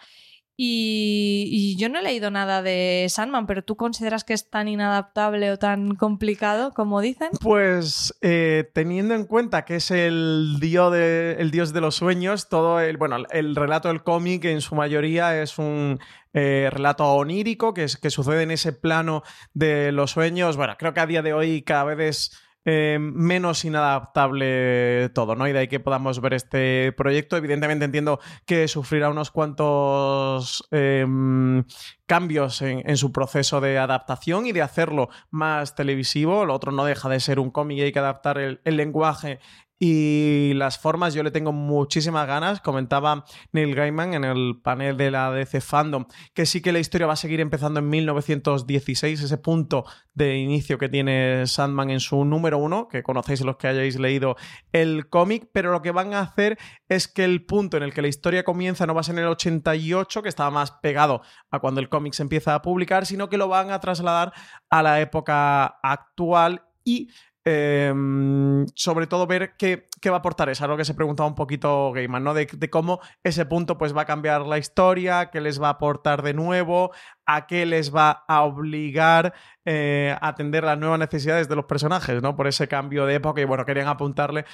y, 0.56 1.76
yo 1.80 1.90
no 1.90 2.00
he 2.00 2.04
leído 2.04 2.30
nada 2.30 2.62
de 2.62 3.08
Sandman, 3.10 3.48
pero 3.48 3.64
¿tú 3.64 3.76
consideras 3.76 4.24
que 4.24 4.34
es 4.34 4.50
tan 4.50 4.68
inadaptable 4.68 5.52
o 5.52 5.58
tan 5.58 5.96
complicado 5.96 6.74
como 6.74 7.02
dicen? 7.02 7.30
Pues 7.42 8.14
eh, 8.22 8.70
teniendo 8.74 9.16
en 9.16 9.26
cuenta 9.26 9.66
que 9.66 9.78
es 9.78 9.90
el 9.90 10.58
dios, 10.60 10.92
de, 10.92 11.38
el 11.40 11.50
dios 11.50 11.74
de 11.74 11.82
los 11.82 11.96
sueños, 11.96 12.50
todo 12.50 12.80
el, 12.80 12.98
bueno, 12.98 13.18
el 13.32 13.56
relato 13.56 13.88
del 13.88 14.04
cómic 14.04 14.46
en 14.46 14.62
su 14.62 14.76
mayoría 14.76 15.42
es 15.42 15.58
un 15.58 16.00
eh, 16.34 16.70
relato 16.72 17.06
onírico 17.06 17.74
que, 17.74 17.86
es, 17.86 17.98
que 17.98 18.12
sucede 18.12 18.44
en 18.44 18.52
ese 18.52 18.74
plano 18.74 19.24
de 19.54 19.92
los 19.92 20.12
sueños. 20.12 20.56
Bueno, 20.56 20.76
creo 20.78 20.94
que 20.94 21.00
a 21.00 21.08
día 21.08 21.24
de 21.24 21.34
hoy 21.34 21.64
cada 21.64 21.84
vez 21.84 22.00
es 22.00 22.43
eh, 22.66 22.98
menos 23.00 23.66
inadaptable 23.66 25.10
todo, 25.10 25.36
¿no? 25.36 25.48
Y 25.48 25.52
de 25.52 25.60
ahí 25.60 25.68
que 25.68 25.80
podamos 25.80 26.22
ver 26.22 26.34
este 26.34 26.94
proyecto. 26.94 27.36
Evidentemente 27.36 27.86
entiendo 27.86 28.20
que 28.46 28.68
sufrirá 28.68 29.10
unos 29.10 29.32
cuantos 29.32 30.66
em, 30.72 31.66
cambios 32.06 32.62
en, 32.62 32.98
su 32.98 33.12
proceso 33.12 33.60
de 33.60 33.78
adaptación 33.78 34.46
y 34.46 34.52
de 34.52 34.62
hacerlo 34.62 35.10
más 35.30 35.76
televisivo. 35.76 36.46
Lo 36.46 36.54
otro 36.54 36.72
no 36.72 36.86
deja 36.86 37.10
de 37.10 37.20
ser 37.20 37.40
un 37.40 37.52
cómic 37.52 37.80
y 37.80 37.82
hay 37.82 37.92
que 37.92 38.00
adaptar 38.00 38.38
el, 38.38 38.60
lenguaje 38.64 39.40
Y 39.80 40.54
las 40.56 40.78
formas 40.78 41.14
yo 41.14 41.24
le 41.24 41.32
tengo 41.32 41.52
muchísimas 41.52 42.26
ganas. 42.28 42.62
Comentaba 42.62 43.26
Neil 43.52 43.76
Gaiman 43.76 44.14
en 44.14 44.24
el 44.24 44.62
panel 44.64 44.96
de 44.98 45.12
la 45.12 45.32
DC 45.32 45.60
Fandom 45.62 46.06
que 46.34 46.46
sí 46.46 46.62
que 46.62 46.72
la 46.72 46.80
historia 46.80 47.08
va 47.08 47.14
a 47.14 47.18
seguir 47.18 47.40
empezando 47.40 47.80
en 47.80 47.90
1916, 47.90 49.22
ese 49.22 49.38
punto 49.38 49.86
de 50.14 50.38
inicio 50.38 50.78
que 50.78 50.90
tiene 50.90 51.46
Sandman 51.48 51.90
en 51.90 52.00
su 52.00 52.24
número 52.24 52.58
uno, 52.58 52.88
que 52.88 53.04
conocéis 53.04 53.42
los 53.42 53.58
que 53.58 53.68
hayáis 53.68 54.00
leído 54.00 54.36
el 54.72 55.10
cómic, 55.10 55.50
pero 55.52 55.72
lo 55.72 55.82
que 55.82 55.92
van 55.92 56.14
a 56.14 56.22
hacer 56.22 56.58
es 56.88 57.08
que 57.08 57.24
el 57.24 57.46
punto 57.46 57.78
en 57.78 57.84
el 57.84 57.94
que 57.94 58.02
la 58.02 58.08
historia 58.08 58.44
comienza 58.44 58.86
no 58.86 58.94
va 58.94 59.02
a 59.02 59.04
ser 59.04 59.16
en 59.16 59.24
el 59.24 59.30
88, 59.30 60.22
que 60.22 60.30
estaba 60.30 60.52
más 60.52 60.72
pegado 60.72 61.22
a 61.50 61.60
cuando 61.60 61.82
el 61.82 61.90
cómic 61.90 62.14
se 62.14 62.24
empieza 62.24 62.56
a 62.56 62.62
publicar, 62.62 63.06
sino 63.06 63.30
que 63.30 63.38
lo 63.38 63.48
van 63.48 63.72
a 63.72 63.80
trasladar 63.80 64.34
a 64.70 64.84
la 64.84 65.02
época 65.02 65.66
actual 65.66 66.64
y 66.86 67.10
Em, 67.46 68.66
sobre 68.74 69.06
todo 69.06 69.28
ver 69.28 69.56
qué, 69.58 69.90
va 70.10 70.16
a 70.16 70.20
aportar. 70.20 70.48
Es 70.50 70.62
algo 70.62 70.78
que 70.78 70.86
se 70.86 70.94
preguntaba 70.94 71.28
un 71.28 71.36
poquito 71.36 71.92
Gaiman, 71.92 72.24
¿no? 72.24 72.34
De, 72.34 72.48
cómo 72.70 73.02
ese 73.24 73.46
punto 73.46 73.78
pues, 73.78 73.96
va 73.96 74.04
a 74.04 74.06
cambiar 74.06 74.46
la 74.46 74.58
historia, 74.58 75.30
qué 75.30 75.42
les 75.42 75.62
va 75.62 75.68
a 75.68 75.72
aportar 75.72 76.22
de 76.22 76.34
nuevo, 76.34 76.92
a 77.26 77.46
qué 77.46 77.66
les 77.66 77.94
va 77.94 78.24
a 78.28 78.44
obligar 78.44 79.34
eh, 79.66 80.16
a 80.22 80.30
atender 80.30 80.64
las 80.64 80.78
nuevas 80.78 81.00
necesidades 81.00 81.50
de 81.50 81.56
los 81.56 81.66
personajes, 81.66 82.22
¿no? 82.22 82.36
Por 82.36 82.48
ese 82.48 82.68
cambio 82.70 83.06
de 83.06 83.16
época 83.16 83.42
y 83.42 83.46
bueno, 83.46 83.66
querían 83.66 83.88
apuntarle 83.88 84.46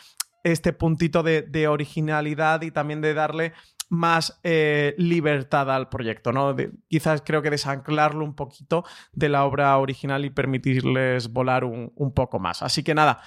este 0.44 0.74
puntito 0.74 1.22
de 1.22 1.68
originalidad 1.68 2.62
y 2.62 2.72
también 2.72 3.02
de 3.02 3.14
darle 3.14 3.54
más 3.90 4.40
eh, 4.44 4.94
libertad 4.98 5.70
al 5.72 5.90
proyecto, 5.90 6.32
¿no? 6.32 6.56
quizás 6.88 7.22
creo 7.26 7.42
que 7.42 7.50
desanclarlo 7.50 8.24
un 8.24 8.36
poquito 8.36 8.86
de 9.12 9.30
la 9.30 9.44
obra 9.44 9.78
original 9.78 10.26
y 10.26 10.30
permitirles 10.30 11.34
volar 11.34 11.64
un, 11.64 11.92
un 11.96 12.14
poco 12.14 12.40
más. 12.40 12.62
Así 12.62 12.84
que 12.84 12.94
nada, 12.94 13.22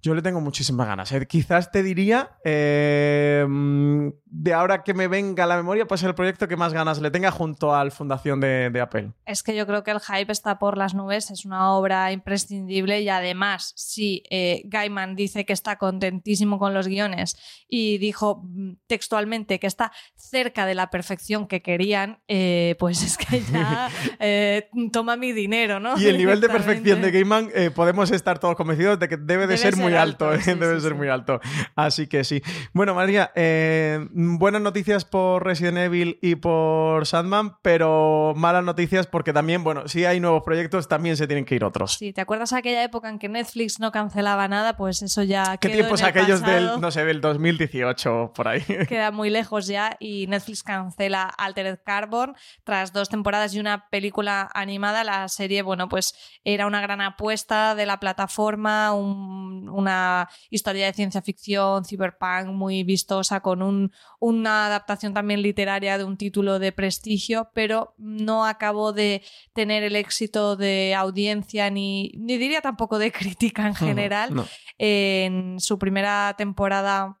yo 0.00 0.14
le 0.14 0.22
tengo 0.22 0.40
muchísimas 0.40 0.86
ganas. 0.86 1.10
¿eh? 1.12 1.26
Quizás 1.26 1.72
te 1.72 1.82
diría, 1.82 2.30
em, 2.44 4.12
de 4.26 4.54
ahora 4.54 4.84
que 4.84 4.94
me 4.94 5.08
venga 5.08 5.44
a 5.44 5.46
la 5.46 5.56
memoria, 5.56 5.86
pues 5.86 6.02
el 6.04 6.14
proyecto 6.14 6.46
que 6.46 6.56
más 6.56 6.72
ganas 6.72 7.00
le 7.00 7.10
tenga 7.10 7.32
junto 7.32 7.74
al 7.74 7.90
Fundación 7.90 8.40
de, 8.40 8.78
Apple. 8.80 9.12
Es 9.26 9.42
que 9.42 9.56
yo 9.56 9.66
creo 9.66 9.82
que 9.82 9.90
el 9.90 9.98
hype 9.98 10.30
está 10.30 10.60
por 10.60 10.78
las 10.78 10.94
nubes, 10.94 11.32
es 11.32 11.44
una 11.44 11.72
obra 11.72 12.12
imprescindible 12.12 13.00
y 13.00 13.08
además, 13.08 13.72
si 13.76 14.22
eh, 14.30 14.62
Gaiman 14.66 15.16
dice 15.16 15.44
que 15.44 15.52
está 15.52 15.78
contentísimo 15.78 16.60
con 16.60 16.74
los 16.74 16.86
guiones 16.86 17.36
y 17.68 17.98
dijo 17.98 18.42
mm, 18.44 18.74
textualmente 18.86 19.58
que 19.58 19.66
está 19.66 19.90
cerca 20.14 20.64
de 20.64 20.76
la 20.76 20.90
perfección 20.90 21.48
que 21.48 21.60
querían, 21.60 22.20
eh, 22.28 22.76
pues 22.78 23.02
es 23.02 23.16
que 23.18 23.42
ya 23.42 23.90
toma 24.92 25.16
mi 25.16 25.32
dinero, 25.32 25.80
¿no? 25.80 25.98
Y 25.98 26.06
el 26.06 26.18
nivel 26.18 26.40
de 26.40 26.48
perfección 26.48 27.02
de 27.02 27.10
Gaiman, 27.10 27.50
podemos 27.74 28.12
estar 28.12 28.38
todos 28.38 28.54
convencidos 28.54 29.00
de 29.00 29.08
que 29.08 29.16
debe 29.16 29.48
de 29.48 29.56
ser 29.58 29.76
muy 29.76 29.87
muy 29.88 29.98
alto, 29.98 30.32
¿eh? 30.32 30.40
debe 30.46 30.80
ser 30.80 30.94
muy 30.94 31.08
alto. 31.08 31.40
Así 31.74 32.06
que 32.06 32.24
sí. 32.24 32.42
Bueno, 32.72 32.94
María, 32.94 33.32
eh, 33.34 34.06
buenas 34.12 34.62
noticias 34.62 35.04
por 35.04 35.44
Resident 35.44 35.78
Evil 35.78 36.18
y 36.22 36.36
por 36.36 37.06
Sandman, 37.06 37.56
pero 37.62 38.32
malas 38.36 38.64
noticias 38.64 39.06
porque 39.06 39.32
también, 39.32 39.64
bueno, 39.64 39.88
si 39.88 40.04
hay 40.04 40.20
nuevos 40.20 40.42
proyectos, 40.42 40.88
también 40.88 41.16
se 41.16 41.26
tienen 41.26 41.44
que 41.44 41.54
ir 41.54 41.64
otros. 41.64 41.94
Sí, 41.94 42.12
¿te 42.12 42.20
acuerdas 42.20 42.52
aquella 42.52 42.82
época 42.82 43.08
en 43.08 43.18
que 43.18 43.28
Netflix 43.28 43.80
no 43.80 43.92
cancelaba 43.92 44.48
nada? 44.48 44.76
Pues 44.76 45.02
eso 45.02 45.22
ya. 45.22 45.56
¿Qué 45.58 45.68
tiempos 45.68 46.02
aquellos 46.02 46.42
del, 46.42 46.80
no 46.80 46.90
sé, 46.90 47.04
del 47.04 47.20
2018 47.20 48.32
por 48.34 48.48
ahí? 48.48 48.62
Queda 48.88 49.10
muy 49.10 49.30
lejos 49.30 49.66
ya 49.66 49.96
y 49.98 50.26
Netflix 50.26 50.62
cancela 50.62 51.24
Altered 51.24 51.78
Carbon 51.84 52.34
tras 52.64 52.92
dos 52.92 53.08
temporadas 53.08 53.54
y 53.54 53.60
una 53.60 53.88
película 53.88 54.48
animada. 54.54 55.04
La 55.04 55.28
serie, 55.28 55.62
bueno, 55.62 55.88
pues 55.88 56.14
era 56.44 56.66
una 56.66 56.80
gran 56.80 57.00
apuesta 57.00 57.74
de 57.74 57.86
la 57.86 58.00
plataforma, 58.00 58.92
un, 58.92 59.77
una 59.78 60.28
historia 60.50 60.86
de 60.86 60.92
ciencia 60.92 61.22
ficción, 61.22 61.84
cyberpunk 61.84 62.48
muy 62.48 62.82
vistosa, 62.82 63.40
con 63.40 63.62
un, 63.62 63.92
una 64.18 64.66
adaptación 64.66 65.14
también 65.14 65.42
literaria 65.42 65.98
de 65.98 66.04
un 66.04 66.16
título 66.16 66.58
de 66.58 66.72
prestigio, 66.72 67.50
pero 67.54 67.94
no 67.98 68.44
acabó 68.44 68.92
de 68.92 69.22
tener 69.52 69.82
el 69.82 69.96
éxito 69.96 70.56
de 70.56 70.94
audiencia 70.94 71.70
ni, 71.70 72.12
ni 72.16 72.38
diría 72.38 72.60
tampoco 72.60 72.98
de 72.98 73.12
crítica 73.18 73.66
en 73.66 73.74
general. 73.74 74.48
En 74.78 75.60
su 75.60 75.78
primera 75.78 76.34
temporada 76.36 77.17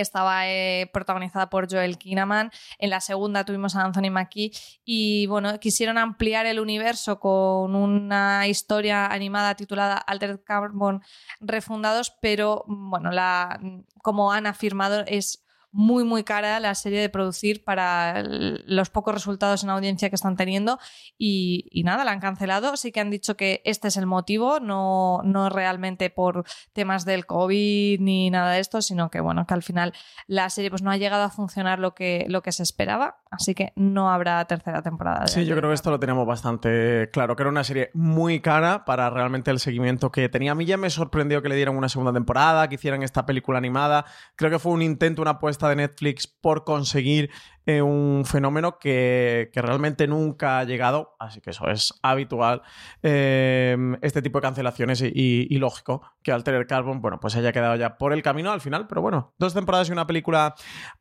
estaba 0.00 0.48
eh, 0.48 0.90
protagonizada 0.92 1.50
por 1.50 1.70
Joel 1.70 1.98
Kinnaman. 1.98 2.50
En 2.78 2.90
la 2.90 3.00
segunda 3.00 3.44
tuvimos 3.44 3.76
a 3.76 3.82
Anthony 3.82 4.10
Mackie 4.10 4.52
y 4.84 5.26
bueno, 5.26 5.58
quisieron 5.60 5.98
ampliar 5.98 6.46
el 6.46 6.60
universo 6.60 7.18
con 7.20 7.74
una 7.74 8.46
historia 8.48 9.06
animada 9.06 9.54
titulada 9.54 9.96
Altered 9.98 10.40
Carbon 10.44 11.02
Refundados, 11.40 12.10
pero 12.20 12.64
bueno, 12.66 13.10
la, 13.10 13.60
como 14.02 14.32
han 14.32 14.46
afirmado 14.46 15.04
es 15.06 15.44
muy, 15.72 16.04
muy 16.04 16.22
cara 16.22 16.60
la 16.60 16.74
serie 16.74 17.00
de 17.00 17.08
producir 17.08 17.64
para 17.64 18.22
los 18.22 18.90
pocos 18.90 19.14
resultados 19.14 19.64
en 19.64 19.70
audiencia 19.70 20.10
que 20.10 20.14
están 20.14 20.36
teniendo 20.36 20.78
y, 21.18 21.82
nada, 21.84 22.04
la 22.04 22.12
han 22.12 22.20
cancelado. 22.20 22.76
Sí 22.76 22.92
que 22.92 23.00
han 23.00 23.10
dicho 23.10 23.36
que 23.36 23.62
este 23.64 23.88
es 23.88 23.96
el 23.96 24.06
motivo, 24.06 24.60
no, 24.60 25.20
no 25.24 25.48
realmente 25.48 26.10
por 26.10 26.44
temas 26.72 27.04
del 27.04 27.26
COVID 27.26 28.00
ni 28.00 28.30
nada 28.30 28.52
de 28.52 28.60
esto, 28.60 28.82
sino 28.82 29.10
que 29.10 29.20
bueno, 29.20 29.46
que 29.46 29.54
al 29.54 29.62
final 29.62 29.92
la 30.26 30.50
serie 30.50 30.70
pues 30.70 30.82
no 30.82 30.90
ha 30.90 30.96
llegado 30.96 31.22
a 31.22 31.30
funcionar 31.30 31.78
lo 31.78 31.94
que, 31.94 32.26
lo 32.28 32.42
que 32.42 32.52
se 32.52 32.62
esperaba, 32.62 33.22
así 33.30 33.54
que 33.54 33.72
no 33.74 34.10
habrá 34.10 34.44
tercera 34.44 34.82
temporada. 34.82 35.26
Sí, 35.26 35.46
yo 35.46 35.56
creo 35.56 35.70
que 35.70 35.74
esto 35.74 35.90
lo 35.90 35.98
tenemos 35.98 36.26
bastante 36.26 37.08
claro, 37.12 37.34
que 37.34 37.42
era 37.42 37.50
una 37.50 37.64
serie 37.64 37.90
muy 37.94 38.40
cara 38.40 38.84
para 38.84 39.08
realmente 39.10 39.50
el 39.50 39.58
seguimiento 39.58 40.10
que 40.10 40.28
tenía. 40.28 40.52
A 40.52 40.54
mí 40.54 40.66
ya 40.66 40.76
me 40.76 40.90
sorprendió 40.90 41.42
que 41.42 41.48
le 41.48 41.56
dieran 41.56 41.76
una 41.76 41.88
segunda 41.88 42.12
temporada, 42.12 42.68
que 42.68 42.74
hicieran 42.74 43.02
esta 43.02 43.24
película 43.24 43.58
animada. 43.58 44.04
Creo 44.36 44.50
que 44.50 44.58
fue 44.58 44.72
un 44.72 44.82
intento, 44.82 45.22
una 45.22 45.32
apuesta 45.32 45.61
de 45.68 45.76
Netflix 45.76 46.26
por 46.26 46.64
conseguir 46.64 47.30
eh, 47.64 47.80
un 47.80 48.24
fenómeno 48.24 48.78
que, 48.78 49.50
realmente 49.54 50.08
nunca 50.08 50.58
ha 50.58 50.64
llegado, 50.64 51.14
así 51.20 51.40
que 51.40 51.50
eso 51.50 51.68
es 51.68 51.94
habitual, 52.02 52.62
eh, 53.02 53.76
este 54.02 54.20
tipo 54.20 54.38
de 54.38 54.42
cancelaciones 54.42 55.00
y, 55.00 55.56
lógico 55.58 56.02
que 56.22 56.32
Altered 56.32 56.66
Carbon, 56.66 57.00
bueno, 57.00 57.20
pues 57.20 57.36
haya 57.36 57.52
quedado 57.52 57.76
ya 57.76 57.98
por 57.98 58.12
el 58.12 58.22
camino 58.22 58.50
al 58.50 58.60
final, 58.60 58.88
pero 58.88 59.00
bueno, 59.00 59.32
dos 59.38 59.54
temporadas 59.54 59.88
y 59.88 59.92
una 59.92 60.06
película 60.06 60.54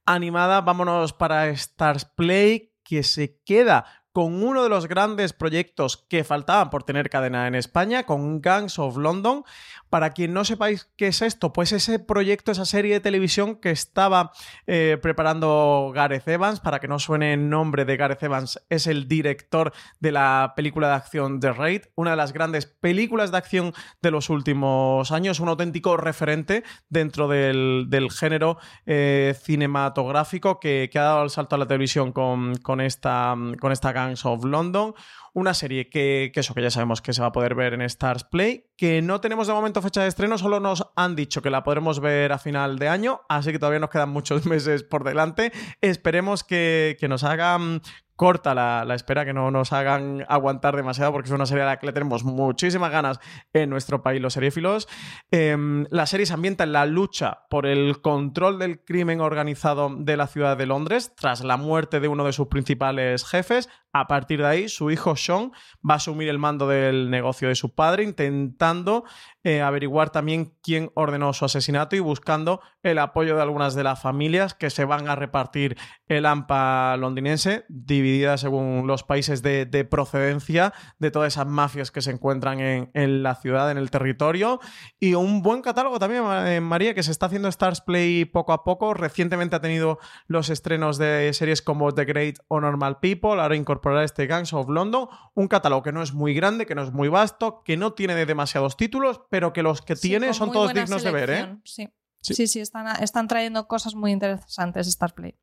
animada, 0.05 0.61
vámonos 0.61 1.13
para 1.13 1.49
Stars 1.49 2.05
Play, 2.05 2.73
que 2.83 3.03
se 3.03 3.39
queda 3.43 3.85
con 4.11 4.43
uno 4.43 4.63
de 4.63 4.69
los 4.69 4.87
grandes 4.87 5.33
proyectos 5.33 6.05
que 6.09 6.23
faltaban 6.23 6.69
por 6.69 6.83
tener 6.83 7.09
cadena 7.09 7.47
en 7.47 7.55
España, 7.55 8.03
con 8.03 8.41
Gangs 8.41 8.77
of 8.77 8.97
London. 8.97 9.43
Para 9.91 10.11
quien 10.11 10.31
no 10.31 10.45
sepáis 10.45 10.89
qué 10.95 11.07
es 11.07 11.21
esto, 11.21 11.51
pues 11.51 11.73
ese 11.73 11.99
proyecto, 11.99 12.53
esa 12.53 12.63
serie 12.63 12.93
de 12.93 12.99
televisión 13.01 13.57
que 13.57 13.71
estaba 13.71 14.31
eh, 14.65 14.97
preparando 15.01 15.91
Gareth 15.93 16.29
Evans, 16.29 16.61
para 16.61 16.79
que 16.79 16.87
no 16.87 16.97
suene 16.97 17.33
el 17.33 17.49
nombre 17.49 17.83
de 17.83 17.97
Gareth 17.97 18.23
Evans, 18.23 18.61
es 18.69 18.87
el 18.87 19.09
director 19.09 19.73
de 19.99 20.13
la 20.13 20.53
película 20.55 20.87
de 20.87 20.93
acción 20.93 21.41
The 21.41 21.51
Raid, 21.51 21.81
una 21.95 22.11
de 22.11 22.15
las 22.15 22.31
grandes 22.31 22.67
películas 22.67 23.31
de 23.31 23.37
acción 23.37 23.73
de 24.01 24.11
los 24.11 24.29
últimos 24.29 25.11
años, 25.11 25.41
un 25.41 25.49
auténtico 25.49 25.97
referente 25.97 26.63
dentro 26.87 27.27
del, 27.27 27.87
género 28.17 28.59
eh, 28.85 29.35
cinematográfico 29.43 30.61
que, 30.61 30.89
ha 30.95 31.01
dado 31.01 31.23
el 31.23 31.29
salto 31.31 31.55
a 31.55 31.59
la 31.59 31.67
televisión 31.67 32.13
con, 32.13 32.53
esta, 32.79 33.35
con 33.59 33.73
esta 33.73 33.91
of 34.23 34.45
London, 34.45 34.93
una 35.33 35.53
serie 35.53 35.89
que, 35.89 36.31
eso 36.33 36.53
que 36.53 36.61
ya 36.61 36.71
sabemos 36.71 37.01
que 37.01 37.13
se 37.13 37.21
va 37.21 37.27
a 37.27 37.31
poder 37.31 37.55
ver 37.55 37.73
en 37.73 37.81
Stars 37.81 38.23
Play, 38.25 38.65
que 38.77 39.01
no 39.01 39.21
tenemos 39.21 39.47
de 39.47 39.53
momento 39.53 39.81
fecha 39.81 40.01
de 40.01 40.07
estreno, 40.07 40.37
solo 40.37 40.59
nos 40.59 40.87
han 40.95 41.15
dicho 41.15 41.41
que 41.41 41.49
la 41.49 41.63
podremos 41.63 41.99
ver 41.99 42.31
a 42.31 42.37
final 42.37 42.79
de 42.79 42.89
año, 42.89 43.21
así 43.29 43.51
que 43.51 43.59
todavía 43.59 43.79
nos 43.79 43.89
quedan 43.89 44.09
muchos 44.09 44.45
meses 44.47 44.83
por 44.83 45.03
delante. 45.03 45.51
Esperemos 45.81 46.43
que, 46.43 46.97
que 46.99 47.07
nos 47.07 47.23
hagan 47.23 47.81
corta 48.21 48.53
la, 48.53 48.93
espera, 48.93 49.25
que 49.25 49.33
no 49.33 49.49
nos 49.49 49.73
hagan 49.73 50.23
aguantar 50.29 50.75
demasiado, 50.75 51.11
porque 51.11 51.27
es 51.27 51.33
una 51.33 51.47
serie 51.47 51.63
a 51.63 51.65
la 51.65 51.79
que 51.79 51.87
le 51.87 51.91
tenemos 51.91 52.23
muchísimas 52.23 52.91
ganas 52.91 53.19
en 53.51 53.71
nuestro 53.71 54.03
país, 54.03 54.21
los 54.21 54.33
seriéfilos. 54.33 54.87
Em, 55.31 55.87
la 55.89 56.05
serie 56.05 56.27
se 56.27 56.33
ambienta 56.35 56.63
en 56.63 56.71
la 56.71 56.85
lucha 56.85 57.47
por 57.49 57.65
el 57.65 57.99
control 58.01 58.59
del 58.59 58.83
crimen 58.85 59.21
organizado 59.21 59.89
de 59.97 60.17
la 60.17 60.27
ciudad 60.27 60.55
de 60.55 60.67
Londres, 60.67 61.15
tras 61.15 61.43
la 61.43 61.57
muerte 61.57 61.99
de 61.99 62.09
uno 62.09 62.23
de 62.23 62.31
sus 62.31 62.45
principales 62.45 63.25
jefes. 63.25 63.69
A 63.93 64.07
partir 64.07 64.39
de 64.39 64.47
ahí, 64.47 64.69
su 64.69 64.89
hijo 64.89 65.15
Sean 65.15 65.51
va 65.87 65.95
a 65.95 65.97
asumir 65.97 66.29
el 66.29 66.39
mando 66.39 66.67
del 66.67 67.09
negocio 67.09 67.49
de 67.49 67.55
su 67.55 67.75
padre, 67.75 68.03
intentando 68.03 69.03
eh, 69.43 69.61
averiguar 69.61 70.11
también 70.11 70.53
quién 70.61 70.91
ordenó 70.93 71.33
su 71.33 71.45
asesinato 71.45 71.95
y 71.95 71.99
buscando 71.99 72.61
el 72.83 72.99
apoyo 72.99 73.35
de 73.35 73.41
algunas 73.41 73.75
de 73.75 73.83
las 73.83 74.01
familias 74.01 74.53
que 74.53 74.69
se 74.69 74.85
van 74.85 75.09
a 75.09 75.15
repartir 75.15 75.77
el 76.07 76.25
AMPA 76.25 76.95
londinense, 76.97 77.65
dividida 77.67 78.37
según 78.37 78.85
los 78.87 79.03
países 79.03 79.41
de, 79.41 79.87
procedencia 79.89 80.73
de 80.99 81.11
todas 81.11 81.33
esas 81.33 81.47
mafias 81.47 81.91
que 81.91 82.01
se 82.01 82.11
encuentran 82.11 82.59
en, 82.59 83.23
la 83.23 83.35
ciudad, 83.35 83.71
en 83.71 83.77
el 83.77 83.91
territorio. 83.91 84.59
Y 84.99 85.15
un 85.15 85.41
buen 85.41 85.61
catálogo 85.61 85.99
también, 85.99 86.23
eh, 86.45 86.61
María, 86.61 86.93
que 86.93 87.03
se 87.03 87.11
está 87.11 87.25
haciendo 87.25 87.47
Stars 87.49 87.81
Play 87.81 88.25
poco 88.25 88.53
a 88.53 88.63
poco. 88.63 88.93
Recientemente 88.93 89.55
ha 89.55 89.61
tenido 89.61 89.99
los 90.27 90.49
estrenos 90.49 90.97
de 90.97 91.31
series 91.33 91.61
como 91.61 91.93
The 91.93 92.05
Great 92.05 92.35
o 92.47 92.61
Normal 92.61 92.99
People, 92.99 93.41
ahora 93.41 93.55
incorporar 93.81 94.03
este 94.03 94.27
Gangs 94.27 94.53
of 94.53 94.69
London, 94.69 95.07
un 95.33 95.47
catálogo 95.47 95.81
que 95.81 95.91
no 95.91 96.03
es 96.03 96.13
muy 96.13 96.33
grande, 96.33 96.65
que 96.65 96.75
no 96.75 96.83
es 96.83 96.91
muy 96.91 97.09
vasto, 97.09 97.63
que 97.65 97.77
no 97.77 97.93
tiene 97.93 98.25
demasiados 98.25 98.77
títulos, 98.77 99.21
pero 99.29 99.53
que 99.53 99.63
los 99.63 99.81
que 99.81 99.95
tiene 99.95 100.33
son 100.33 100.51
todos 100.51 100.73
dignos 100.73 101.03
de 101.03 101.11
ver, 101.11 101.29
¿eh? 101.29 101.57
Sí. 101.63 101.89
Sí, 102.23 102.45
sí, 102.45 102.59
están, 102.59 103.01
están 103.01 103.27
trayendo 103.27 103.67
cosas 103.67 103.95
muy 103.95 104.11
interesantes 104.11 104.91
Starplay. 104.91 105.39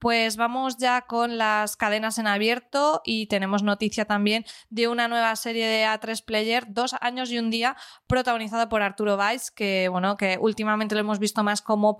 Pues 0.00 0.38
vamos 0.38 0.78
ya 0.78 1.02
con 1.02 1.36
las 1.36 1.76
cadenas 1.76 2.16
en 2.16 2.26
abierto 2.26 3.02
y 3.04 3.26
tenemos 3.26 3.62
noticia 3.62 4.06
también 4.06 4.46
de 4.70 4.88
una 4.88 5.08
nueva 5.08 5.36
serie 5.36 5.66
de 5.66 5.84
A3 5.84 6.24
Player, 6.24 6.64
Dos 6.68 6.96
años 7.02 7.30
y 7.30 7.38
un 7.38 7.50
día, 7.50 7.76
protagonizada 8.06 8.70
por 8.70 8.80
Arturo 8.80 9.18
Valls, 9.18 9.50
que 9.50 9.90
bueno, 9.90 10.16
que 10.16 10.38
últimamente 10.40 10.94
lo 10.94 11.02
hemos 11.02 11.18
visto 11.18 11.42
más 11.42 11.60
como, 11.60 11.98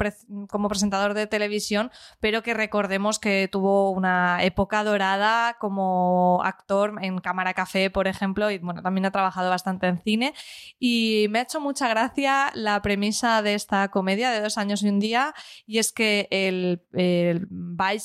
como 0.49 0.69
presentador 0.69 1.13
de 1.13 1.27
televisión, 1.27 1.91
pero 2.21 2.43
que 2.43 2.55
recordemos 2.55 3.19
que 3.19 3.51
tuvo 3.53 3.91
una 3.91 4.43
época 4.45 4.83
dorada 4.83 5.59
como 5.59 6.41
actor 6.43 6.95
en 7.03 7.19
Cámara 7.19 7.53
Café, 7.53 7.91
por 7.91 8.09
ejemplo, 8.09 8.51
y 8.51 8.57
bueno, 8.57 8.81
también 8.81 9.05
ha 9.05 9.11
trabajado 9.11 9.51
bastante 9.51 9.87
en 9.89 10.01
cine. 10.03 10.33
Y 10.79 11.27
me 11.29 11.41
ha 11.41 11.43
hecho 11.43 11.61
mucha 11.61 11.87
gracia 11.87 12.51
la 12.55 12.81
premisa 12.81 13.43
de 13.43 13.55
esta 13.55 13.91
comedia 13.91 14.31
de 14.31 14.41
Dos 14.41 14.57
años 14.57 14.83
y 14.83 14.89
un 14.89 15.01
día, 15.01 15.35
y 15.67 15.79
es 15.79 15.93
que 15.93 16.29
el, 16.31 16.83
el 16.95 17.47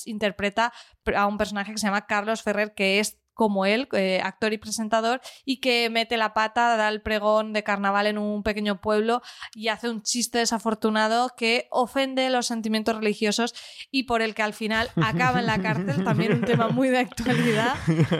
interpreta 0.05 0.73
a 1.15 1.27
un 1.27 1.37
personaje 1.37 1.71
que 1.71 1.77
se 1.77 1.87
llama 1.87 2.05
Carlos 2.05 2.43
Ferrer, 2.43 2.73
que 2.73 2.99
es 2.99 3.19
como 3.35 3.65
él, 3.67 3.87
eh, 3.91 4.21
actor 4.23 4.53
y 4.53 4.57
presentador, 4.57 5.21
y 5.45 5.57
que 5.57 5.89
mete 5.91 6.17
la 6.17 6.33
pata, 6.33 6.75
da 6.77 6.89
el 6.89 7.01
pregón 7.01 7.53
de 7.53 7.63
carnaval 7.63 8.07
en 8.07 8.17
un 8.17 8.41
pequeño 8.41 8.81
pueblo 8.81 9.21
y 9.53 9.67
hace 9.67 9.89
un 9.89 10.01
chiste 10.01 10.39
desafortunado 10.39 11.29
que 11.37 11.67
ofende 11.69 12.29
los 12.29 12.47
sentimientos 12.47 12.95
religiosos 12.95 13.53
y 13.91 14.03
por 14.03 14.21
el 14.21 14.33
que 14.33 14.41
al 14.41 14.53
final 14.53 14.89
acaba 15.03 15.39
en 15.39 15.45
la 15.45 15.61
cárcel, 15.61 16.03
también 16.03 16.33
un 16.33 16.41
tema 16.41 16.69
muy 16.69 16.89
de 16.89 16.99
actualidad. 16.99 17.75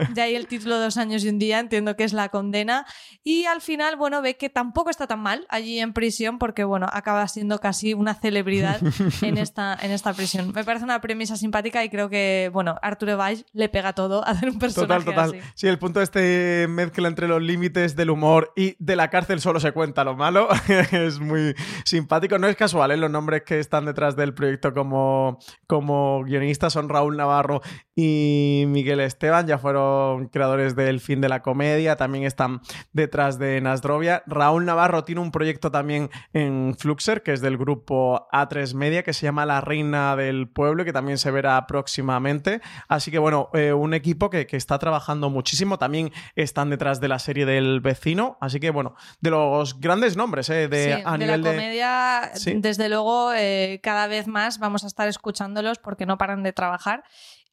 De 0.09 0.21
ahí 0.21 0.35
el 0.35 0.47
título 0.47 0.75
Dos 0.77 0.97
años 0.97 1.23
y 1.23 1.29
un 1.29 1.39
día, 1.39 1.59
entiendo 1.59 1.95
que 1.95 2.03
es 2.03 2.11
la 2.11 2.29
condena. 2.29 2.85
Y 3.23 3.45
al 3.45 3.61
final, 3.61 3.95
bueno, 3.95 4.21
ve 4.21 4.35
que 4.35 4.49
tampoco 4.49 4.89
está 4.89 5.07
tan 5.07 5.21
mal 5.21 5.47
allí 5.49 5.79
en 5.79 5.93
prisión 5.93 6.37
porque, 6.37 6.63
bueno, 6.65 6.87
acaba 6.91 7.27
siendo 7.27 7.59
casi 7.59 7.93
una 7.93 8.13
celebridad 8.13 8.79
en 9.21 9.37
esta, 9.37 9.77
en 9.81 9.91
esta 9.91 10.13
prisión. 10.13 10.51
Me 10.53 10.63
parece 10.63 10.83
una 10.83 10.99
premisa 10.99 11.37
simpática 11.37 11.83
y 11.83 11.89
creo 11.89 12.09
que, 12.09 12.49
bueno, 12.51 12.75
Arturo 12.81 13.15
Valls 13.17 13.45
le 13.53 13.69
pega 13.69 13.93
todo 13.93 14.25
a 14.25 14.31
hacer 14.31 14.49
un 14.49 14.59
personaje 14.59 15.04
total. 15.05 15.41
Sí. 15.55 15.67
el 15.67 15.79
punto 15.79 15.99
de 15.99 16.03
este 16.03 16.67
mezcla 16.69 17.07
entre 17.07 17.27
los 17.27 17.41
límites 17.41 17.95
del 17.95 18.09
humor 18.09 18.51
y 18.55 18.75
de 18.79 18.95
la 18.95 19.09
cárcel 19.09 19.39
solo 19.39 19.59
se 19.59 19.71
cuenta 19.71 20.03
lo 20.03 20.15
malo. 20.15 20.47
es 20.91 21.19
muy 21.19 21.55
simpático. 21.85 22.37
No 22.39 22.47
es 22.47 22.55
casual, 22.55 22.91
¿eh? 22.91 22.97
los 22.97 23.11
nombres 23.11 23.43
que 23.43 23.59
están 23.59 23.85
detrás 23.85 24.15
del 24.15 24.33
proyecto 24.33 24.73
como, 24.73 25.39
como 25.67 26.23
guionistas 26.23 26.73
son 26.73 26.89
Raúl 26.89 27.17
Navarro 27.17 27.61
y 27.95 28.65
Miguel 28.67 28.99
Esteban. 28.99 29.47
Ya 29.47 29.57
fueron 29.57 30.27
creadores 30.27 30.75
del 30.75 30.99
fin 30.99 31.21
de 31.21 31.29
la 31.29 31.41
comedia. 31.41 31.95
También 31.95 32.25
están 32.25 32.61
detrás 32.93 33.39
de 33.39 33.61
Nasdrovia. 33.61 34.23
Raúl 34.27 34.65
Navarro 34.65 35.03
tiene 35.03 35.21
un 35.21 35.31
proyecto 35.31 35.71
también 35.71 36.09
en 36.33 36.75
Fluxer, 36.77 37.23
que 37.23 37.33
es 37.33 37.41
del 37.41 37.57
grupo 37.57 38.27
A3 38.31 38.73
Media, 38.73 39.03
que 39.03 39.13
se 39.13 39.25
llama 39.25 39.45
La 39.45 39.61
Reina 39.61 40.15
del 40.15 40.47
Pueblo, 40.49 40.83
que 40.85 40.93
también 40.93 41.17
se 41.17 41.31
verá 41.31 41.65
próximamente. 41.67 42.61
Así 42.87 43.11
que 43.11 43.19
bueno, 43.19 43.49
eh, 43.53 43.73
un 43.73 43.93
equipo 43.93 44.29
que, 44.29 44.45
que 44.45 44.57
está 44.57 44.77
trabajando 44.79 45.29
muchísimo. 45.29 45.77
También 45.77 46.11
están 46.35 46.69
detrás 46.69 46.99
de 46.99 47.07
la 47.07 47.19
serie 47.19 47.45
del 47.45 47.79
vecino. 47.81 48.37
Así 48.41 48.59
que, 48.59 48.69
bueno, 48.69 48.95
de 49.21 49.29
los 49.29 49.79
grandes 49.79 50.17
nombres 50.17 50.49
¿eh? 50.49 50.67
de, 50.67 51.03
a 51.05 51.13
de 51.13 51.17
nivel 51.17 51.41
la 51.41 51.49
comedia, 51.51 52.31
desde 52.55 52.89
luego, 52.89 53.31
eh, 53.33 53.79
cada 53.83 54.07
vez 54.07 54.27
más 54.27 54.59
vamos 54.59 54.83
a 54.83 54.87
estar 54.87 55.07
escuchándolos 55.07 55.79
porque 55.79 56.05
no 56.05 56.17
paran 56.17 56.43
de 56.43 56.53
trabajar. 56.53 57.03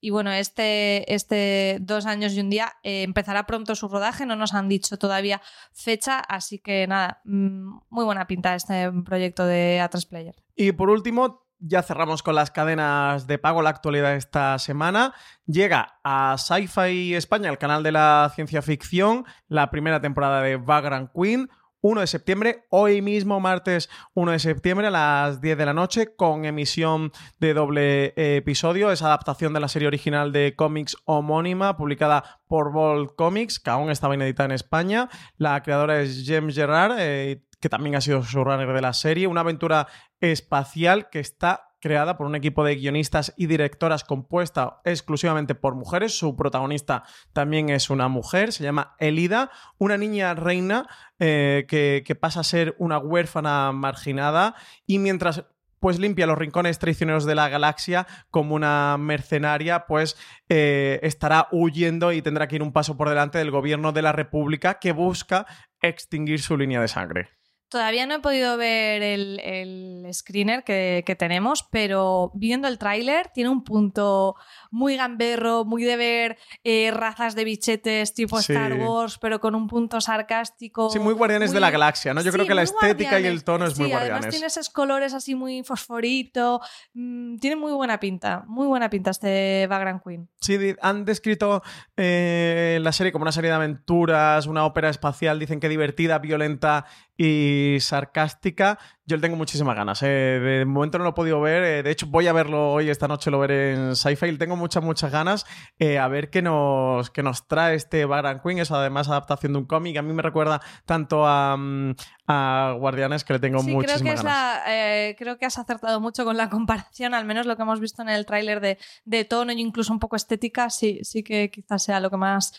Y 0.05 0.11
bueno, 0.11 0.33
este, 0.33 1.15
este 1.15 1.79
dos 1.81 2.07
años 2.07 2.33
y 2.33 2.41
un 2.41 2.51
día 2.51 2.73
eh, 2.83 3.05
empezará 3.05 3.47
pronto 3.47 3.77
su 3.77 3.87
rodaje, 3.87 4.27
no 4.27 4.35
nos 4.35 4.53
han 4.53 4.69
dicho 4.69 4.99
todavía 4.99 5.41
fecha, 5.73 6.19
así 6.19 6.59
que 6.59 6.89
nada, 6.89 7.21
mm, 7.25 7.79
muy 7.89 8.05
buena 8.05 8.27
pinta 8.27 8.57
este 8.57 8.91
proyecto 9.05 9.47
de 9.47 9.81
A3 9.81 10.09
Player. 10.09 10.35
Y 10.57 10.73
por 10.73 10.91
último, 10.91 11.47
ya 11.61 11.85
cerramos 11.85 12.25
con 12.25 12.35
las 12.35 12.51
cadenas 12.51 13.29
de 13.29 13.39
pago 13.39 13.63
la 13.63 13.71
actualidad 13.71 14.17
esta 14.17 14.59
semana. 14.59 15.15
Llega 15.47 16.01
a 16.03 16.37
Sci-Fi 16.37 17.15
España, 17.15 17.49
el 17.49 17.59
canal 17.59 17.85
de 17.85 17.93
la 17.93 18.33
ciencia 18.35 18.61
ficción, 18.61 19.25
la 19.47 19.71
primera 19.71 20.01
temporada 20.01 20.43
de 20.43 20.57
Vagrant 20.57 21.13
Queen. 21.15 21.49
1 21.83 22.01
de 22.01 22.07
septiembre, 22.07 22.65
hoy 22.71 23.03
mismo, 23.03 23.41
martes 23.41 23.91
1 24.15 24.31
de 24.31 24.39
septiembre, 24.39 24.87
a 24.87 24.91
las 24.91 25.41
10 25.41 25.59
de 25.59 25.67
la 25.67 25.75
noche, 25.75 26.15
con 26.15 26.45
emisión 26.45 27.11
de 27.41 27.55
doble 27.55 28.15
episodio. 28.17 28.93
Es 28.93 29.03
adaptación 29.03 29.53
de 29.53 29.59
la 29.59 29.67
serie 29.67 29.89
original 29.89 30.31
de 30.31 30.55
cómics 30.55 30.97
homónima, 31.07 31.77
publicada 31.77 32.41
por 32.47 32.71
Bold 32.71 33.17
Comics, 33.17 33.59
que 33.59 33.71
aún 33.71 33.91
estaba 33.91 34.15
inédita 34.15 34.45
en 34.45 34.53
España. 34.53 35.09
La 35.37 35.61
creadora 35.65 36.01
es 36.01 36.23
James 36.25 36.55
Gerard. 36.55 36.99
Eh, 37.01 37.43
que 37.59 37.69
también 37.69 37.95
ha 37.95 38.01
sido 38.01 38.23
showrunner 38.23 38.73
de 38.73 38.81
la 38.81 38.93
serie, 38.93 39.29
una 39.29 39.43
aventura 39.43 39.87
espacial 40.21 41.09
que 41.11 41.21
está 41.21 41.72
creada 41.83 42.17
por 42.17 42.27
un 42.27 42.37
equipo 42.37 42.65
de 42.65 42.77
guionistas 42.77 43.35
y 43.37 43.47
directoras 43.47 44.05
compuesta 44.05 44.81
exclusivamente 44.85 45.55
por 45.55 45.75
mujeres. 45.75 46.17
Su 46.17 46.37
protagonista 46.37 47.03
también 47.33 47.69
es 47.69 47.91
una 47.91 48.09
mujer, 48.09 48.53
se 48.53 48.63
llama 48.63 48.95
Elida, 48.99 49.51
una 49.79 49.99
niña 49.99 50.33
reina 50.35 50.87
eh, 51.19 51.67
que, 51.69 52.15
pasa 52.15 52.41
a 52.41 52.45
ser 52.45 52.77
una 52.79 52.99
huérfana 52.99 53.73
marginada 53.73 54.55
y 54.87 55.01
mientras 55.01 55.45
pues 55.81 55.99
limpia 55.99 56.29
los 56.29 56.39
rincones 56.39 56.79
traicioneros 56.79 57.25
de 57.25 57.35
la 57.35 57.49
galaxia 57.49 58.07
como 58.31 58.55
una 58.55 58.97
mercenaria, 58.97 59.87
pues 59.89 60.17
eh, 60.49 61.01
estará 61.03 61.49
huyendo 61.51 62.13
y 62.13 62.23
tendrá 62.23 62.47
que 62.47 62.55
ir 62.55 62.63
un 62.63 62.73
paso 62.73 62.97
por 62.97 63.09
delante 63.09 63.39
del 63.39 63.51
gobierno 63.51 63.91
de 63.91 64.03
la 64.03 64.13
República 64.13 64.79
que 64.79 64.93
busca 64.93 65.47
extinguir 65.81 66.41
su 66.41 66.57
línea 66.57 66.81
de 66.81 66.87
sangre. 66.87 67.42
Todavía 67.73 68.05
no 68.05 68.17
he 68.17 68.19
podido 68.19 68.59
ver 68.59 69.03
el, 69.03 70.07
screener 70.13 70.63
que, 70.63 71.17
tenemos, 71.19 71.63
pero 71.71 72.31
viendo 72.35 72.69
el 72.69 72.77
tráiler 72.77 73.31
tiene 73.33 73.49
un 73.49 73.65
punto 73.65 74.37
muy 74.71 74.97
gamberro, 74.97 75.65
muy 75.65 75.83
de 75.83 75.97
ver 75.97 76.39
eh, 76.65 76.91
razas 76.91 77.35
de 77.35 77.45
bichetes 77.45 78.13
tipo 78.13 78.39
Star 78.41 78.75
Wars, 78.75 79.17
pero 79.17 79.41
con 79.41 79.55
un 79.55 79.69
punto 79.69 80.03
sarcástico. 80.03 80.91
Sí, 80.91 80.99
muy 80.99 81.15
Guardianes 81.15 81.53
de 81.53 81.61
la 81.61 81.71
Galaxia, 81.71 82.13
¿no? 82.13 82.21
Yo 82.21 82.31
creo 82.31 82.47
que 82.47 82.55
la 82.55 82.61
estética 82.63 83.19
y 83.19 83.25
el 83.25 83.43
tono 83.43 83.65
es 83.65 83.79
muy 83.79 83.89
Guardianes. 83.89 84.17
Además 84.17 84.31
tiene 84.31 84.47
esos 84.49 84.69
colores 84.69 85.15
así 85.15 85.35
muy 85.35 85.65
fosforito. 85.65 86.61
Mm, 86.93 87.39
tiene 87.39 87.57
muy 87.57 87.73
buena 87.73 87.99
pinta, 87.99 88.45
muy 88.49 88.67
buena 88.67 88.91
pinta 88.91 89.13
este 89.13 89.67
Vagrant 89.67 90.03
Queen. 90.05 90.29
Sí, 90.43 90.59
han 90.83 91.07
descrito 91.07 91.63
eh, 91.97 92.79
la 92.83 92.93
serie 92.93 93.13
como 93.13 93.23
una 93.23 93.33
serie 93.33 93.49
de 93.49 93.57
aventuras, 93.57 94.47
una 94.47 94.67
ópera 94.67 94.91
espacial, 94.91 95.39
dicen 95.39 95.59
que 95.59 95.71
divertida, 95.71 96.19
violenta 96.19 96.85
y 97.17 97.62
sarcástica. 97.81 98.79
Yo 99.05 99.17
le 99.17 99.23
tengo 99.23 99.37
muchísimas 99.37 99.75
ganas. 99.75 100.03
¿eh? 100.03 100.07
De 100.07 100.65
momento 100.65 100.99
no 100.99 101.05
lo 101.05 101.11
he 101.11 101.15
podido 101.15 101.41
ver. 101.41 101.63
Eh, 101.63 101.83
de 101.83 101.91
hecho, 101.91 102.07
voy 102.07 102.29
a 102.29 102.33
verlo 102.33 102.73
hoy, 102.73 102.89
esta 102.89 103.09
noche 103.09 103.31
lo 103.31 103.39
veré 103.39 103.75
en 103.75 103.97
Sci-Fi. 103.97 104.39
Tengo 104.39 104.57
muchas, 104.57 104.83
muchas 104.83 105.11
ganas 105.11 105.45
eh, 105.79 105.99
a 105.99 106.09
ver 106.09 106.31
qué 106.31 106.41
nos, 106.41 107.11
qué 107.11 107.23
nos 107.23 107.49
trae 107.49 107.75
este 107.75 108.05
Baran 108.05 108.41
Queen. 108.41 108.59
Es 108.59 108.71
además 108.71 109.09
adaptación 109.09 109.53
de 109.53 109.59
un 109.59 109.67
cómic. 109.67 109.97
A 109.97 110.03
mí 110.03 110.13
me 110.13 110.23
recuerda 110.23 110.61
tanto 110.87 111.27
a, 111.27 111.57
mm, 111.57 111.95
a 112.29 112.75
Guardianes 112.79 113.25
que 113.25 113.33
le 113.33 113.39
tengo 113.39 113.61
sí, 113.61 113.73
muchísimas 113.73 114.03
creo 114.03 114.15
que 114.15 114.23
ganas. 114.23 115.17
creo 115.19 115.39
que 115.39 115.47
has 115.47 115.59
acertado 115.59 116.01
mucho 116.01 116.25
con 116.25 116.37
la 116.37 116.49
comparación, 116.51 117.15
al 117.15 117.25
menos 117.25 117.47
lo 117.47 117.57
que 117.57 117.63
hemos 117.63 117.81
visto 117.81 118.03
en 118.03 118.09
el 118.09 118.25
tráiler 118.25 118.61
de, 118.61 118.79
de 119.05 119.25
tono 119.25 119.53
e 119.53 119.61
incluso 119.61 119.93
un 119.93 119.99
poco 119.99 120.17
estética. 120.17 120.71
Sí, 120.71 121.01
sí 121.03 121.23
que 121.23 121.51
quizás 121.51 121.83
sea 121.83 122.01
lo 122.01 122.11
que 122.11 122.17
más 122.17 122.53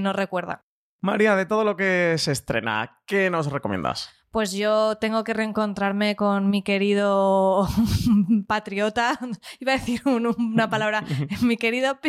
nos 0.00 0.14
recuerda. 0.16 0.64
María, 1.04 1.36
de 1.36 1.44
todo 1.44 1.64
lo 1.64 1.76
que 1.76 2.14
se 2.16 2.32
estrena, 2.32 3.02
¿qué 3.04 3.28
nos 3.28 3.52
recomiendas? 3.52 4.08
Pues 4.34 4.50
yo 4.50 4.96
tengo 4.96 5.22
que 5.22 5.32
reencontrarme 5.32 6.16
con 6.16 6.50
mi 6.50 6.62
querido 6.64 7.68
patriota, 8.48 9.16
iba 9.60 9.74
a 9.74 9.76
decir 9.76 10.02
una 10.06 10.68
palabra, 10.68 11.04
mi 11.42 11.56
querido 11.56 12.00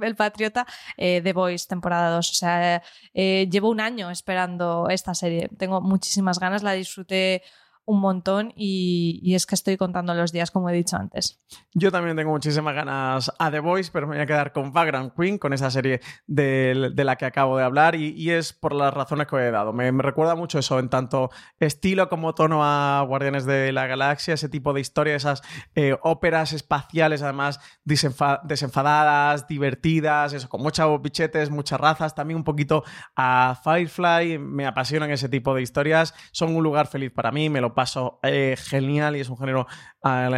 el 0.00 0.16
patriota 0.16 0.66
de 0.96 1.18
eh, 1.18 1.32
Voice, 1.34 1.66
temporada 1.68 2.08
2. 2.08 2.30
O 2.30 2.34
sea, 2.34 2.82
eh, 3.12 3.50
llevo 3.52 3.68
un 3.68 3.80
año 3.80 4.10
esperando 4.10 4.86
esta 4.88 5.12
serie. 5.12 5.50
Tengo 5.58 5.82
muchísimas 5.82 6.38
ganas, 6.38 6.62
la 6.62 6.72
disfruté 6.72 7.42
un 7.86 8.00
montón 8.00 8.52
y, 8.56 9.34
es 9.34 9.46
que 9.46 9.54
estoy 9.54 9.76
contando 9.76 10.14
los 10.14 10.32
días, 10.32 10.50
como 10.50 10.70
he 10.70 10.72
dicho 10.72 10.96
antes. 10.96 11.40
Yo 11.74 11.90
también 11.92 12.16
tengo 12.16 12.30
muchísimas 12.30 12.74
ganas 12.74 13.32
a 13.38 13.50
The 13.50 13.60
Voice, 13.60 13.90
pero 13.92 14.06
me 14.06 14.16
voy 14.16 14.22
a 14.22 14.26
quedar 14.26 14.52
con 14.52 14.72
Vagrant 14.72 15.14
Queen, 15.14 15.38
con 15.38 15.52
esa 15.52 15.70
serie 15.70 16.00
de, 16.26 16.92
la 16.96 17.16
que 17.16 17.26
acabo 17.26 17.58
de 17.58 17.64
hablar 17.64 17.94
y, 17.94 18.30
es 18.30 18.52
por 18.52 18.74
las 18.74 18.94
razones 18.94 19.26
que 19.26 19.36
he 19.36 19.50
dado. 19.50 19.72
Me, 19.72 19.90
recuerda 19.90 20.34
mucho 20.34 20.58
eso, 20.58 20.78
en 20.78 20.88
tanto 20.88 21.30
estilo 21.58 22.08
como 22.08 22.34
tono 22.34 22.64
a 22.64 23.04
Guardianes 23.06 23.44
de 23.44 23.72
la 23.72 23.86
Galaxia, 23.86 24.34
ese 24.34 24.48
tipo 24.48 24.72
de 24.72 24.80
historia, 24.80 25.14
esas 25.14 25.42
eh, 25.74 25.96
óperas 26.02 26.52
espaciales 26.52 27.22
además 27.22 27.60
desenfadadas, 27.84 29.46
divertidas, 29.46 30.32
eso, 30.32 30.48
con 30.48 30.62
muchos 30.62 31.02
bichetes, 31.02 31.50
muchas 31.50 31.80
razas, 31.80 32.14
también 32.14 32.38
un 32.38 32.44
poquito 32.44 32.84
a 33.14 33.58
Firefly, 33.62 34.38
me 34.38 34.66
apasionan 34.66 35.10
ese 35.10 35.28
tipo 35.28 35.54
de 35.54 35.62
historias, 35.62 36.14
son 36.32 36.54
un 36.56 36.62
lugar 36.62 36.86
feliz 36.86 37.12
para 37.12 37.30
mí, 37.30 37.50
me 37.50 37.60
lo 37.60 37.73
paso 37.74 38.18
eh, 38.22 38.56
genial 38.58 39.16
y 39.16 39.20
es 39.20 39.28
un 39.28 39.36
género 39.36 39.66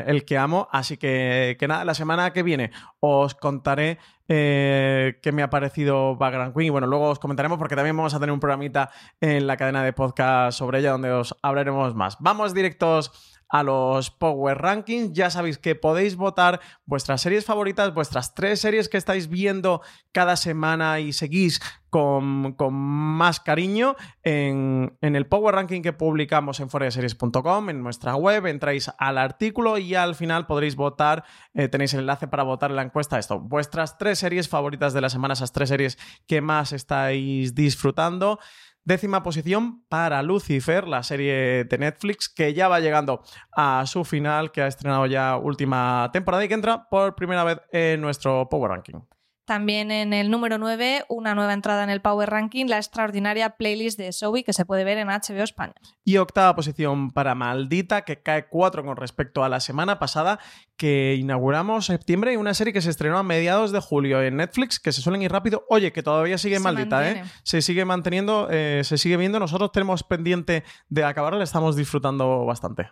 el 0.06 0.24
que 0.24 0.38
amo. 0.38 0.68
Así 0.70 0.96
que, 0.96 1.56
que 1.58 1.68
nada, 1.68 1.84
la 1.84 1.94
semana 1.94 2.32
que 2.32 2.42
viene 2.42 2.70
os 3.06 3.34
contaré 3.34 3.98
eh, 4.28 5.18
qué 5.22 5.32
me 5.32 5.42
ha 5.42 5.50
parecido 5.50 6.16
Background 6.16 6.54
Queen. 6.54 6.66
Y 6.66 6.70
bueno, 6.70 6.86
luego 6.86 7.10
os 7.10 7.18
comentaremos 7.18 7.58
porque 7.58 7.76
también 7.76 7.96
vamos 7.96 8.14
a 8.14 8.20
tener 8.20 8.32
un 8.32 8.40
programita 8.40 8.90
en 9.20 9.46
la 9.46 9.56
cadena 9.56 9.84
de 9.84 9.92
podcast 9.92 10.58
sobre 10.58 10.80
ella 10.80 10.92
donde 10.92 11.10
os 11.12 11.36
hablaremos 11.42 11.94
más. 11.94 12.16
Vamos 12.20 12.54
directos 12.54 13.36
a 13.48 13.62
los 13.62 14.10
Power 14.10 14.58
Rankings. 14.58 15.12
Ya 15.12 15.30
sabéis 15.30 15.58
que 15.58 15.74
podéis 15.74 16.16
votar 16.16 16.60
vuestras 16.84 17.20
series 17.20 17.44
favoritas, 17.44 17.94
vuestras 17.94 18.34
tres 18.34 18.60
series 18.60 18.88
que 18.88 18.96
estáis 18.96 19.28
viendo 19.28 19.82
cada 20.12 20.36
semana 20.36 21.00
y 21.00 21.12
seguís 21.12 21.60
con, 21.90 22.52
con 22.54 22.74
más 22.74 23.40
cariño 23.40 23.96
en, 24.22 24.96
en, 25.00 25.16
el 25.16 25.26
Power 25.26 25.54
Ranking 25.54 25.82
que 25.82 25.92
publicamos 25.92 26.60
en 26.60 26.68
foreseries.com, 26.68 27.70
en 27.70 27.82
nuestra 27.82 28.16
web. 28.16 28.46
Entráis 28.46 28.90
al 28.98 29.18
artículo 29.18 29.78
y 29.78 29.94
al 29.94 30.14
final 30.14 30.46
podréis 30.46 30.76
votar. 30.76 31.24
Eh, 31.54 31.68
tenéis 31.68 31.94
el 31.94 32.00
enlace 32.00 32.28
para 32.28 32.42
votar 32.42 32.70
en 32.70 32.76
la. 32.76 32.82
Esto, 33.00 33.38
vuestras 33.38 33.98
tres 33.98 34.18
series 34.18 34.48
favoritas 34.48 34.94
de 34.94 35.00
la 35.00 35.10
semana, 35.10 35.34
esas 35.34 35.52
tres 35.52 35.68
series 35.68 35.98
que 36.26 36.40
más 36.40 36.72
estáis 36.72 37.54
disfrutando. 37.54 38.38
Décima 38.84 39.22
posición 39.22 39.84
para 39.88 40.22
Lucifer, 40.22 40.86
la 40.86 41.02
serie 41.02 41.64
de 41.64 41.78
Netflix 41.78 42.28
que 42.28 42.54
ya 42.54 42.68
va 42.68 42.80
llegando 42.80 43.22
a 43.52 43.84
su 43.86 44.04
final, 44.04 44.52
que 44.52 44.62
ha 44.62 44.66
estrenado 44.66 45.06
ya 45.06 45.36
última 45.36 46.08
temporada 46.12 46.44
y 46.44 46.48
que 46.48 46.54
entra 46.54 46.88
por 46.88 47.16
primera 47.16 47.44
vez 47.44 47.58
en 47.72 48.00
nuestro 48.00 48.48
Power 48.48 48.70
Ranking. 48.70 49.15
También 49.46 49.92
en 49.92 50.12
el 50.12 50.28
número 50.28 50.58
9, 50.58 51.04
una 51.08 51.36
nueva 51.36 51.52
entrada 51.52 51.84
en 51.84 51.90
el 51.90 52.00
Power 52.00 52.28
Ranking, 52.28 52.66
la 52.66 52.78
extraordinaria 52.78 53.50
playlist 53.50 53.96
de 53.96 54.12
Zoe 54.12 54.42
que 54.42 54.52
se 54.52 54.64
puede 54.64 54.82
ver 54.82 54.98
en 54.98 55.06
HBO 55.06 55.44
España. 55.44 55.74
Y 56.04 56.16
octava 56.16 56.56
posición 56.56 57.12
para 57.12 57.36
Maldita, 57.36 58.02
que 58.02 58.20
cae 58.20 58.48
4 58.48 58.84
con 58.84 58.96
respecto 58.96 59.44
a 59.44 59.48
la 59.48 59.60
semana 59.60 60.00
pasada, 60.00 60.40
que 60.76 61.14
inauguramos 61.14 61.86
septiembre 61.86 62.32
y 62.32 62.36
una 62.36 62.54
serie 62.54 62.72
que 62.72 62.82
se 62.82 62.90
estrenó 62.90 63.18
a 63.18 63.22
mediados 63.22 63.70
de 63.70 63.78
julio 63.78 64.20
en 64.20 64.36
Netflix, 64.36 64.80
que 64.80 64.90
se 64.90 65.00
suelen 65.00 65.22
ir 65.22 65.30
rápido. 65.30 65.64
Oye, 65.68 65.92
que 65.92 66.02
todavía 66.02 66.38
sigue 66.38 66.56
Se 66.56 66.62
Maldita, 66.62 67.08
¿eh? 67.08 67.22
Se 67.44 67.62
sigue 67.62 67.84
manteniendo, 67.84 68.48
eh, 68.50 68.82
se 68.82 68.98
sigue 68.98 69.16
viendo. 69.16 69.38
Nosotros 69.38 69.70
tenemos 69.70 70.02
pendiente 70.02 70.64
de 70.88 71.04
acabarla, 71.04 71.38
la 71.38 71.44
estamos 71.44 71.76
disfrutando 71.76 72.44
bastante. 72.46 72.90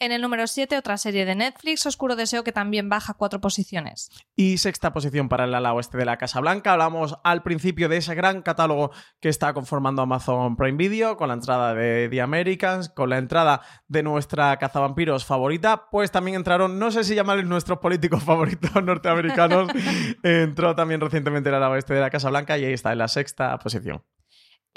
En 0.00 0.12
el 0.12 0.22
número 0.22 0.46
7, 0.46 0.78
otra 0.78 0.96
serie 0.96 1.24
de 1.24 1.34
Netflix, 1.34 1.84
Oscuro 1.84 2.14
Deseo, 2.14 2.44
que 2.44 2.52
también 2.52 2.88
baja 2.88 3.14
cuatro 3.14 3.40
posiciones. 3.40 4.10
Y 4.36 4.58
sexta 4.58 4.92
posición 4.92 5.28
para 5.28 5.42
el 5.42 5.52
ala 5.52 5.72
oeste 5.72 5.98
de 5.98 6.04
la 6.04 6.18
Casa 6.18 6.38
Blanca. 6.38 6.74
Hablamos 6.74 7.16
al 7.24 7.42
principio 7.42 7.88
de 7.88 7.96
ese 7.96 8.14
gran 8.14 8.42
catálogo 8.42 8.92
que 9.18 9.28
está 9.28 9.52
conformando 9.54 10.02
Amazon 10.02 10.54
Prime 10.54 10.78
Video, 10.78 11.16
con 11.16 11.26
la 11.26 11.34
entrada 11.34 11.74
de 11.74 12.08
The 12.08 12.20
Americans, 12.20 12.90
con 12.90 13.10
la 13.10 13.18
entrada 13.18 13.60
de 13.88 14.04
nuestra 14.04 14.56
cazavampiros 14.58 15.24
favorita. 15.24 15.88
Pues 15.90 16.12
también 16.12 16.36
entraron, 16.36 16.78
no 16.78 16.92
sé 16.92 17.02
si 17.02 17.16
llamarles 17.16 17.46
nuestros 17.46 17.80
políticos 17.80 18.22
favoritos 18.24 18.70
norteamericanos. 18.80 19.68
Entró 20.22 20.76
también 20.76 21.00
recientemente 21.00 21.48
el 21.48 21.56
ala 21.56 21.70
oeste 21.70 21.94
de 21.94 22.00
la 22.00 22.10
Casa 22.10 22.30
Blanca 22.30 22.56
y 22.56 22.64
ahí 22.64 22.72
está 22.72 22.92
en 22.92 22.98
la 22.98 23.08
sexta 23.08 23.58
posición. 23.58 24.04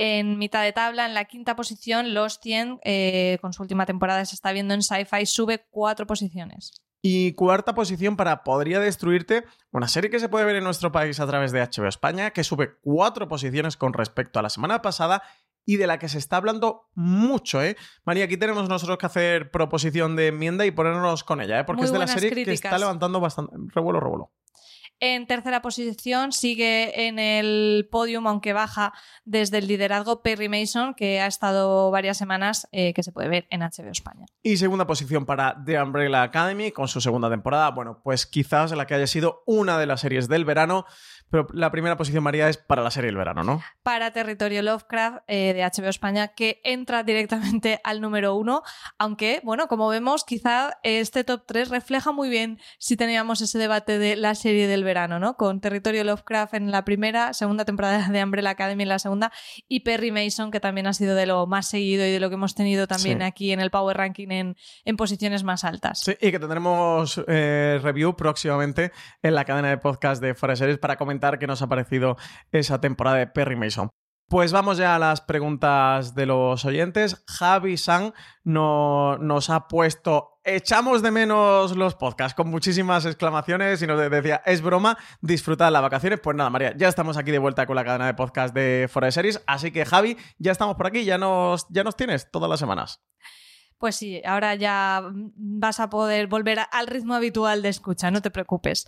En 0.03 0.39
mitad 0.39 0.63
de 0.63 0.73
tabla, 0.73 1.05
en 1.05 1.13
la 1.13 1.25
quinta 1.25 1.55
posición, 1.55 2.15
Los 2.15 2.39
100, 2.39 2.79
eh, 2.83 3.37
con 3.39 3.53
su 3.53 3.61
última 3.61 3.85
temporada 3.85 4.25
se 4.25 4.33
está 4.33 4.51
viendo 4.51 4.73
en 4.73 4.81
Sci-Fi, 4.81 5.27
sube 5.27 5.67
cuatro 5.69 6.07
posiciones. 6.07 6.81
Y 7.03 7.33
cuarta 7.33 7.75
posición 7.75 8.17
para 8.17 8.43
Podría 8.43 8.79
Destruirte, 8.79 9.43
una 9.69 9.87
serie 9.87 10.09
que 10.09 10.19
se 10.19 10.27
puede 10.27 10.45
ver 10.45 10.55
en 10.55 10.63
nuestro 10.63 10.91
país 10.91 11.19
a 11.19 11.27
través 11.27 11.51
de 11.51 11.61
HBO 11.61 11.87
España, 11.87 12.31
que 12.31 12.43
sube 12.43 12.79
cuatro 12.81 13.27
posiciones 13.27 13.77
con 13.77 13.93
respecto 13.93 14.39
a 14.39 14.41
la 14.41 14.49
semana 14.49 14.81
pasada 14.81 15.21
y 15.67 15.77
de 15.77 15.85
la 15.85 15.99
que 15.99 16.09
se 16.09 16.17
está 16.17 16.37
hablando 16.37 16.89
mucho, 16.95 17.61
¿eh? 17.61 17.77
María, 18.03 18.25
aquí 18.25 18.37
tenemos 18.37 18.67
nosotros 18.67 18.97
que 18.97 19.05
hacer 19.05 19.51
proposición 19.51 20.15
de 20.15 20.29
enmienda 20.29 20.65
y 20.65 20.71
ponernos 20.71 21.23
con 21.23 21.41
ella, 21.41 21.59
¿eh? 21.59 21.63
Porque 21.63 21.81
Muy 21.81 21.85
es 21.85 21.93
de 21.93 21.99
la 21.99 22.07
serie 22.07 22.31
que 22.43 22.53
está 22.53 22.79
levantando 22.79 23.19
bastante 23.19 23.55
revuelo, 23.67 23.99
revuelo. 23.99 24.31
En 25.03 25.25
tercera 25.25 25.63
posición 25.63 26.31
sigue 26.31 27.07
en 27.07 27.17
el 27.17 27.89
podium, 27.91 28.27
aunque 28.27 28.53
baja 28.53 28.93
desde 29.25 29.57
el 29.57 29.65
liderazgo, 29.65 30.21
Perry 30.21 30.47
Mason, 30.47 30.93
que 30.93 31.19
ha 31.19 31.25
estado 31.25 31.89
varias 31.89 32.19
semanas, 32.19 32.67
eh, 32.71 32.93
que 32.93 33.01
se 33.01 33.11
puede 33.11 33.27
ver 33.27 33.47
en 33.49 33.61
HBO 33.61 33.89
España. 33.89 34.27
Y 34.43 34.57
segunda 34.57 34.85
posición 34.85 35.25
para 35.25 35.57
The 35.65 35.81
Umbrella 35.81 36.21
Academy 36.21 36.71
con 36.71 36.87
su 36.87 37.01
segunda 37.01 37.31
temporada. 37.31 37.71
Bueno, 37.71 37.99
pues 38.03 38.27
quizás 38.27 38.73
la 38.73 38.85
que 38.85 38.93
haya 38.93 39.07
sido 39.07 39.41
una 39.47 39.79
de 39.79 39.87
las 39.87 40.01
series 40.01 40.27
del 40.27 40.45
verano, 40.45 40.85
pero 41.31 41.47
la 41.53 41.71
primera 41.71 41.97
posición, 41.97 42.23
María, 42.23 42.49
es 42.49 42.57
para 42.57 42.83
la 42.83 42.91
serie 42.91 43.07
del 43.07 43.17
verano, 43.17 43.43
¿no? 43.43 43.61
Para 43.83 44.11
Territorio 44.11 44.61
Lovecraft 44.61 45.23
eh, 45.27 45.53
de 45.53 45.63
HBO 45.63 45.89
España, 45.89 46.29
que 46.29 46.61
entra 46.63 47.03
directamente 47.03 47.79
al 47.83 48.01
número 48.01 48.35
uno, 48.35 48.61
aunque, 48.99 49.41
bueno, 49.43 49.67
como 49.67 49.87
vemos, 49.87 50.23
quizá 50.25 50.77
este 50.83 51.23
top 51.23 51.43
3 51.47 51.69
refleja 51.69 52.11
muy 52.11 52.29
bien 52.29 52.59
si 52.77 52.97
teníamos 52.97 53.41
ese 53.41 53.57
debate 53.57 53.97
de 53.97 54.15
la 54.15 54.35
serie 54.35 54.67
del 54.67 54.83
verano, 54.83 55.19
¿no? 55.19 55.35
Con 55.35 55.61
Territorio 55.61 56.03
Lovecraft 56.03 56.53
en 56.55 56.71
la 56.71 56.83
primera, 56.83 57.33
segunda 57.33 57.63
temporada 57.65 58.09
de 58.09 58.23
Umbrella 58.23 58.49
Academy 58.51 58.83
en 58.83 58.89
la 58.89 58.99
segunda, 58.99 59.31
y 59.67 59.79
Perry 59.81 60.11
Mason, 60.11 60.51
que 60.51 60.59
también 60.59 60.87
ha 60.87 60.93
sido 60.93 61.15
de 61.15 61.25
lo 61.25 61.47
más 61.47 61.67
seguido 61.69 62.05
y 62.05 62.11
de 62.11 62.19
lo 62.19 62.29
que 62.29 62.35
hemos 62.35 62.55
tenido 62.55 62.87
también 62.87 63.19
Sí. 63.19 63.23
aquí 63.23 63.51
en 63.53 63.59
el 63.61 63.71
Power 63.71 63.95
Ranking 63.95 64.29
en, 64.31 64.57
en 64.85 64.97
posiciones 64.97 65.43
más 65.43 65.63
altas. 65.63 65.99
Sí, 65.99 66.17
y 66.19 66.31
que 66.31 66.39
tendremos 66.39 67.21
eh, 67.27 67.79
review 67.81 68.15
próximamente 68.15 68.91
en 69.23 69.35
la 69.35 69.45
cadena 69.45 69.69
de 69.69 69.77
podcast 69.77 70.21
de 70.21 70.33
Forest 70.35 70.59
Series 70.59 70.77
para 70.77 70.97
comentar 70.97 71.20
qué 71.39 71.47
nos 71.47 71.61
ha 71.61 71.67
parecido 71.69 72.17
esa 72.51 72.81
temporada 72.81 73.17
de 73.17 73.27
Perry 73.27 73.55
Mason. 73.55 73.89
Pues 74.27 74.53
vamos 74.53 74.77
ya 74.77 74.95
a 74.95 74.99
las 74.99 75.19
preguntas 75.19 76.15
de 76.15 76.25
los 76.25 76.63
oyentes. 76.63 77.23
Javi 77.27 77.75
San 77.77 78.13
no- 78.45 79.17
nos 79.17 79.49
ha 79.49 79.67
puesto 79.67 80.29
echamos 80.43 81.01
de 81.03 81.11
menos 81.11 81.75
los 81.75 81.95
podcasts 81.95 82.33
con 82.33 82.49
muchísimas 82.49 83.05
exclamaciones 83.05 83.81
y 83.81 83.87
nos 83.87 84.09
decía, 84.09 84.41
es 84.45 84.61
broma, 84.61 84.97
disfrutad 85.21 85.71
las 85.71 85.81
vacaciones. 85.81 86.19
Pues 86.23 86.35
nada, 86.37 86.49
María, 86.49 86.73
ya 86.77 86.87
estamos 86.87 87.17
aquí 87.17 87.29
de 87.31 87.39
vuelta 87.39 87.65
con 87.67 87.75
la 87.75 87.83
cadena 87.83 88.05
de 88.07 88.13
podcast 88.13 88.53
de 88.55 88.87
Forest 88.89 89.15
Series, 89.15 89.43
así 89.47 89.71
que 89.71 89.85
Javi, 89.85 90.17
ya 90.39 90.51
estamos 90.53 90.77
por 90.77 90.87
aquí, 90.87 91.03
ya 91.03 91.17
nos, 91.17 91.67
ya 91.69 91.83
nos 91.83 91.95
tienes 91.97 92.31
todas 92.31 92.49
las 92.49 92.59
semanas. 92.59 93.01
Pues 93.77 93.95
sí, 93.95 94.21
ahora 94.25 94.55
ya 94.55 95.03
vas 95.35 95.79
a 95.79 95.89
poder 95.89 96.27
volver 96.27 96.59
al 96.71 96.87
ritmo 96.87 97.15
habitual 97.15 97.61
de 97.61 97.69
escucha, 97.69 98.11
no 98.11 98.21
te 98.21 98.31
preocupes. 98.31 98.87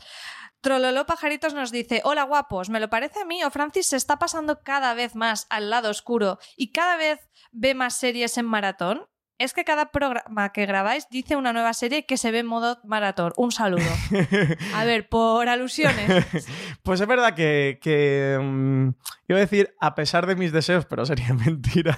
Trololo 0.64 1.06
Pajaritos 1.06 1.54
nos 1.54 1.72
dice, 1.72 2.00
hola 2.06 2.24
guapos, 2.24 2.70
¿me 2.70 2.80
lo 2.80 2.90
parece 2.90 3.20
a 3.20 3.26
mí 3.26 3.44
o 3.44 3.52
Francis 3.52 3.88
se 3.88 3.98
está 3.98 4.18
pasando 4.18 4.62
cada 4.64 4.94
vez 4.94 5.14
más 5.14 5.46
al 5.50 5.70
lado 5.70 5.90
oscuro 5.90 6.40
y 6.56 6.72
cada 6.72 6.96
vez 6.96 7.20
ve 7.52 7.76
más 7.76 7.96
series 7.96 8.38
en 8.38 8.46
maratón? 8.46 9.06
Es 9.40 9.54
que 9.54 9.66
cada 9.66 9.92
programa 9.92 10.52
que 10.54 10.66
grabáis 10.66 11.08
dice 11.10 11.36
una 11.36 11.52
nueva 11.54 11.74
serie 11.74 12.06
que 12.06 12.18
se 12.18 12.32
ve 12.32 12.40
en 12.40 12.46
modo 12.46 12.78
maratón. 12.86 13.34
Un 13.36 13.52
saludo. 13.52 13.82
A 14.76 14.86
ver, 14.86 15.10
por 15.10 15.50
alusiones. 15.50 16.26
Pues 16.84 17.00
es 17.00 17.08
verdad 17.08 17.34
que, 17.34 17.80
que, 17.82 18.38
mm, 18.42 18.90
iba 19.30 19.38
a 19.38 19.40
decir, 19.40 19.74
a 19.80 19.96
pesar 19.96 20.28
de 20.28 20.36
mis 20.36 20.52
deseos, 20.52 20.86
pero 20.86 21.06
sería 21.06 21.34
mentira, 21.46 21.98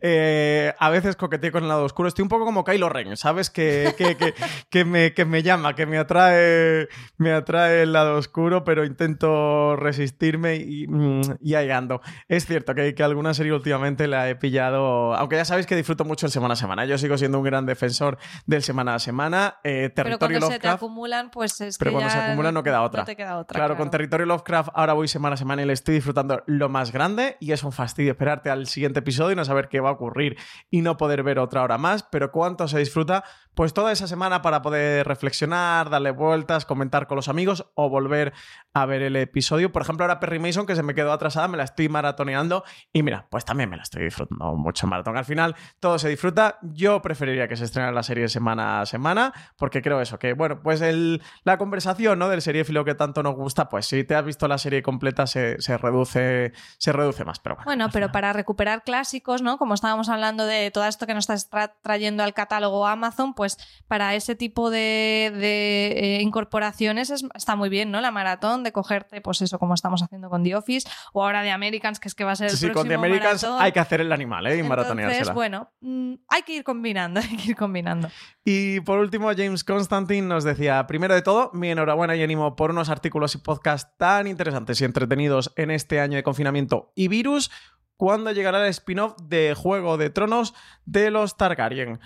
eh, 0.00 0.74
a 0.76 0.90
veces 0.90 1.14
coqueteo 1.14 1.52
con 1.52 1.62
el 1.62 1.68
lado 1.68 1.84
oscuro. 1.84 2.08
Estoy 2.08 2.24
un 2.24 2.28
poco 2.28 2.44
como 2.44 2.64
Kylo 2.64 2.88
Ren, 2.88 3.16
¿sabes? 3.16 3.48
Que, 3.50 3.94
que, 3.96 4.16
que- 4.70 4.84
me, 4.84 5.14
que 5.14 5.24
me 5.24 5.44
llama, 5.44 5.76
que 5.76 5.86
me 5.86 5.98
atrae, 5.98 6.88
me 7.16 7.30
atrae 7.32 7.82
el 7.82 7.92
lado 7.92 8.16
oscuro, 8.16 8.64
pero 8.64 8.84
intento 8.84 9.76
resistirme 9.76 10.56
y, 10.56 10.88
mm, 10.88 11.20
y 11.40 11.54
ahí 11.54 11.70
ando. 11.70 12.00
Es 12.26 12.44
cierto 12.46 12.74
que, 12.74 12.92
que 12.96 13.04
alguna 13.04 13.34
serie 13.34 13.52
últimamente 13.52 14.08
la 14.08 14.28
he 14.28 14.34
pillado, 14.34 15.14
aunque 15.14 15.36
ya 15.36 15.44
sabéis 15.44 15.66
que 15.68 15.76
disfruto 15.76 16.04
mucho 16.04 16.26
el 16.26 16.32
semana 16.32 16.54
a 16.54 16.56
semana. 16.56 16.73
Yo 16.84 16.98
sigo 16.98 17.16
siendo 17.16 17.38
un 17.38 17.44
gran 17.44 17.66
defensor 17.66 18.18
del 18.46 18.64
semana 18.64 18.96
a 18.96 18.98
semana. 18.98 19.60
Eh, 19.62 19.92
Pero 19.94 20.08
Territorio 20.08 20.18
cuando 20.18 20.46
se 20.46 20.52
te 20.58 20.66
Lovecraft. 20.66 20.76
acumulan, 20.82 21.30
pues 21.30 21.60
es 21.60 21.78
Pero 21.78 21.90
que 21.90 21.94
cuando 21.94 22.10
se 22.10 22.16
ya 22.16 22.26
acumulan 22.26 22.54
no 22.54 22.62
queda 22.64 22.82
otra. 22.82 23.02
No 23.02 23.06
te 23.06 23.14
queda 23.14 23.38
otra. 23.38 23.56
Claro, 23.56 23.76
con 23.76 23.90
Territorio 23.90 24.26
Lovecraft 24.26 24.70
ahora 24.74 24.94
voy 24.94 25.06
semana 25.06 25.34
a 25.34 25.36
semana 25.36 25.62
y 25.62 25.66
le 25.66 25.72
estoy 25.72 25.94
disfrutando 25.94 26.42
lo 26.46 26.68
más 26.68 26.90
grande 26.90 27.36
y 27.38 27.52
es 27.52 27.62
un 27.62 27.70
fastidio 27.70 28.10
esperarte 28.10 28.50
al 28.50 28.66
siguiente 28.66 28.98
episodio 28.98 29.32
y 29.32 29.36
no 29.36 29.44
saber 29.44 29.68
qué 29.68 29.78
va 29.78 29.90
a 29.90 29.92
ocurrir 29.92 30.36
y 30.70 30.82
no 30.82 30.96
poder 30.96 31.22
ver 31.22 31.38
otra 31.38 31.62
hora 31.62 31.78
más, 31.78 32.02
pero 32.02 32.32
cuánto 32.32 32.66
se 32.66 32.78
disfruta 32.80 33.22
pues 33.54 33.72
toda 33.72 33.92
esa 33.92 34.08
semana 34.08 34.42
para 34.42 34.62
poder 34.62 35.06
reflexionar, 35.06 35.88
darle 35.88 36.10
vueltas, 36.10 36.64
comentar 36.64 37.06
con 37.06 37.14
los 37.16 37.28
amigos 37.28 37.70
o 37.74 37.88
volver 37.88 38.32
a 38.72 38.84
ver 38.86 39.02
el 39.02 39.14
episodio. 39.14 39.70
Por 39.70 39.82
ejemplo, 39.82 40.04
ahora 40.04 40.18
Perry 40.18 40.40
Mason 40.40 40.66
que 40.66 40.74
se 40.74 40.82
me 40.82 40.94
quedó 40.94 41.12
atrasada, 41.12 41.46
me 41.46 41.56
la 41.56 41.62
estoy 41.64 41.88
maratoneando 41.88 42.64
y 42.92 43.02
mira, 43.04 43.26
pues 43.30 43.44
también 43.44 43.70
me 43.70 43.76
la 43.76 43.84
estoy 43.84 44.04
disfrutando 44.04 44.56
mucho 44.56 44.86
maratón. 44.86 45.16
Al 45.16 45.24
final 45.24 45.54
todo 45.78 45.98
se 45.98 46.08
disfruta. 46.08 46.58
Yo 46.72 47.02
preferiría 47.02 47.48
que 47.48 47.56
se 47.56 47.64
estrenara 47.64 47.92
la 47.92 48.02
serie 48.02 48.28
semana 48.28 48.80
a 48.80 48.86
semana 48.86 49.32
porque 49.56 49.82
creo 49.82 50.00
eso, 50.00 50.18
que 50.18 50.32
bueno, 50.32 50.60
pues 50.62 50.80
el, 50.80 51.22
la 51.44 51.58
conversación 51.58 52.18
¿no? 52.18 52.28
del 52.28 52.42
seriéfilo 52.42 52.84
que 52.84 52.94
tanto 52.94 53.22
nos 53.22 53.34
gusta, 53.34 53.68
pues 53.68 53.86
si 53.86 54.04
te 54.04 54.14
has 54.14 54.24
visto 54.24 54.48
la 54.48 54.58
serie 54.58 54.82
completa 54.82 55.26
se, 55.26 55.60
se 55.60 55.76
reduce, 55.78 56.52
se 56.78 56.92
reduce 56.92 57.24
más. 57.24 57.38
Pero 57.40 57.56
bueno, 57.56 57.66
Bueno, 57.66 57.88
pero 57.92 58.10
para 58.12 58.32
recuperar 58.32 58.82
clásicos, 58.84 59.42
¿no? 59.42 59.58
Como 59.58 59.74
estábamos 59.74 60.08
hablando 60.08 60.46
de 60.46 60.70
todo 60.70 60.86
esto 60.86 61.06
que 61.06 61.14
nos 61.14 61.24
estás 61.28 61.50
tra- 61.50 61.72
trayendo 61.82 62.22
al 62.22 62.34
catálogo 62.34 62.86
Amazon, 62.86 63.34
pues 63.34 63.58
para 63.88 64.14
ese 64.14 64.34
tipo 64.34 64.70
de, 64.70 65.32
de, 65.34 66.16
eh, 66.16 66.22
incorporaciones 66.22 67.10
es- 67.10 67.24
está 67.34 67.56
muy 67.56 67.68
bien, 67.68 67.90
¿no? 67.90 68.00
La 68.00 68.10
maratón, 68.10 68.62
de 68.62 68.72
cogerte, 68.72 69.20
pues 69.20 69.42
eso, 69.42 69.58
como 69.58 69.74
estamos 69.74 70.02
haciendo 70.02 70.30
con 70.30 70.42
The 70.42 70.56
Office, 70.56 70.88
o 71.12 71.24
ahora 71.24 71.42
de 71.42 71.50
Americans, 71.50 72.00
que 72.00 72.08
es 72.08 72.14
que 72.14 72.24
va 72.24 72.32
a 72.32 72.36
ser 72.36 72.46
el 72.50 72.56
sí, 72.56 72.58
sí, 72.58 72.66
con 72.66 72.72
próximo 72.86 72.88
The 72.90 72.94
Americans 72.94 73.42
maratón. 73.42 73.62
hay 73.64 73.72
que 73.72 73.80
hacer 73.80 74.00
el 74.00 74.12
animal, 74.12 74.46
¿eh? 74.46 74.50
Y 74.56 74.60
Entonces, 74.60 74.68
maratoneársela. 74.68 75.32
bueno, 75.32 75.70
mm, 75.80 76.14
hay 76.28 76.42
que 76.42 76.53
que 76.54 76.58
ir 76.58 76.64
combinando, 76.64 77.20
hay 77.28 77.36
que 77.36 77.50
ir 77.50 77.56
combinando. 77.56 78.08
Y 78.44 78.80
por 78.80 78.98
último, 78.98 79.28
James 79.36 79.64
Constantine 79.64 80.26
nos 80.26 80.44
decía, 80.44 80.86
primero 80.86 81.14
de 81.14 81.22
todo, 81.22 81.50
mi 81.52 81.70
enhorabuena 81.70 82.16
y 82.16 82.22
ánimo 82.22 82.56
por 82.56 82.70
unos 82.70 82.88
artículos 82.88 83.34
y 83.34 83.38
podcasts 83.38 83.92
tan 83.98 84.26
interesantes 84.26 84.80
y 84.80 84.84
entretenidos 84.84 85.52
en 85.56 85.70
este 85.70 86.00
año 86.00 86.16
de 86.16 86.22
confinamiento 86.22 86.92
y 86.94 87.08
virus. 87.08 87.50
¿Cuándo 87.96 88.32
llegará 88.32 88.62
el 88.62 88.70
spin-off 88.70 89.14
de 89.22 89.54
Juego 89.54 89.96
de 89.96 90.10
Tronos 90.10 90.54
de 90.84 91.10
los 91.10 91.36
Targaryen? 91.36 92.00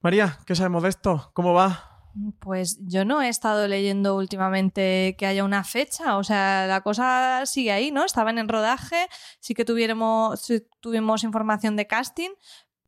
María, 0.00 0.38
¿qué 0.46 0.54
sabemos 0.54 0.82
de 0.82 0.88
esto? 0.88 1.30
¿Cómo 1.32 1.54
va? 1.54 1.98
Pues 2.40 2.78
yo 2.80 3.04
no 3.04 3.22
he 3.22 3.28
estado 3.28 3.68
leyendo 3.68 4.16
últimamente 4.16 5.14
que 5.18 5.26
haya 5.26 5.44
una 5.44 5.62
fecha, 5.62 6.16
o 6.16 6.24
sea, 6.24 6.66
la 6.66 6.80
cosa 6.80 7.46
sigue 7.46 7.70
ahí, 7.70 7.90
¿no? 7.90 8.04
Estaban 8.04 8.38
en 8.38 8.48
rodaje, 8.48 9.08
sí 9.38 9.54
que 9.54 9.64
tuviéramos, 9.64 10.44
tuvimos 10.80 11.22
información 11.22 11.76
de 11.76 11.86
casting, 11.86 12.30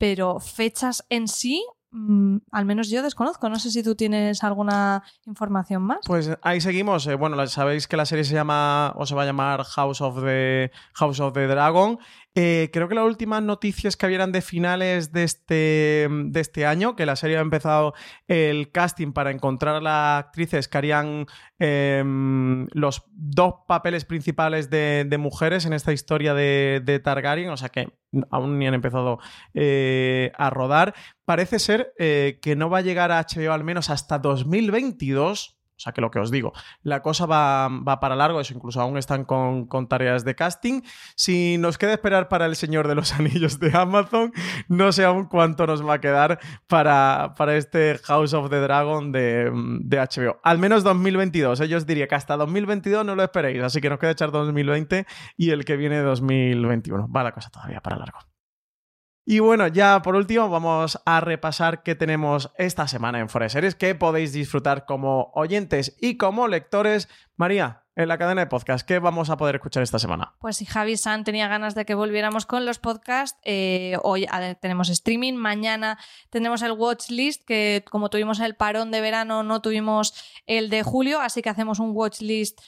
pero 0.00 0.40
fechas 0.40 1.04
en 1.10 1.28
sí, 1.28 1.62
mm, 1.90 2.38
al 2.52 2.64
menos 2.64 2.88
yo 2.88 3.02
desconozco. 3.02 3.50
No 3.50 3.58
sé 3.58 3.70
si 3.70 3.82
tú 3.82 3.94
tienes 3.94 4.42
alguna 4.42 5.02
información 5.26 5.82
más. 5.82 5.98
Pues 6.06 6.30
ahí 6.40 6.62
seguimos. 6.62 7.06
Eh, 7.06 7.16
bueno, 7.16 7.46
sabéis 7.48 7.86
que 7.86 7.98
la 7.98 8.06
serie 8.06 8.24
se 8.24 8.32
llama 8.32 8.94
o 8.96 9.04
se 9.04 9.14
va 9.14 9.24
a 9.24 9.26
llamar 9.26 9.62
House 9.62 10.00
of 10.00 10.22
the 10.24 10.70
House 10.94 11.20
of 11.20 11.34
the 11.34 11.46
Dragon. 11.46 11.98
Eh, 12.36 12.70
creo 12.72 12.88
que 12.88 12.94
las 12.94 13.04
últimas 13.04 13.42
noticias 13.42 13.96
que 13.96 14.06
habían 14.06 14.30
de 14.30 14.40
finales 14.40 15.12
de 15.12 15.24
este, 15.24 16.08
de 16.08 16.40
este 16.40 16.64
año, 16.64 16.94
que 16.94 17.04
la 17.04 17.16
serie 17.16 17.38
ha 17.38 17.40
empezado 17.40 17.92
el 18.28 18.70
casting 18.70 19.12
para 19.12 19.32
encontrar 19.32 19.74
a 19.74 19.80
las 19.80 20.24
actrices 20.24 20.68
que 20.68 20.78
harían 20.78 21.26
em, 21.58 22.68
los 22.72 23.02
dos 23.10 23.54
papeles 23.66 24.04
principales 24.04 24.70
de, 24.70 25.16
mujeres 25.18 25.66
en 25.66 25.72
esta 25.72 25.92
historia 25.92 26.32
de, 26.32 26.80
de, 26.84 27.00
Targaryen, 27.00 27.50
o 27.50 27.56
sea 27.56 27.68
que 27.68 27.88
aún 28.30 28.58
ni 28.58 28.66
han 28.66 28.74
empezado 28.74 29.18
eh, 29.54 30.30
a 30.38 30.50
rodar. 30.50 30.94
Parece 31.24 31.58
ser 31.58 31.92
eh, 31.98 32.38
que 32.40 32.54
no 32.54 32.70
va 32.70 32.78
a 32.78 32.82
llegar 32.82 33.10
a 33.10 33.20
HBO 33.20 33.52
al 33.52 33.64
menos 33.64 33.90
hasta 33.90 34.20
2022 34.20 35.59
o 35.80 35.82
sea 35.82 35.94
que 35.94 36.02
lo 36.02 36.10
que 36.10 36.18
os 36.18 36.30
digo, 36.30 36.52
la 36.82 37.00
cosa 37.00 37.24
va, 37.24 37.66
va 37.68 38.00
para 38.00 38.14
largo, 38.14 38.38
eso 38.38 38.52
incluso 38.52 38.82
aún 38.82 38.98
están 38.98 39.24
con, 39.24 39.66
con, 39.66 39.88
tareas 39.88 40.26
de 40.26 40.34
casting. 40.34 40.82
Si 41.16 41.56
nos 41.56 41.78
queda 41.78 41.94
esperar 41.94 42.28
para 42.28 42.44
El 42.44 42.54
Señor 42.54 42.86
de 42.86 42.94
los 42.94 43.14
Anillos 43.18 43.58
de 43.60 43.74
Amazon, 43.74 44.30
no 44.68 44.92
sé 44.92 45.06
aún 45.06 45.24
cuánto 45.24 45.66
nos 45.66 45.82
va 45.86 45.94
a 45.94 46.00
quedar 46.02 46.38
para, 46.66 47.32
para 47.34 47.56
este 47.56 47.98
House 48.04 48.34
of 48.34 48.50
the 48.50 48.60
Dragon 48.60 49.10
de, 49.10 49.50
de 49.80 49.96
HBO. 49.96 50.38
Al 50.42 50.58
menos 50.58 50.84
2022, 50.84 51.60
ellos 51.60 51.86
diría 51.86 52.06
que 52.08 52.14
hasta 52.14 52.36
2022 52.36 53.06
no 53.06 53.14
lo 53.14 53.22
esperéis, 53.22 53.62
así 53.62 53.80
que 53.80 53.88
nos 53.88 53.98
queda 53.98 54.10
echar 54.10 54.32
2020 54.32 55.06
y 55.38 55.50
el 55.50 55.64
que 55.64 55.78
viene 55.78 56.00
2021. 56.00 57.08
Va 57.10 57.22
la 57.22 57.32
cosa 57.32 57.48
todavía 57.48 57.80
para 57.80 57.96
largo. 57.96 58.18
Y 59.30 59.38
bueno, 59.38 59.68
ya 59.68 60.02
por 60.02 60.16
último 60.16 60.50
vamos 60.50 60.98
a 61.04 61.20
repasar 61.20 61.84
qué 61.84 61.94
tenemos 61.94 62.50
esta 62.58 62.88
semana 62.88 63.20
en 63.20 63.28
Forest 63.28 63.52
Series, 63.52 63.76
que 63.76 63.94
podéis 63.94 64.32
disfrutar 64.32 64.86
como 64.86 65.30
oyentes 65.36 65.96
y 66.00 66.16
como 66.16 66.48
lectores. 66.48 67.08
María, 67.36 67.79
en 67.96 68.08
la 68.08 68.18
cadena 68.18 68.42
de 68.42 68.46
podcast. 68.46 68.86
¿Qué 68.86 68.98
vamos 68.98 69.30
a 69.30 69.36
poder 69.36 69.56
escuchar 69.56 69.82
esta 69.82 69.98
semana? 69.98 70.34
Pues 70.40 70.56
si 70.56 70.64
Javi 70.64 70.96
San 70.96 71.24
tenía 71.24 71.48
ganas 71.48 71.74
de 71.74 71.84
que 71.84 71.94
volviéramos 71.94 72.46
con 72.46 72.64
los 72.64 72.78
podcasts, 72.78 73.38
eh, 73.44 73.96
hoy 74.02 74.26
tenemos 74.60 74.88
streaming, 74.88 75.34
mañana 75.34 75.98
tendremos 76.30 76.62
el 76.62 76.72
watch 76.72 77.10
list, 77.10 77.44
que 77.44 77.84
como 77.90 78.10
tuvimos 78.10 78.40
el 78.40 78.54
parón 78.54 78.90
de 78.90 79.00
verano 79.00 79.42
no 79.42 79.60
tuvimos 79.60 80.14
el 80.46 80.70
de 80.70 80.82
julio, 80.82 81.20
así 81.20 81.42
que 81.42 81.50
hacemos 81.50 81.78
un 81.78 81.90
watch 81.92 82.20
list 82.20 82.60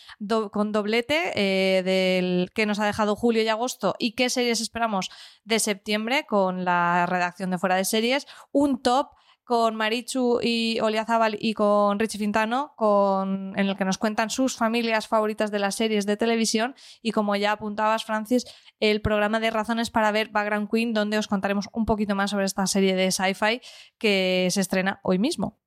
con 0.51 0.73
doblete 0.73 1.33
eh, 1.35 1.83
del 1.83 2.51
que 2.53 2.67
nos 2.67 2.81
ha 2.81 2.87
dejado 2.87 3.17
julio 3.17 3.43
y 3.43 3.49
agosto 3.49 3.95
y 3.99 4.13
qué 4.13 4.29
series 4.29 4.61
esperamos 4.61 5.11
de 5.45 5.59
septiembre 5.59 6.27
con 6.27 6.65
la 6.65 7.07
redacción 7.07 7.51
de 7.51 7.59
fuera 7.59 7.77
de 7.77 7.85
series, 7.85 8.27
un 8.51 8.83
top 8.83 9.11
con 9.45 9.75
Marichu 9.75 10.41
y 10.43 10.79
Oliazábal 10.81 11.37
y 11.41 11.55
con 11.55 11.99
Richie 11.99 12.19
Fintano, 12.19 12.75
con, 12.77 13.59
en 13.59 13.67
el 13.67 13.77
que 13.77 13.85
nos 13.85 13.99
cuentan 13.99 14.31
sus 14.31 14.57
familias 14.57 15.09
favoritas 15.09 15.51
de 15.51 15.59
las 15.59 15.75
series 15.75 16.07
de 16.07 16.17
televisión 16.17 16.75
y 17.03 17.13
como 17.13 17.37
ya 17.37 17.53
apuntabas, 17.53 18.05
Francis, 18.05 18.47
el 18.81 19.01
programa 19.01 19.41
de 19.41 19.51
razones 19.51 19.91
para 19.91 20.13
ver 20.13 20.31
Background 20.31 20.69
Queen, 20.71 20.93
donde 20.93 21.19
os 21.19 21.29
contaremos 21.29 21.69
un 21.73 21.85
poquito 21.85 22.15
más 22.15 22.31
sobre 22.31 22.47
esta 22.47 22.67
serie 22.67 22.95
de 22.95 23.11
sci-fi 23.11 23.61
que 23.99 24.49
se 24.51 24.61
estrena 24.61 25.01
hoy 25.03 25.19
mismo. 25.19 25.59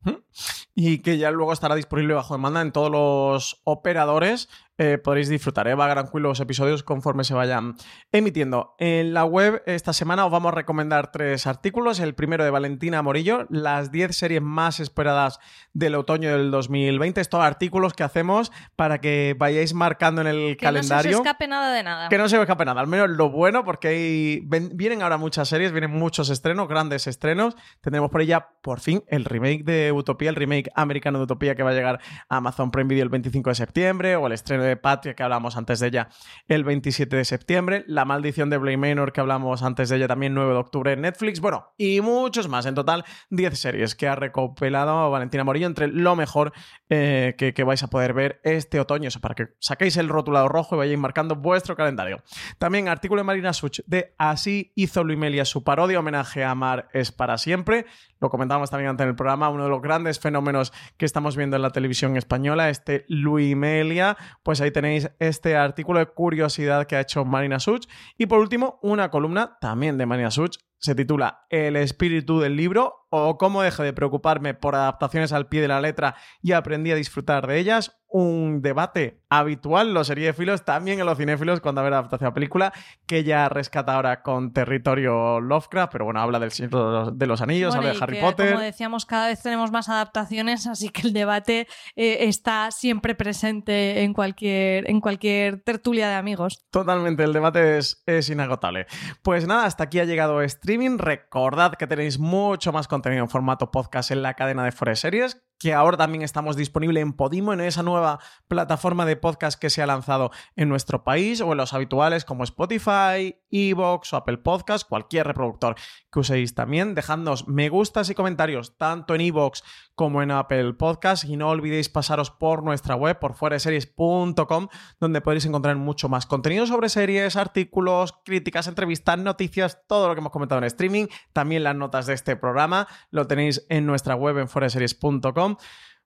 Y 0.74 1.00
que 1.00 1.18
ya 1.18 1.32
luego 1.32 1.54
estará 1.54 1.76
disponible 1.76 2.14
bajo 2.14 2.34
demanda 2.34 2.62
en 2.62 2.72
todos 2.72 2.92
los 2.92 3.62
operadores 3.64 4.50
eh, 4.78 4.98
podréis 4.98 5.30
disfrutar. 5.30 5.70
¿eh? 5.70 5.76
Va 5.76 5.86
a 5.86 5.88
gran 5.88 6.10
los 6.14 6.40
episodios 6.42 6.84
conforme 6.84 7.24
se 7.24 7.34
vayan 7.34 7.76
emitiendo. 8.12 8.76
En 8.78 9.14
la 9.14 9.24
web 9.24 9.64
esta 9.66 9.94
semana 9.94 10.26
os 10.26 10.32
vamos 10.32 10.52
a 10.52 10.56
recomendar 10.56 11.12
tres 11.12 11.48
artículos. 11.48 12.02
El 12.02 12.14
primero 12.14 12.44
de 12.44 12.50
Valentina 12.50 13.02
Morillo, 13.02 13.48
las 13.50 13.92
10 13.92 14.16
series 14.16 14.42
más 14.42 14.82
esperadas 14.82 15.40
del 15.74 15.96
otoño 15.96 16.30
del 16.30 16.52
2020. 16.52 17.22
Estos 17.22 17.42
artículos 17.42 17.94
que 17.94 18.04
hacemos 18.04 18.52
para 18.76 19.00
que 19.00 19.36
vayáis 19.38 19.74
marcando 19.74 20.20
en 20.20 20.28
el 20.28 20.58
calendario. 20.58 21.04
Que 21.04 21.08
no 21.08 21.14
se 21.14 21.16
os 21.16 21.26
escape 21.26 21.48
nada 21.48 21.74
de 21.74 21.84
nada. 21.84 22.10
Que 22.10 22.18
no 22.18 22.28
se 22.28 22.36
os 22.36 22.42
escape 22.42 22.66
nada. 22.66 22.82
Al 22.82 22.88
menos 22.88 23.10
lo 23.10 23.30
bueno, 23.30 23.64
porque 23.64 23.88
hay... 23.88 24.42
vienen 24.74 25.04
ahora 25.04 25.18
muchas 25.18 25.48
series, 25.48 25.72
vienen 25.72 25.92
muchos 25.92 26.30
estrenos, 26.30 26.68
grandes 26.68 27.08
estrenos. 27.08 27.56
Tendremos 27.80 28.12
por 28.12 28.22
ella, 28.22 28.50
por 28.62 28.82
fin, 28.82 29.06
el 29.08 29.24
remake 29.24 29.64
de 29.64 29.94
Utopía, 29.94 30.25
el 30.30 30.36
remake 30.36 30.70
americano 30.76 31.20
de 31.20 31.26
Utopía 31.26 31.56
que 31.56 31.64
va 31.64 31.72
a 31.72 31.74
llegar 31.74 32.00
a 32.30 32.38
Amazon 32.38 32.72
Prime 32.72 32.88
Video 32.88 33.04
el 33.04 33.10
25 33.10 33.50
de 33.50 33.56
septiembre, 33.56 34.16
o 34.16 34.28
el 34.28 34.34
estreno 34.34 34.64
de 34.64 34.78
Patria, 34.78 35.16
que 35.16 35.24
hablamos 35.24 35.58
antes 35.58 35.80
de 35.80 35.88
ella, 35.88 36.10
el 36.48 36.64
27 36.64 37.16
de 37.16 37.26
septiembre. 37.26 37.84
La 37.88 38.06
maldición 38.06 38.50
de 38.50 38.58
Blame 38.58 38.78
Manor, 38.78 39.12
que 39.12 39.22
hablamos 39.22 39.64
antes 39.64 39.90
de 39.90 39.98
ella 39.98 40.08
también, 40.08 40.34
9 40.34 40.54
de 40.54 40.60
octubre 40.60 40.94
en 40.94 41.02
Netflix. 41.02 41.40
Bueno, 41.40 41.74
y 41.78 42.02
muchos 42.02 42.48
más. 42.48 42.66
En 42.66 42.76
total, 42.76 43.06
10 43.30 43.60
series 43.60 43.96
que 43.96 44.08
ha 44.08 44.16
recopilado 44.16 45.10
Valentina 45.12 45.44
Morillo 45.44 45.68
entre 45.68 45.88
lo 45.88 46.16
mejor 46.16 46.54
eh, 46.90 47.36
que, 47.38 47.54
que, 47.54 47.64
vais 47.64 47.84
a 47.84 47.88
poder 47.88 48.14
ver 48.14 48.40
este 48.44 48.80
otoño. 48.80 49.08
Eso, 49.08 49.22
para 49.22 49.36
que 49.36 49.50
saquéis 49.60 49.98
el 49.98 50.10
rotulado 50.10 50.48
rojo 50.48 50.76
y 50.76 50.78
vayáis 50.78 51.00
marcando 51.00 51.36
vuestro 51.36 51.76
calendario. 51.76 52.24
También 52.58 52.88
artículo 52.88 53.20
de 53.20 53.26
Marina 53.26 53.54
Such 53.54 53.80
de 53.86 54.14
Así 54.18 54.72
hizo 54.76 55.04
Luimelia 55.04 55.46
su 55.46 55.64
parodia 55.64 56.00
homenaje 56.00 56.44
a 56.44 56.56
Mar 56.56 56.90
es 56.94 57.12
para 57.12 57.38
siempre. 57.38 57.86
Lo 58.20 58.30
comentábamos 58.30 58.70
también 58.70 58.90
antes 58.90 59.04
en 59.04 59.10
el 59.10 59.16
programa, 59.16 59.50
uno 59.50 59.64
de 59.66 59.70
los 59.70 59.82
grandes 59.82 60.15
fenómenos 60.20 60.74
que 60.98 61.06
estamos 61.06 61.36
viendo 61.36 61.56
en 61.56 61.62
la 61.62 61.72
televisión 61.72 62.18
española, 62.18 62.70
este 62.70 63.06
Luimelia. 63.08 64.18
Pues 64.44 64.62
ahí 64.62 64.72
tenéis 64.72 65.10
este 65.20 65.56
artículo 65.56 66.00
de 66.00 66.08
curiosidad 66.08 66.88
que 66.88 66.96
ha 66.96 67.02
hecho 67.02 67.26
Marina 67.26 67.60
Such. 67.60 67.88
Y 68.18 68.26
por 68.26 68.40
último, 68.40 68.80
una 68.82 69.10
columna 69.10 69.58
también 69.60 69.98
de 69.98 70.06
Marina 70.06 70.32
Such. 70.32 70.58
Se 70.78 70.94
titula 70.94 71.46
El 71.50 71.78
espíritu 71.78 72.40
del 72.40 72.56
libro 72.56 73.08
o 73.10 73.38
cómo 73.38 73.62
dejé 73.62 73.84
de 73.84 73.94
preocuparme 73.94 74.54
por 74.54 74.76
adaptaciones 74.76 75.32
al 75.32 75.48
pie 75.48 75.62
de 75.62 75.68
la 75.68 75.82
letra 75.82 76.16
y 76.42 76.52
aprendí 76.52 76.92
a 76.92 76.96
disfrutar 76.96 77.48
de 77.48 77.58
ellas. 77.58 77.98
Un 78.08 78.62
debate 78.62 79.24
habitual, 79.38 79.94
los 79.94 80.08
seriéfilos, 80.08 80.66
también 80.66 81.00
en 81.00 81.06
los 81.06 81.18
cinéfilos, 81.18 81.60
cuando 81.62 81.84
ver 81.84 81.94
adaptación 81.94 82.30
a 82.30 82.34
película, 82.34 82.74
que 83.06 83.24
ya 83.24 83.50
rescata 83.50 83.96
ahora 83.96 84.22
con 84.22 84.54
territorio 84.54 85.40
Lovecraft, 85.40 85.92
pero 85.92 86.06
bueno, 86.06 86.20
habla 86.20 86.40
del 86.40 86.52
Señor 86.52 87.14
de 87.14 87.28
los 87.28 87.42
Anillos, 87.42 87.76
bueno, 87.76 87.90
habla 87.90 88.00
de 88.00 88.04
Harry 88.04 88.16
que, 88.18 88.22
Potter. 88.22 88.52
Como 88.54 88.64
decíamos, 88.64 89.06
cada 89.06 89.28
vez 89.28 89.42
tenemos 89.42 89.72
más 89.72 89.90
adaptaciones, 89.90 90.68
así 90.68 90.90
que 90.90 91.08
el 91.08 91.14
debate 91.14 91.68
eh, 91.96 92.18
está 92.22 92.72
siempre 92.72 93.16
presente 93.16 94.04
en 94.04 94.14
cualquier, 94.14 94.90
en 94.90 95.02
cualquier 95.02 95.62
tertulia 95.62 96.10
de 96.10 96.16
amigos. 96.16 96.66
Totalmente, 96.72 97.24
el 97.24 97.34
debate 97.34 97.78
es, 97.78 98.04
es 98.06 98.30
inagotable. 98.30 98.88
Pues 99.22 99.48
nada, 99.48 99.66
hasta 99.66 99.86
aquí 99.86 100.00
ha 100.00 100.06
llegado 100.06 100.42
streaming. 100.42 100.98
Recordad 100.98 101.74
que 101.74 101.88
tenéis 101.88 102.20
mucho 102.20 102.72
más 102.72 102.88
contenido 102.88 103.24
en 103.24 103.30
formato 103.30 103.72
podcast 103.72 104.12
en 104.12 104.22
la 104.22 104.34
cadena 104.34 104.64
de 104.64 104.72
Forest 104.72 105.02
Series 105.02 105.42
que 105.60 105.74
ahora 105.74 105.98
también 105.98 106.22
estamos 106.22 106.56
disponibles 106.58 107.02
en 107.02 107.14
Podimo, 107.14 107.54
en 107.54 107.62
esa 107.62 107.84
nueva 107.84 108.20
plataforma 108.48 109.06
de 109.06 109.16
podcast 109.26 109.60
que 109.60 109.72
se 109.72 109.82
ha 109.82 109.88
lanzado 109.88 110.30
en 110.56 110.70
nuestro 110.70 111.04
país, 111.04 111.42
o 111.42 111.52
en 111.52 111.58
los 111.58 111.74
habituales 111.74 112.26
como 112.26 112.44
Spotify, 112.44 113.36
Evox 113.50 114.14
o 114.14 114.18
Apple 114.18 114.38
Podcast, 114.38 114.88
cualquier 114.88 115.26
reproductor 115.26 115.74
que 116.12 116.20
uséis 116.20 116.54
también. 116.54 116.94
Dejadnos 116.94 117.48
me 117.48 117.70
gustas 117.70 118.12
y 118.12 118.14
comentarios 118.14 118.78
tanto 118.78 119.16
en 119.16 119.22
Evox 119.22 119.64
como 119.96 120.22
en 120.22 120.30
Apple 120.30 120.74
Podcast 120.74 121.24
y 121.24 121.38
no 121.38 121.50
olvidéis 121.50 121.90
pasaros 121.90 122.30
por 122.30 122.62
nuestra 122.62 122.96
web, 122.96 123.18
por 123.18 123.34
fuereseries.com, 123.34 124.68
donde 125.00 125.22
podéis 125.22 125.48
encontrar 125.48 125.76
mucho 125.76 126.08
más 126.08 126.28
contenido 126.28 126.68
sobre 126.68 126.90
series, 126.90 127.36
artículos, 127.36 128.14
críticas, 128.26 128.68
entrevistas, 128.68 129.18
noticias, 129.18 129.82
todo 129.88 130.08
lo 130.08 130.14
que 130.14 130.20
hemos 130.20 130.32
comentado 130.32 130.60
en 130.60 130.66
streaming, 130.66 131.08
también 131.34 131.64
las 131.64 131.76
notas 131.76 132.06
de 132.06 132.14
este 132.14 132.36
programa, 132.36 132.88
lo 133.10 133.26
tenéis 133.26 133.66
en 133.70 133.88
nuestra 133.88 134.14
web 134.14 134.38
en 134.38 134.48
fuereseries.com 134.48 135.58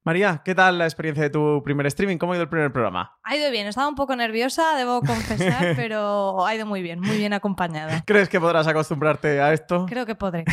María, 0.05 0.41
¿qué 0.45 0.55
tal 0.55 0.77
la 0.77 0.85
experiencia 0.85 1.23
de 1.23 1.29
tu 1.29 1.61
primer 1.63 1.85
streaming? 1.87 2.17
¿Cómo 2.17 2.31
ha 2.31 2.35
ido 2.35 2.43
el 2.43 2.49
primer 2.49 2.71
programa? 2.71 3.17
Ha 3.23 3.35
ido 3.35 3.51
bien, 3.51 3.67
estaba 3.67 3.89
un 3.89 3.95
poco 3.95 4.15
nerviosa, 4.15 4.75
debo 4.77 5.01
confesar, 5.01 5.73
pero 5.75 6.45
ha 6.45 6.55
ido 6.55 6.65
muy 6.65 6.81
bien, 6.81 7.01
muy 7.01 7.17
bien 7.17 7.33
acompañada. 7.33 8.03
¿Crees 8.05 8.29
que 8.29 8.39
podrás 8.39 8.65
acostumbrarte 8.67 9.41
a 9.41 9.51
esto? 9.51 9.85
Creo 9.87 10.05
que 10.05 10.15
podré. 10.15 10.45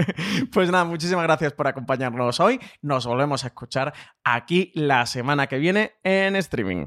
pues 0.52 0.70
nada, 0.70 0.84
muchísimas 0.84 1.24
gracias 1.24 1.52
por 1.52 1.68
acompañarnos 1.68 2.40
hoy. 2.40 2.58
Nos 2.80 3.06
volvemos 3.06 3.44
a 3.44 3.48
escuchar 3.48 3.92
aquí 4.24 4.72
la 4.74 5.04
semana 5.04 5.48
que 5.48 5.58
viene 5.58 5.92
en 6.02 6.36
streaming. 6.36 6.86